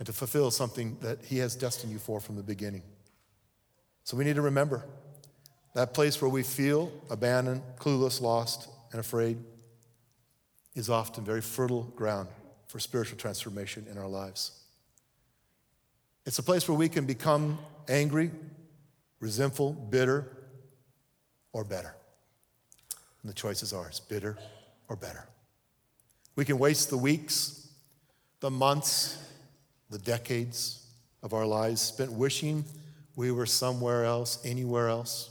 and 0.00 0.06
to 0.06 0.12
fulfill 0.12 0.50
something 0.50 0.98
that 1.02 1.24
He 1.24 1.38
has 1.38 1.54
destined 1.54 1.92
you 1.92 2.00
for 2.00 2.18
from 2.18 2.34
the 2.34 2.42
beginning. 2.42 2.82
So 4.02 4.16
we 4.16 4.24
need 4.24 4.34
to 4.34 4.42
remember 4.42 4.86
that 5.74 5.94
place 5.94 6.20
where 6.20 6.28
we 6.28 6.42
feel 6.42 6.90
abandoned, 7.10 7.62
clueless, 7.78 8.20
lost, 8.20 8.68
and 8.90 8.98
afraid 8.98 9.38
is 10.74 10.88
often 10.88 11.24
very 11.24 11.40
fertile 11.40 11.84
ground 11.96 12.28
for 12.66 12.78
spiritual 12.78 13.18
transformation 13.18 13.86
in 13.90 13.98
our 13.98 14.08
lives. 14.08 14.52
It's 16.24 16.38
a 16.38 16.42
place 16.42 16.68
where 16.68 16.78
we 16.78 16.88
can 16.88 17.04
become 17.04 17.58
angry, 17.88 18.30
resentful, 19.20 19.72
bitter, 19.72 20.26
or 21.52 21.64
better. 21.64 21.94
And 23.22 23.30
the 23.30 23.34
choice 23.34 23.62
is 23.62 23.72
ours 23.72 24.00
bitter 24.00 24.38
or 24.88 24.96
better. 24.96 25.26
We 26.36 26.44
can 26.44 26.58
waste 26.58 26.90
the 26.90 26.96
weeks, 26.96 27.68
the 28.40 28.50
months, 28.50 29.18
the 29.90 29.98
decades 29.98 30.86
of 31.22 31.34
our 31.34 31.44
lives 31.44 31.82
spent 31.82 32.12
wishing 32.12 32.64
we 33.14 33.30
were 33.30 33.46
somewhere 33.46 34.04
else, 34.04 34.38
anywhere 34.44 34.88
else. 34.88 35.30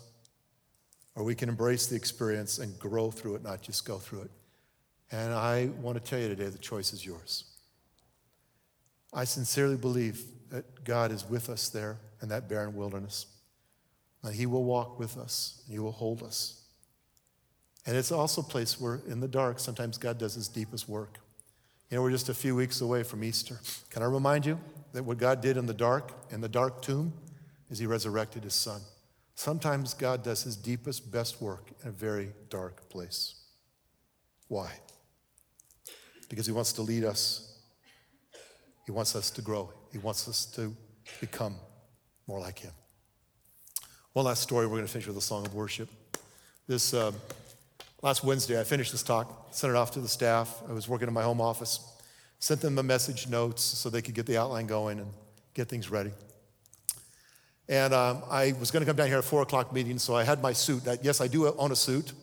Or 1.16 1.24
we 1.24 1.36
can 1.36 1.50
embrace 1.50 1.88
the 1.88 1.96
experience 1.96 2.60
and 2.60 2.78
grow 2.80 3.12
through 3.12 3.36
it, 3.36 3.44
not 3.44 3.62
just 3.62 3.86
go 3.86 3.98
through 3.98 4.22
it. 4.22 4.32
And 5.12 5.34
I 5.34 5.70
want 5.82 6.04
to 6.04 6.10
tell 6.10 6.20
you 6.20 6.30
today 6.30 6.48
the 6.48 6.58
choice 6.58 6.94
is 6.94 7.06
yours. 7.06 7.44
I 9.14 9.26
sincerely 9.26 9.76
believe 9.76 10.24
that 10.52 10.84
God 10.84 11.12
is 11.12 11.28
with 11.28 11.50
us 11.50 11.70
there 11.70 11.98
in 12.22 12.30
that 12.30 12.48
barren 12.48 12.76
wilderness. 12.76 13.26
And 14.24 14.34
He 14.34 14.46
will 14.46 14.64
walk 14.64 15.00
with 15.00 15.18
us, 15.18 15.62
and 15.66 15.74
He 15.74 15.80
will 15.80 15.92
hold 15.92 16.24
us. 16.24 16.62
And 17.86 17.98
it's 17.98 18.12
also 18.12 18.42
a 18.42 18.46
place 18.46 18.80
where, 18.80 19.02
in 19.08 19.20
the 19.20 19.28
dark, 19.28 19.60
sometimes 19.60 19.98
God 19.98 20.18
does 20.18 20.36
His 20.36 20.48
deepest 20.48 20.88
work. 20.88 21.18
You 21.90 21.98
know, 21.98 22.04
we're 22.04 22.12
just 22.12 22.30
a 22.30 22.34
few 22.34 22.56
weeks 22.56 22.80
away 22.80 23.04
from 23.04 23.24
Easter. 23.24 23.60
Can 23.90 24.04
I 24.04 24.06
remind 24.06 24.46
you 24.46 24.60
that 24.94 25.04
what 25.04 25.18
God 25.18 25.42
did 25.42 25.58
in 25.58 25.66
the 25.66 25.74
dark, 25.74 26.12
in 26.30 26.40
the 26.40 26.48
dark 26.48 26.82
tomb, 26.82 27.14
is 27.70 27.80
He 27.80 27.86
resurrected 27.86 28.44
His 28.44 28.54
Son. 28.54 28.82
Sometimes 29.36 29.94
God 29.94 30.24
does 30.24 30.44
His 30.44 30.56
deepest, 30.56 31.12
best 31.12 31.42
work 31.42 31.72
in 31.82 31.90
a 31.90 31.92
very 31.92 32.34
dark 32.50 32.88
place. 32.90 33.36
Why? 34.48 34.72
Because 36.32 36.48
He 36.48 36.52
wants 36.52 36.74
to 36.74 36.82
lead 36.82 37.04
us, 37.04 37.60
He 38.88 38.92
wants 38.92 39.16
us 39.16 39.30
to 39.32 39.44
grow, 39.44 39.72
He 39.92 40.00
wants 40.00 40.28
us 40.28 40.48
to 40.56 40.76
become 41.20 41.56
more 42.26 42.40
like 42.40 42.58
Him. 42.58 42.72
One 44.14 44.26
last 44.26 44.42
story, 44.42 44.66
we're 44.66 44.78
going 44.78 44.88
to 44.88 44.92
finish 44.92 45.06
with 45.06 45.18
a 45.18 45.22
song 45.22 45.46
of 45.46 45.54
worship. 45.54 45.90
This. 46.66 46.96
Uh, 46.96 47.12
Last 48.04 48.24
Wednesday, 48.24 48.60
I 48.60 48.64
finished 48.64 48.92
this 48.92 49.04
talk, 49.04 49.50
sent 49.52 49.70
it 49.70 49.76
off 49.76 49.92
to 49.92 50.00
the 50.00 50.08
staff. 50.08 50.64
I 50.68 50.74
was 50.74 50.88
working 50.90 51.08
in 51.08 51.14
my 51.14 51.22
home 51.22 51.40
office, 51.40 51.80
sent 52.40 52.60
them 52.60 52.74
the 52.74 52.82
message 52.82 53.28
notes 53.28 53.62
so 53.62 53.92
they 53.92 54.02
could 54.02 54.16
get 54.16 54.26
the 54.26 54.38
outline 54.38 54.66
going 54.66 55.00
and 55.00 55.08
get 55.54 55.70
things 55.70 55.92
ready. 55.92 56.10
And 57.70 57.94
um, 57.94 58.24
I 58.28 58.56
was 58.60 58.72
going 58.72 58.82
to 58.82 58.88
come 58.88 58.96
down 58.96 59.08
here 59.08 59.20
at 59.20 59.24
four 59.24 59.44
o'clock 59.44 59.72
meeting, 59.72 60.00
so 60.00 60.16
I 60.16 60.24
had 60.24 60.42
my 60.42 60.52
suit. 60.52 60.82
yes, 61.04 61.22
I 61.22 61.28
do 61.28 61.54
own 61.54 61.72
a 61.72 61.76
suit. 61.76 62.14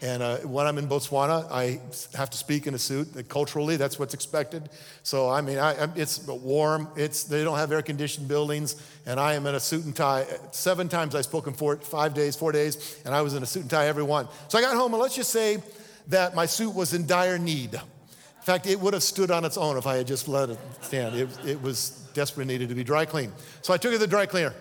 And 0.00 0.22
uh, 0.22 0.36
when 0.38 0.66
I'm 0.66 0.78
in 0.78 0.86
Botswana, 0.86 1.50
I 1.50 1.80
have 2.16 2.30
to 2.30 2.38
speak 2.38 2.68
in 2.68 2.74
a 2.74 2.78
suit. 2.78 3.28
Culturally, 3.28 3.76
that's 3.76 3.98
what's 3.98 4.14
expected. 4.14 4.70
So, 5.02 5.28
I 5.28 5.40
mean, 5.40 5.58
I, 5.58 5.88
it's 5.96 6.24
warm. 6.26 6.88
It's, 6.94 7.24
they 7.24 7.42
don't 7.42 7.58
have 7.58 7.72
air 7.72 7.82
conditioned 7.82 8.28
buildings. 8.28 8.80
And 9.06 9.18
I 9.18 9.34
am 9.34 9.46
in 9.46 9.56
a 9.56 9.60
suit 9.60 9.84
and 9.84 9.96
tie. 9.96 10.24
Seven 10.52 10.88
times 10.88 11.16
I 11.16 11.22
spoke 11.22 11.48
in 11.48 11.52
four, 11.52 11.76
five 11.76 12.14
days, 12.14 12.36
four 12.36 12.52
days, 12.52 13.00
and 13.04 13.12
I 13.12 13.22
was 13.22 13.34
in 13.34 13.42
a 13.42 13.46
suit 13.46 13.62
and 13.62 13.70
tie 13.70 13.88
every 13.88 14.04
one. 14.04 14.28
So 14.46 14.56
I 14.58 14.60
got 14.60 14.76
home, 14.76 14.92
and 14.94 15.02
let's 15.02 15.16
just 15.16 15.30
say 15.30 15.62
that 16.08 16.34
my 16.34 16.46
suit 16.46 16.74
was 16.74 16.94
in 16.94 17.06
dire 17.06 17.38
need. 17.38 17.74
In 17.74 18.42
fact, 18.42 18.66
it 18.66 18.78
would 18.78 18.94
have 18.94 19.02
stood 19.02 19.30
on 19.32 19.44
its 19.44 19.58
own 19.58 19.76
if 19.76 19.86
I 19.86 19.96
had 19.96 20.06
just 20.06 20.28
let 20.28 20.48
it 20.48 20.58
stand. 20.80 21.16
It, 21.16 21.28
it 21.44 21.60
was 21.60 22.08
desperately 22.14 22.54
needed 22.54 22.68
to 22.68 22.74
be 22.74 22.84
dry 22.84 23.04
cleaned. 23.04 23.32
So 23.62 23.74
I 23.74 23.78
took 23.78 23.90
it 23.90 23.94
to 23.94 23.98
the 23.98 24.06
dry 24.06 24.26
cleaner, 24.26 24.54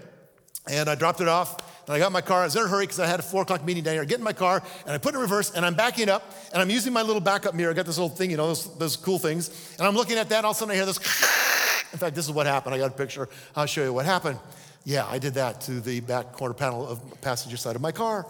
and 0.69 0.89
I 0.89 0.95
dropped 0.95 1.21
it 1.21 1.27
off. 1.27 1.76
And 1.87 1.95
I 1.95 1.99
got 1.99 2.11
my 2.11 2.21
car. 2.21 2.41
I 2.41 2.45
was 2.45 2.55
in 2.55 2.63
a 2.63 2.67
hurry 2.67 2.83
because 2.83 2.99
I 2.99 3.07
had 3.07 3.19
a 3.19 3.23
four 3.23 3.43
o'clock 3.43 3.63
meeting 3.63 3.83
down 3.83 3.93
here. 3.93 4.01
I 4.01 4.05
get 4.05 4.17
in 4.19 4.23
my 4.23 4.33
car 4.33 4.61
and 4.85 4.93
I 4.93 4.97
put 4.97 5.13
it 5.13 5.17
in 5.17 5.21
reverse 5.21 5.51
and 5.51 5.65
I'm 5.65 5.73
backing 5.73 6.09
up 6.09 6.35
and 6.51 6.61
I'm 6.61 6.69
using 6.69 6.91
my 6.91 7.01
little 7.01 7.21
backup 7.21 7.55
mirror. 7.55 7.71
I 7.71 7.73
got 7.73 7.85
this 7.85 7.97
little 7.97 8.15
thing, 8.15 8.29
you 8.29 8.37
know, 8.37 8.47
those, 8.47 8.77
those 8.77 8.97
cool 8.97 9.17
things. 9.17 9.75
And 9.79 9.87
I'm 9.87 9.95
looking 9.95 10.17
at 10.17 10.27
that. 10.29 10.43
All 10.43 10.51
of 10.51 10.57
a 10.57 10.59
sudden 10.59 10.73
I 10.73 10.75
hear 10.75 10.85
this. 10.85 10.97
In 11.93 11.99
fact, 11.99 12.15
this 12.15 12.25
is 12.25 12.31
what 12.31 12.45
happened. 12.45 12.75
I 12.75 12.77
got 12.77 12.91
a 12.91 12.93
picture. 12.93 13.29
I'll 13.55 13.65
show 13.65 13.83
you 13.83 13.93
what 13.93 14.05
happened. 14.05 14.37
Yeah, 14.83 15.07
I 15.07 15.17
did 15.17 15.35
that 15.35 15.61
to 15.61 15.79
the 15.79 16.01
back 16.01 16.33
corner 16.33 16.53
panel 16.53 16.85
of 16.85 17.21
passenger 17.21 17.55
side 17.55 17.77
of 17.77 17.81
my 17.81 17.93
car. 17.93 18.25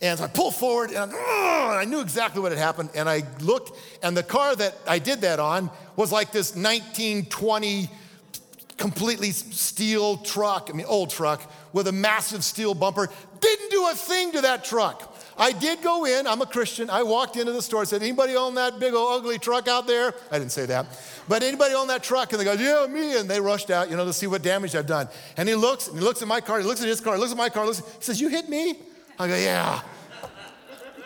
And 0.00 0.18
so 0.18 0.24
I 0.24 0.28
pull 0.28 0.52
forward 0.52 0.90
and, 0.90 1.10
and 1.10 1.14
I 1.14 1.84
knew 1.86 2.00
exactly 2.00 2.40
what 2.40 2.52
had 2.52 2.58
happened. 2.60 2.90
And 2.94 3.08
I 3.08 3.22
looked, 3.40 3.76
and 4.02 4.16
the 4.16 4.22
car 4.22 4.54
that 4.54 4.76
I 4.86 5.00
did 5.00 5.22
that 5.22 5.40
on 5.40 5.70
was 5.96 6.12
like 6.12 6.30
this 6.30 6.54
1920 6.54 7.88
completely 8.76 9.30
steel 9.30 10.18
truck, 10.18 10.68
I 10.72 10.76
mean, 10.76 10.86
old 10.86 11.10
truck, 11.10 11.42
with 11.72 11.88
a 11.88 11.92
massive 11.92 12.44
steel 12.44 12.74
bumper. 12.74 13.08
Didn't 13.40 13.70
do 13.70 13.88
a 13.88 13.94
thing 13.94 14.32
to 14.32 14.40
that 14.42 14.64
truck. 14.64 15.14
I 15.38 15.52
did 15.52 15.82
go 15.82 16.06
in, 16.06 16.26
I'm 16.26 16.40
a 16.40 16.46
Christian. 16.46 16.88
I 16.88 17.02
walked 17.02 17.36
into 17.36 17.52
the 17.52 17.60
store 17.60 17.80
and 17.80 17.88
said, 17.88 18.02
Anybody 18.02 18.36
own 18.36 18.54
that 18.54 18.78
big 18.78 18.94
old 18.94 19.20
ugly 19.20 19.38
truck 19.38 19.68
out 19.68 19.86
there? 19.86 20.14
I 20.30 20.38
didn't 20.38 20.52
say 20.52 20.64
that. 20.66 20.86
But 21.28 21.42
anybody 21.42 21.74
own 21.74 21.88
that 21.88 22.02
truck? 22.02 22.32
And 22.32 22.40
they 22.40 22.44
go, 22.44 22.54
Yeah, 22.54 22.86
me. 22.90 23.18
And 23.18 23.28
they 23.28 23.40
rushed 23.40 23.70
out, 23.70 23.90
you 23.90 23.96
know, 23.96 24.06
to 24.06 24.14
see 24.14 24.26
what 24.26 24.42
damage 24.42 24.74
I've 24.74 24.86
done. 24.86 25.08
And 25.36 25.46
he 25.46 25.54
looks, 25.54 25.88
and 25.88 25.98
he 25.98 26.04
looks 26.04 26.22
at 26.22 26.28
my 26.28 26.40
car, 26.40 26.58
he 26.58 26.64
looks 26.64 26.80
at 26.80 26.88
his 26.88 27.02
car, 27.02 27.14
he 27.14 27.20
looks 27.20 27.32
at 27.32 27.38
my 27.38 27.50
car, 27.50 27.66
looks, 27.66 27.80
he 27.80 27.84
says, 28.00 28.20
You 28.20 28.28
hit 28.28 28.48
me? 28.48 28.78
I 29.18 29.28
go, 29.28 29.36
Yeah. 29.36 29.82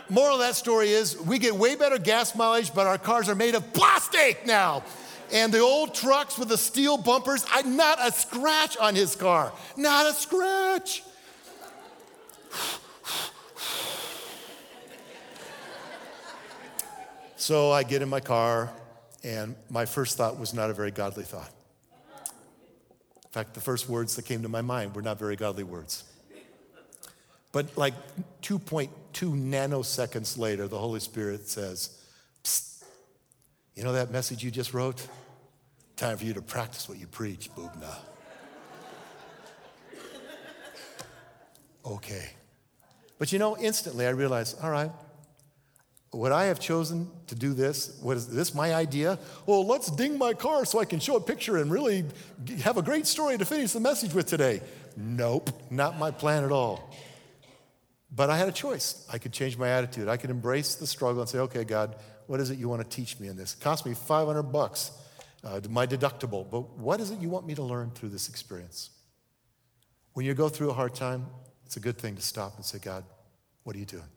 Moral 0.08 0.34
of 0.34 0.40
that 0.40 0.56
story 0.56 0.90
is 0.90 1.20
we 1.20 1.38
get 1.38 1.54
way 1.54 1.76
better 1.76 1.96
gas 1.96 2.34
mileage, 2.34 2.74
but 2.74 2.86
our 2.86 2.98
cars 2.98 3.28
are 3.28 3.36
made 3.36 3.54
of 3.54 3.72
plastic 3.72 4.44
now 4.44 4.82
and 5.32 5.52
the 5.52 5.60
old 5.60 5.94
trucks 5.94 6.38
with 6.38 6.48
the 6.48 6.58
steel 6.58 6.96
bumpers, 6.96 7.44
I, 7.50 7.62
not 7.62 7.98
a 8.00 8.12
scratch 8.12 8.76
on 8.76 8.94
his 8.94 9.14
car. 9.16 9.52
Not 9.76 10.06
a 10.06 10.12
scratch. 10.12 11.02
so 17.36 17.70
I 17.70 17.82
get 17.82 18.02
in 18.02 18.08
my 18.08 18.20
car, 18.20 18.70
and 19.24 19.54
my 19.70 19.86
first 19.86 20.16
thought 20.16 20.38
was 20.38 20.54
not 20.54 20.70
a 20.70 20.74
very 20.74 20.90
godly 20.90 21.24
thought. 21.24 21.50
In 23.24 23.30
fact, 23.30 23.54
the 23.54 23.60
first 23.60 23.88
words 23.88 24.16
that 24.16 24.24
came 24.24 24.42
to 24.42 24.48
my 24.48 24.60
mind 24.60 24.94
were 24.94 25.02
not 25.02 25.18
very 25.18 25.36
godly 25.36 25.62
words. 25.62 26.04
But 27.52 27.76
like 27.76 27.94
2.2 28.42 28.88
nanoseconds 29.12 30.38
later, 30.38 30.68
the 30.68 30.78
Holy 30.78 31.00
Spirit 31.00 31.48
says, 31.48 31.96
You 33.74 33.84
know 33.84 33.92
that 33.92 34.10
message 34.10 34.44
you 34.44 34.50
just 34.50 34.74
wrote? 34.74 35.06
Time 36.00 36.16
for 36.16 36.24
you 36.24 36.32
to 36.32 36.40
practice 36.40 36.88
what 36.88 36.98
you 36.98 37.06
preach, 37.06 37.50
Bubna. 37.54 37.94
okay. 41.84 42.30
But 43.18 43.32
you 43.32 43.38
know, 43.38 43.58
instantly 43.58 44.06
I 44.06 44.10
realized, 44.12 44.56
all 44.62 44.70
right, 44.70 44.90
would 46.14 46.32
I 46.32 46.44
have 46.44 46.58
chosen 46.58 47.10
to 47.26 47.34
do 47.34 47.52
this? 47.52 48.00
Was 48.02 48.28
this 48.28 48.54
my 48.54 48.72
idea? 48.72 49.18
Well, 49.44 49.66
let's 49.66 49.90
ding 49.90 50.16
my 50.16 50.32
car 50.32 50.64
so 50.64 50.78
I 50.78 50.86
can 50.86 51.00
show 51.00 51.16
a 51.16 51.20
picture 51.20 51.58
and 51.58 51.70
really 51.70 52.06
have 52.62 52.78
a 52.78 52.82
great 52.82 53.06
story 53.06 53.36
to 53.36 53.44
finish 53.44 53.72
the 53.72 53.80
message 53.80 54.14
with 54.14 54.24
today. 54.24 54.62
Nope, 54.96 55.50
not 55.70 55.98
my 55.98 56.10
plan 56.10 56.44
at 56.44 56.50
all. 56.50 56.94
But 58.10 58.30
I 58.30 58.38
had 58.38 58.48
a 58.48 58.52
choice. 58.52 59.06
I 59.12 59.18
could 59.18 59.34
change 59.34 59.58
my 59.58 59.68
attitude. 59.68 60.08
I 60.08 60.16
could 60.16 60.30
embrace 60.30 60.76
the 60.76 60.86
struggle 60.86 61.20
and 61.20 61.28
say, 61.28 61.40
okay, 61.40 61.64
God, 61.64 61.94
what 62.26 62.40
is 62.40 62.48
it 62.48 62.56
you 62.56 62.70
want 62.70 62.80
to 62.80 62.88
teach 62.88 63.20
me 63.20 63.28
in 63.28 63.36
this? 63.36 63.52
It 63.52 63.60
cost 63.60 63.84
me 63.84 63.92
500 63.92 64.44
bucks 64.44 64.92
uh, 65.44 65.60
my 65.68 65.86
deductible. 65.86 66.48
But 66.50 66.76
what 66.78 67.00
is 67.00 67.10
it 67.10 67.20
you 67.20 67.28
want 67.28 67.46
me 67.46 67.54
to 67.54 67.62
learn 67.62 67.90
through 67.90 68.10
this 68.10 68.28
experience? 68.28 68.90
When 70.12 70.26
you 70.26 70.34
go 70.34 70.48
through 70.48 70.70
a 70.70 70.74
hard 70.74 70.94
time, 70.94 71.26
it's 71.64 71.76
a 71.76 71.80
good 71.80 71.98
thing 71.98 72.16
to 72.16 72.22
stop 72.22 72.56
and 72.56 72.64
say, 72.64 72.78
God, 72.78 73.04
what 73.62 73.76
are 73.76 73.78
you 73.78 73.84
doing? 73.84 74.08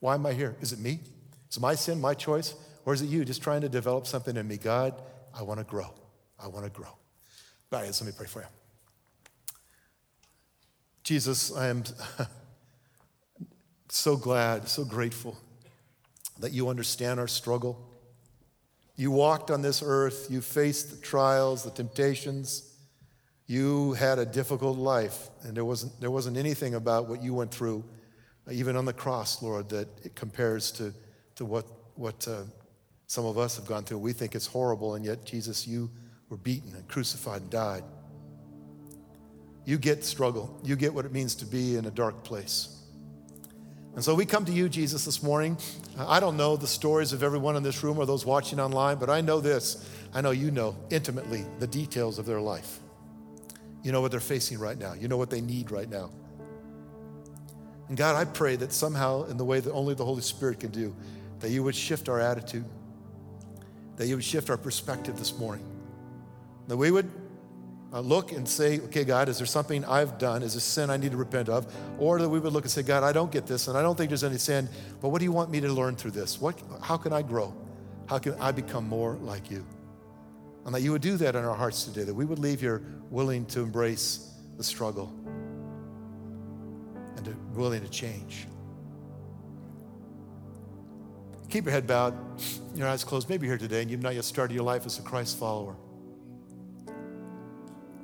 Why 0.00 0.14
am 0.14 0.24
I 0.26 0.32
here? 0.32 0.56
Is 0.60 0.72
it 0.72 0.78
me? 0.78 1.00
Is 1.50 1.56
it 1.56 1.60
my 1.60 1.74
sin, 1.74 2.00
my 2.00 2.14
choice? 2.14 2.54
Or 2.84 2.94
is 2.94 3.02
it 3.02 3.06
you 3.06 3.24
just 3.24 3.42
trying 3.42 3.60
to 3.60 3.68
develop 3.68 4.06
something 4.06 4.36
in 4.36 4.48
me? 4.48 4.56
God, 4.56 4.94
I 5.36 5.42
want 5.42 5.60
to 5.60 5.64
grow. 5.64 5.92
I 6.42 6.48
want 6.48 6.64
to 6.64 6.70
grow. 6.70 6.88
All 6.88 7.80
right, 7.80 7.84
let 7.84 8.02
me 8.04 8.12
pray 8.16 8.26
for 8.26 8.40
you. 8.40 8.48
Jesus, 11.04 11.54
I 11.54 11.68
am 11.68 11.84
so 13.88 14.16
glad, 14.16 14.68
so 14.68 14.84
grateful 14.84 15.36
that 16.38 16.52
you 16.52 16.68
understand 16.68 17.20
our 17.20 17.28
struggle. 17.28 17.91
You 18.96 19.10
walked 19.10 19.50
on 19.50 19.62
this 19.62 19.82
earth, 19.84 20.28
you 20.30 20.40
faced 20.40 20.90
the 20.90 20.96
trials, 20.96 21.64
the 21.64 21.70
temptations. 21.70 22.68
You 23.46 23.94
had 23.94 24.18
a 24.18 24.26
difficult 24.26 24.78
life, 24.78 25.28
and 25.42 25.56
there 25.56 25.64
wasn't, 25.64 25.98
there 26.00 26.10
wasn't 26.10 26.36
anything 26.36 26.74
about 26.74 27.08
what 27.08 27.22
you 27.22 27.34
went 27.34 27.52
through, 27.52 27.84
even 28.50 28.76
on 28.76 28.84
the 28.84 28.92
cross, 28.92 29.42
Lord, 29.42 29.68
that 29.70 29.88
it 30.04 30.14
compares 30.14 30.70
to, 30.72 30.94
to 31.36 31.44
what, 31.44 31.66
what 31.96 32.26
uh, 32.28 32.42
some 33.06 33.24
of 33.24 33.38
us 33.38 33.56
have 33.56 33.66
gone 33.66 33.84
through. 33.84 33.98
We 33.98 34.12
think 34.12 34.34
it's 34.34 34.46
horrible, 34.46 34.94
and 34.94 35.04
yet, 35.04 35.24
Jesus, 35.24 35.66
you 35.66 35.90
were 36.28 36.36
beaten 36.36 36.74
and 36.74 36.86
crucified 36.88 37.42
and 37.42 37.50
died. 37.50 37.84
You 39.64 39.78
get 39.78 40.04
struggle, 40.04 40.60
you 40.64 40.76
get 40.76 40.92
what 40.92 41.04
it 41.04 41.12
means 41.12 41.34
to 41.36 41.46
be 41.46 41.76
in 41.76 41.86
a 41.86 41.90
dark 41.90 42.24
place. 42.24 42.81
And 43.94 44.02
so 44.02 44.14
we 44.14 44.24
come 44.24 44.46
to 44.46 44.52
you, 44.52 44.70
Jesus, 44.70 45.04
this 45.04 45.22
morning. 45.22 45.58
I 45.98 46.18
don't 46.18 46.38
know 46.38 46.56
the 46.56 46.66
stories 46.66 47.12
of 47.12 47.22
everyone 47.22 47.56
in 47.56 47.62
this 47.62 47.82
room 47.82 47.98
or 47.98 48.06
those 48.06 48.24
watching 48.24 48.58
online, 48.58 48.96
but 48.98 49.10
I 49.10 49.20
know 49.20 49.40
this. 49.40 49.86
I 50.14 50.22
know 50.22 50.30
you 50.30 50.50
know 50.50 50.76
intimately 50.88 51.44
the 51.58 51.66
details 51.66 52.18
of 52.18 52.24
their 52.24 52.40
life. 52.40 52.78
You 53.82 53.92
know 53.92 54.00
what 54.00 54.10
they're 54.10 54.20
facing 54.20 54.58
right 54.58 54.78
now, 54.78 54.94
you 54.94 55.08
know 55.08 55.16
what 55.16 55.28
they 55.28 55.40
need 55.40 55.70
right 55.70 55.88
now. 55.88 56.10
And 57.88 57.96
God, 57.96 58.16
I 58.16 58.24
pray 58.24 58.56
that 58.56 58.72
somehow, 58.72 59.24
in 59.24 59.36
the 59.36 59.44
way 59.44 59.60
that 59.60 59.70
only 59.72 59.94
the 59.94 60.04
Holy 60.04 60.22
Spirit 60.22 60.60
can 60.60 60.70
do, 60.70 60.94
that 61.40 61.50
you 61.50 61.62
would 61.62 61.74
shift 61.74 62.08
our 62.08 62.20
attitude, 62.20 62.64
that 63.96 64.06
you 64.06 64.14
would 64.14 64.24
shift 64.24 64.48
our 64.48 64.56
perspective 64.56 65.18
this 65.18 65.36
morning, 65.36 65.66
that 66.68 66.76
we 66.76 66.90
would 66.90 67.10
uh, 67.92 68.00
look 68.00 68.32
and 68.32 68.48
say, 68.48 68.80
okay, 68.80 69.04
God, 69.04 69.28
is 69.28 69.38
there 69.38 69.46
something 69.46 69.84
I've 69.84 70.18
done? 70.18 70.42
Is 70.42 70.54
a 70.54 70.60
sin 70.60 70.88
I 70.88 70.96
need 70.96 71.10
to 71.10 71.16
repent 71.16 71.48
of? 71.48 71.72
Or 71.98 72.18
that 72.18 72.28
we 72.28 72.40
would 72.40 72.52
look 72.52 72.64
and 72.64 72.70
say, 72.70 72.82
God, 72.82 73.02
I 73.02 73.12
don't 73.12 73.30
get 73.30 73.46
this, 73.46 73.68
and 73.68 73.76
I 73.76 73.82
don't 73.82 73.96
think 73.96 74.08
there's 74.08 74.24
any 74.24 74.38
sin, 74.38 74.68
but 75.00 75.10
what 75.10 75.18
do 75.18 75.24
you 75.24 75.32
want 75.32 75.50
me 75.50 75.60
to 75.60 75.68
learn 75.68 75.96
through 75.96 76.12
this? 76.12 76.40
What, 76.40 76.58
how 76.80 76.96
can 76.96 77.12
I 77.12 77.22
grow? 77.22 77.54
How 78.06 78.18
can 78.18 78.34
I 78.34 78.52
become 78.52 78.88
more 78.88 79.16
like 79.16 79.50
you? 79.50 79.66
And 80.64 80.74
that 80.74 80.80
you 80.80 80.92
would 80.92 81.02
do 81.02 81.16
that 81.18 81.34
in 81.34 81.44
our 81.44 81.54
hearts 81.54 81.84
today, 81.84 82.04
that 82.04 82.14
we 82.14 82.24
would 82.24 82.38
leave 82.38 82.60
here 82.60 82.82
willing 83.10 83.44
to 83.46 83.60
embrace 83.60 84.32
the 84.56 84.64
struggle 84.64 85.12
and 87.16 87.24
to, 87.24 87.36
willing 87.54 87.82
to 87.82 87.88
change. 87.88 88.46
Keep 91.48 91.64
your 91.64 91.72
head 91.72 91.86
bowed, 91.86 92.14
your 92.74 92.88
eyes 92.88 93.04
closed. 93.04 93.28
Maybe 93.28 93.46
you're 93.46 93.56
here 93.56 93.68
today 93.68 93.82
and 93.82 93.90
you've 93.90 94.02
not 94.02 94.14
yet 94.14 94.24
started 94.24 94.54
your 94.54 94.64
life 94.64 94.86
as 94.86 94.98
a 94.98 95.02
Christ 95.02 95.38
follower. 95.38 95.76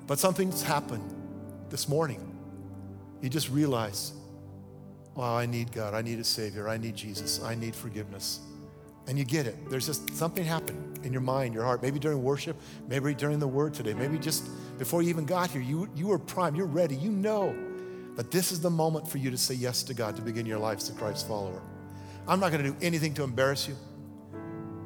But 0.09 0.18
something's 0.18 0.62
happened 0.62 1.14
this 1.68 1.86
morning. 1.86 2.34
You 3.20 3.28
just 3.28 3.50
realize, 3.50 4.14
wow, 5.14 5.36
I 5.36 5.44
need 5.44 5.70
God. 5.70 5.92
I 5.92 6.00
need 6.00 6.18
a 6.18 6.24
Savior. 6.24 6.66
I 6.66 6.78
need 6.78 6.96
Jesus. 6.96 7.42
I 7.42 7.54
need 7.54 7.76
forgiveness. 7.76 8.40
And 9.06 9.18
you 9.18 9.24
get 9.26 9.46
it. 9.46 9.68
There's 9.68 9.84
just 9.84 10.14
something 10.14 10.44
happened 10.44 11.04
in 11.04 11.12
your 11.12 11.20
mind, 11.20 11.52
your 11.52 11.62
heart. 11.62 11.82
Maybe 11.82 11.98
during 11.98 12.22
worship, 12.22 12.56
maybe 12.88 13.14
during 13.14 13.38
the 13.38 13.46
word 13.46 13.74
today, 13.74 13.92
maybe 13.92 14.18
just 14.18 14.44
before 14.78 15.02
you 15.02 15.11
even 15.11 15.26
got 15.26 15.50
here, 15.50 15.61
you, 15.61 15.90
you 15.94 16.06
were 16.06 16.18
primed, 16.18 16.56
you're 16.56 16.66
ready, 16.66 16.96
you 16.96 17.11
know 17.11 17.54
that 18.16 18.30
this 18.30 18.50
is 18.50 18.61
the 18.62 18.70
moment 18.70 19.06
for 19.06 19.18
you 19.18 19.30
to 19.30 19.36
say 19.36 19.54
yes 19.54 19.82
to 19.84 19.94
God, 19.94 20.16
to 20.16 20.22
begin 20.22 20.46
your 20.46 20.59
life 20.59 20.78
as 20.78 20.88
a 20.88 20.94
Christ 20.94 21.28
follower. 21.28 21.61
I'm 22.26 22.40
not 22.40 22.50
going 22.50 22.64
to 22.64 22.70
do 22.70 22.76
anything 22.80 23.12
to 23.14 23.24
embarrass 23.24 23.68
you. 23.68 23.76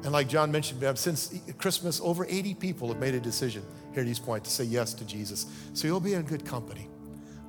And 0.03 0.11
like 0.11 0.27
John 0.27 0.51
mentioned, 0.51 0.97
since 0.97 1.39
Christmas, 1.57 2.01
over 2.01 2.25
80 2.25 2.55
people 2.55 2.89
have 2.89 2.99
made 2.99 3.15
a 3.15 3.21
decision 3.21 3.63
East 3.97 4.25
Point 4.25 4.43
to 4.43 4.49
say 4.49 4.63
yes 4.63 4.93
to 4.95 5.05
Jesus. 5.05 5.45
So 5.73 5.87
you'll 5.87 5.99
be 5.99 6.13
in 6.13 6.23
good 6.23 6.45
company. 6.45 6.87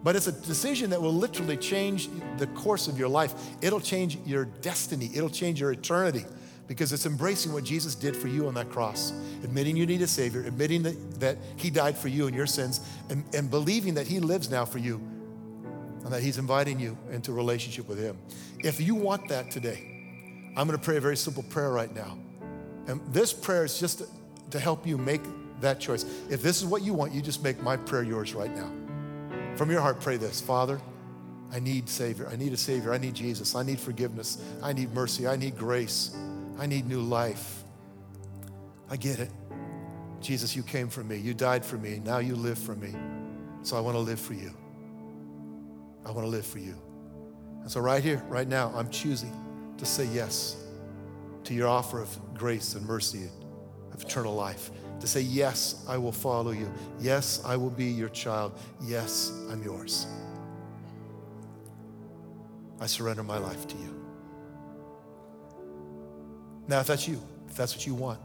But 0.03 0.17
it's 0.17 0.27
a 0.27 0.33
decision 0.33 0.91
that 0.91 1.01
will 1.01 1.15
literally 1.15 1.57
change 1.57 2.11
the 2.37 2.47
course 2.49 2.89
of 2.89 2.99
your 2.99 3.09
life. 3.09 3.35
It'll 3.63 3.81
change 3.81 4.19
your 4.27 4.45
destiny, 4.45 5.11
it'll 5.15 5.31
change 5.31 5.61
your 5.61 5.73
eternity 5.73 6.25
because 6.67 6.93
it's 6.93 7.07
embracing 7.07 7.53
what 7.53 7.65
Jesus 7.65 7.95
did 7.95 8.17
for 8.17 8.29
you 8.29 8.47
on 8.47 8.55
that 8.55 8.71
cross, 8.71 9.13
admitting 9.43 9.77
you 9.77 9.87
need 9.87 10.01
a 10.03 10.07
Savior, 10.07 10.43
admitting 10.45 10.83
that, 10.83 11.21
that 11.21 11.39
He 11.57 11.71
died 11.71 11.97
for 11.97 12.09
you 12.09 12.27
and 12.27 12.35
your 12.35 12.47
sins, 12.47 12.81
and, 13.11 13.25
and 13.35 13.51
believing 13.51 13.95
that 13.95 14.07
He 14.07 14.21
lives 14.21 14.51
now 14.51 14.65
for 14.65 14.79
you 14.79 14.97
and 16.05 16.13
that 16.13 16.23
He's 16.23 16.39
inviting 16.39 16.79
you 16.79 16.97
into 17.11 17.33
relationship 17.33 17.89
with 17.89 17.99
Him. 17.99 18.19
If 18.61 18.81
you 18.81 18.95
want 18.95 19.29
that 19.29 19.51
today, 19.51 19.91
I'm 20.57 20.67
going 20.67 20.79
to 20.79 20.85
pray 20.85 20.97
a 20.97 21.01
very 21.01 21.17
simple 21.17 21.43
prayer 21.43 21.71
right 21.71 21.95
now. 21.95 22.17
And 22.87 23.01
this 23.13 23.33
prayer 23.33 23.65
is 23.65 23.79
just 23.79 23.99
to, 23.99 24.07
to 24.51 24.59
help 24.59 24.87
you 24.87 24.97
make 24.99 25.23
that 25.61 25.81
choice. 25.81 26.05
If 26.31 26.43
this 26.43 26.61
is 26.61 26.67
what 26.67 26.83
you 26.83 26.95
want, 26.95 27.13
you 27.13 27.23
just 27.23 27.43
make 27.43 27.63
my 27.63 27.77
prayer 27.77 28.03
yours 28.03 28.35
right 28.35 28.55
now. 28.55 28.71
From 29.57 29.71
your 29.71 29.81
heart, 29.81 30.01
pray 30.01 30.17
this 30.17 30.41
Father, 30.41 30.81
I 31.53 31.61
need 31.61 31.89
Savior. 31.89 32.29
I 32.29 32.37
need 32.37 32.53
a 32.53 32.57
Savior. 32.57 32.93
I 32.93 32.99
need 32.99 33.15
Jesus. 33.15 33.55
I 33.55 33.63
need 33.63 33.79
forgiveness. 33.79 34.43
I 34.63 34.73
need 34.73 34.93
mercy. 34.93 35.27
I 35.27 35.37
need 35.37 35.57
grace. 35.57 36.17
I 36.59 36.67
need 36.67 36.89
new 36.89 37.01
life. 37.01 37.63
I 38.91 38.97
get 38.97 39.21
it. 39.21 39.31
Jesus, 40.21 40.57
you 40.57 40.63
came 40.63 40.89
for 40.89 41.05
me. 41.05 41.17
You 41.17 41.35
died 41.35 41.65
for 41.65 41.77
me. 41.77 42.01
Now 42.05 42.19
you 42.19 42.35
live 42.35 42.59
for 42.59 42.75
me. 42.75 42.95
So 43.63 43.77
I 43.77 43.81
want 43.81 43.95
to 43.95 44.01
live 44.01 44.19
for 44.19 44.35
you. 44.35 44.53
I 46.05 46.11
want 46.11 46.27
to 46.27 46.31
live 46.31 46.47
for 46.47 46.59
you. 46.59 46.75
And 47.63 47.71
so, 47.71 47.81
right 47.81 48.03
here, 48.03 48.23
right 48.29 48.47
now, 48.47 48.73
I'm 48.75 48.91
choosing 48.91 49.33
to 49.79 49.87
say 49.87 50.05
yes 50.07 50.57
to 51.45 51.55
your 51.55 51.69
offer 51.69 52.01
of 52.01 52.35
grace 52.35 52.75
and 52.75 52.87
mercy 52.87 53.29
of 53.93 54.03
eternal 54.03 54.35
life. 54.35 54.71
To 55.01 55.07
say, 55.07 55.21
Yes, 55.21 55.85
I 55.89 55.99
will 55.99 56.13
follow 56.13 56.53
you. 56.53 56.73
Yes, 57.01 57.43
I 57.45 57.57
will 57.57 57.71
be 57.71 57.87
your 57.87 58.09
child. 58.09 58.59
Yes, 58.83 59.33
I'm 59.51 59.63
yours. 59.63 60.07
I 62.81 62.87
surrender 62.87 63.23
my 63.23 63.39
life 63.39 63.67
to 63.69 63.77
you. 63.77 64.05
Now, 66.67 66.81
if 66.81 66.87
that's 66.87 67.07
you, 67.07 67.21
if 67.49 67.55
that's 67.55 67.75
what 67.75 67.87
you 67.87 67.95
want, 67.95 68.21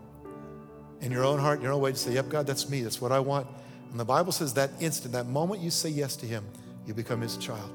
in 1.02 1.12
your 1.12 1.24
own 1.24 1.40
heart, 1.40 1.62
your 1.62 1.72
own 1.72 1.82
way 1.82 1.92
to 1.92 1.98
say, 1.98 2.14
Yep, 2.14 2.30
God, 2.30 2.48
that's 2.48 2.70
me. 2.70 2.82
That's 2.82 3.02
what 3.02 3.12
I 3.12 3.20
want. 3.20 3.48
And 3.92 4.00
the 4.00 4.06
Bible 4.06 4.32
says 4.32 4.54
that 4.54 4.72
instant, 4.80 5.14
that 5.14 5.28
moment 5.28 5.62
you 5.62 5.72
say 5.72 5.90
yes 5.90 6.16
to 6.18 6.26
Him, 6.26 6.46
you 6.86 6.94
become 6.94 7.22
His 7.22 7.38
child. 7.38 7.72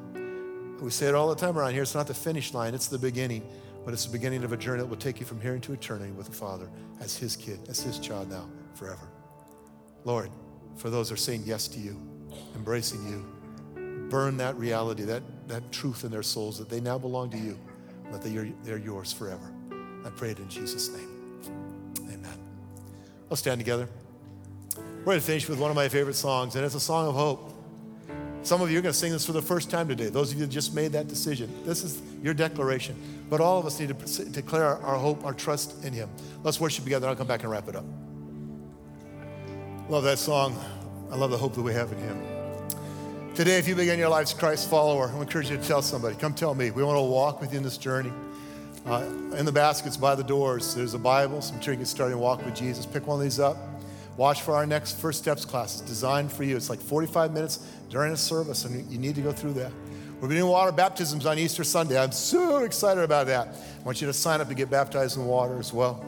We 0.80 0.90
say 0.90 1.06
it 1.06 1.14
all 1.14 1.28
the 1.28 1.34
time 1.34 1.58
around 1.58 1.72
here. 1.72 1.82
It's 1.82 1.94
not 1.94 2.06
the 2.06 2.14
finish 2.14 2.52
line, 2.52 2.74
it's 2.74 2.88
the 2.88 2.98
beginning. 2.98 3.42
But 3.84 3.92
it's 3.92 4.06
the 4.06 4.12
beginning 4.12 4.44
of 4.44 4.52
a 4.52 4.56
journey 4.56 4.80
that 4.80 4.86
will 4.86 4.96
take 4.96 5.20
you 5.20 5.26
from 5.26 5.40
here 5.40 5.54
into 5.54 5.72
eternity 5.72 6.12
with 6.12 6.26
the 6.26 6.32
Father 6.32 6.68
as 7.00 7.16
His 7.16 7.36
kid, 7.36 7.58
as 7.68 7.80
His 7.80 7.98
child 7.98 8.30
now, 8.30 8.48
forever. 8.74 9.08
Lord, 10.04 10.30
for 10.76 10.90
those 10.90 11.08
who 11.08 11.14
are 11.14 11.18
saying 11.18 11.42
yes 11.46 11.68
to 11.68 11.78
you, 11.78 12.00
embracing 12.54 13.06
you, 13.08 13.24
burn 14.10 14.36
that 14.36 14.56
reality, 14.56 15.02
that, 15.04 15.22
that 15.48 15.72
truth 15.72 16.04
in 16.04 16.10
their 16.10 16.22
souls 16.22 16.58
that 16.58 16.68
they 16.68 16.80
now 16.80 16.98
belong 16.98 17.30
to 17.30 17.38
you, 17.38 17.58
that 18.10 18.22
they 18.22 18.36
are, 18.36 18.48
they're 18.62 18.78
yours 18.78 19.12
forever. 19.12 19.52
I 20.04 20.10
pray 20.10 20.30
it 20.30 20.38
in 20.38 20.48
Jesus' 20.48 20.90
name. 20.90 21.40
Amen. 22.12 22.38
Let's 23.30 23.40
stand 23.40 23.58
together. 23.58 23.88
We're 24.76 25.04
going 25.04 25.20
to 25.20 25.24
finish 25.24 25.48
with 25.48 25.58
one 25.58 25.70
of 25.70 25.76
my 25.76 25.88
favorite 25.88 26.14
songs, 26.14 26.54
and 26.56 26.64
it's 26.64 26.74
a 26.74 26.80
song 26.80 27.08
of 27.08 27.14
hope. 27.14 27.52
Some 28.42 28.60
of 28.60 28.70
you 28.70 28.78
are 28.78 28.82
going 28.82 28.92
to 28.92 28.98
sing 28.98 29.12
this 29.12 29.24
for 29.24 29.32
the 29.32 29.40
first 29.40 29.70
time 29.70 29.88
today. 29.88 30.08
Those 30.10 30.30
of 30.30 30.38
you 30.38 30.44
that 30.44 30.52
just 30.52 30.74
made 30.74 30.92
that 30.92 31.08
decision, 31.08 31.50
this 31.64 31.82
is 31.82 32.02
your 32.22 32.34
declaration. 32.34 32.94
But 33.30 33.40
all 33.40 33.58
of 33.58 33.64
us 33.64 33.80
need 33.80 33.98
to 33.98 34.24
declare 34.26 34.64
our, 34.64 34.82
our 34.82 34.98
hope, 34.98 35.24
our 35.24 35.32
trust 35.32 35.82
in 35.82 35.94
Him. 35.94 36.10
Let's 36.42 36.60
worship 36.60 36.84
together. 36.84 37.08
I'll 37.08 37.16
come 37.16 37.26
back 37.26 37.42
and 37.42 37.50
wrap 37.50 37.68
it 37.68 37.76
up. 37.76 37.86
Love 39.90 40.04
that 40.04 40.18
song. 40.18 40.58
I 41.12 41.16
love 41.16 41.30
the 41.30 41.36
hope 41.36 41.54
that 41.56 41.60
we 41.60 41.74
have 41.74 41.92
in 41.92 41.98
Him. 41.98 42.18
Today, 43.34 43.58
if 43.58 43.68
you 43.68 43.74
begin 43.74 43.98
your 43.98 44.08
life 44.08 44.22
as 44.22 44.32
Christ 44.32 44.70
follower, 44.70 45.12
I 45.14 45.20
encourage 45.20 45.50
you 45.50 45.58
to 45.58 45.62
tell 45.62 45.82
somebody. 45.82 46.16
Come 46.16 46.32
tell 46.32 46.54
me. 46.54 46.70
We 46.70 46.82
want 46.82 46.96
to 46.96 47.02
walk 47.02 47.42
with 47.42 47.52
you 47.52 47.58
in 47.58 47.64
this 47.64 47.76
journey. 47.76 48.10
Uh, 48.86 49.02
in 49.36 49.44
the 49.44 49.52
baskets 49.52 49.98
by 49.98 50.14
the 50.14 50.24
doors, 50.24 50.74
there's 50.74 50.94
a 50.94 50.98
Bible, 50.98 51.42
some 51.42 51.60
trinkets 51.60 51.90
starting 51.90 52.16
to 52.16 52.18
walk 52.18 52.42
with 52.46 52.54
Jesus. 52.54 52.86
Pick 52.86 53.06
one 53.06 53.18
of 53.18 53.22
these 53.22 53.38
up. 53.38 53.58
Watch 54.16 54.40
for 54.40 54.54
our 54.54 54.64
next 54.64 54.98
First 54.98 55.18
Steps 55.18 55.44
class. 55.44 55.78
It's 55.78 55.86
designed 55.86 56.32
for 56.32 56.44
you. 56.44 56.56
It's 56.56 56.70
like 56.70 56.80
45 56.80 57.34
minutes 57.34 57.58
during 57.90 58.14
a 58.14 58.16
service, 58.16 58.64
and 58.64 58.90
you 58.90 58.98
need 58.98 59.16
to 59.16 59.20
go 59.20 59.32
through 59.32 59.52
that. 59.54 59.72
We're 60.18 60.28
doing 60.28 60.46
water 60.46 60.72
baptisms 60.72 61.26
on 61.26 61.38
Easter 61.38 61.62
Sunday. 61.62 62.00
I'm 62.00 62.12
so 62.12 62.64
excited 62.64 63.04
about 63.04 63.26
that. 63.26 63.48
I 63.48 63.82
want 63.82 64.00
you 64.00 64.06
to 64.06 64.14
sign 64.14 64.40
up 64.40 64.48
to 64.48 64.54
get 64.54 64.70
baptized 64.70 65.18
in 65.18 65.26
water 65.26 65.58
as 65.58 65.74
well. 65.74 66.02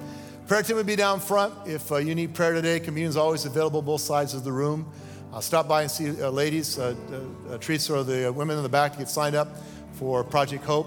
Prayer 0.46 0.62
team 0.62 0.76
will 0.76 0.84
be 0.84 0.94
down 0.94 1.18
front. 1.18 1.52
If 1.66 1.90
uh, 1.90 1.96
you 1.96 2.14
need 2.14 2.32
prayer 2.32 2.52
today, 2.52 2.78
communion 2.78 3.08
is 3.08 3.16
always 3.16 3.44
available 3.46 3.82
both 3.82 4.00
sides 4.00 4.32
of 4.32 4.44
the 4.44 4.52
room. 4.52 4.86
Uh, 5.32 5.40
stop 5.40 5.66
by 5.66 5.82
and 5.82 5.90
see 5.90 6.22
uh, 6.22 6.30
ladies, 6.30 6.78
uh, 6.78 6.94
uh, 7.10 7.54
uh, 7.54 7.58
Teresa 7.58 7.94
or 7.94 8.04
the 8.04 8.32
women 8.32 8.56
in 8.56 8.62
the 8.62 8.68
back 8.68 8.92
to 8.92 8.98
get 8.98 9.08
signed 9.08 9.34
up 9.34 9.48
for 9.94 10.22
Project 10.22 10.62
Hope. 10.64 10.86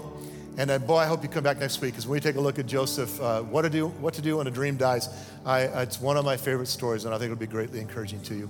And 0.56 0.70
uh, 0.70 0.78
boy, 0.78 0.96
I 0.96 1.06
hope 1.06 1.22
you 1.22 1.28
come 1.28 1.44
back 1.44 1.58
next 1.58 1.78
week 1.82 1.92
because 1.92 2.06
when 2.06 2.14
we 2.14 2.20
take 2.20 2.36
a 2.36 2.40
look 2.40 2.58
at 2.58 2.64
Joseph, 2.64 3.20
uh, 3.20 3.42
what 3.42 3.62
to 3.62 3.68
do, 3.68 3.88
what 3.88 4.14
to 4.14 4.22
do 4.22 4.38
when 4.38 4.46
a 4.46 4.50
dream 4.50 4.78
dies, 4.78 5.10
I, 5.44 5.64
it's 5.82 6.00
one 6.00 6.16
of 6.16 6.24
my 6.24 6.38
favorite 6.38 6.68
stories, 6.68 7.04
and 7.04 7.14
I 7.14 7.18
think 7.18 7.26
it'll 7.26 7.38
be 7.38 7.46
greatly 7.46 7.80
encouraging 7.80 8.22
to 8.22 8.34
you. 8.34 8.48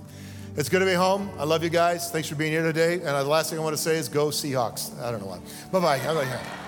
It's 0.55 0.69
good 0.69 0.79
to 0.79 0.85
be 0.85 0.93
home. 0.93 1.29
I 1.37 1.43
love 1.43 1.61
you 1.61 1.69
guys. 1.69 2.09
Thanks 2.09 2.29
for 2.29 2.35
being 2.35 2.53
here 2.53 2.63
today. 2.63 2.93
And 2.93 3.03
the 3.03 3.23
last 3.25 3.49
thing 3.49 3.59
I 3.59 3.63
want 3.63 3.75
to 3.75 3.81
say 3.81 3.97
is 3.97 4.07
go 4.07 4.27
Seahawks. 4.27 4.97
I 5.01 5.11
don't 5.11 5.19
know 5.19 5.27
why. 5.27 5.39
Bye 5.71 5.99
bye. 5.99 6.67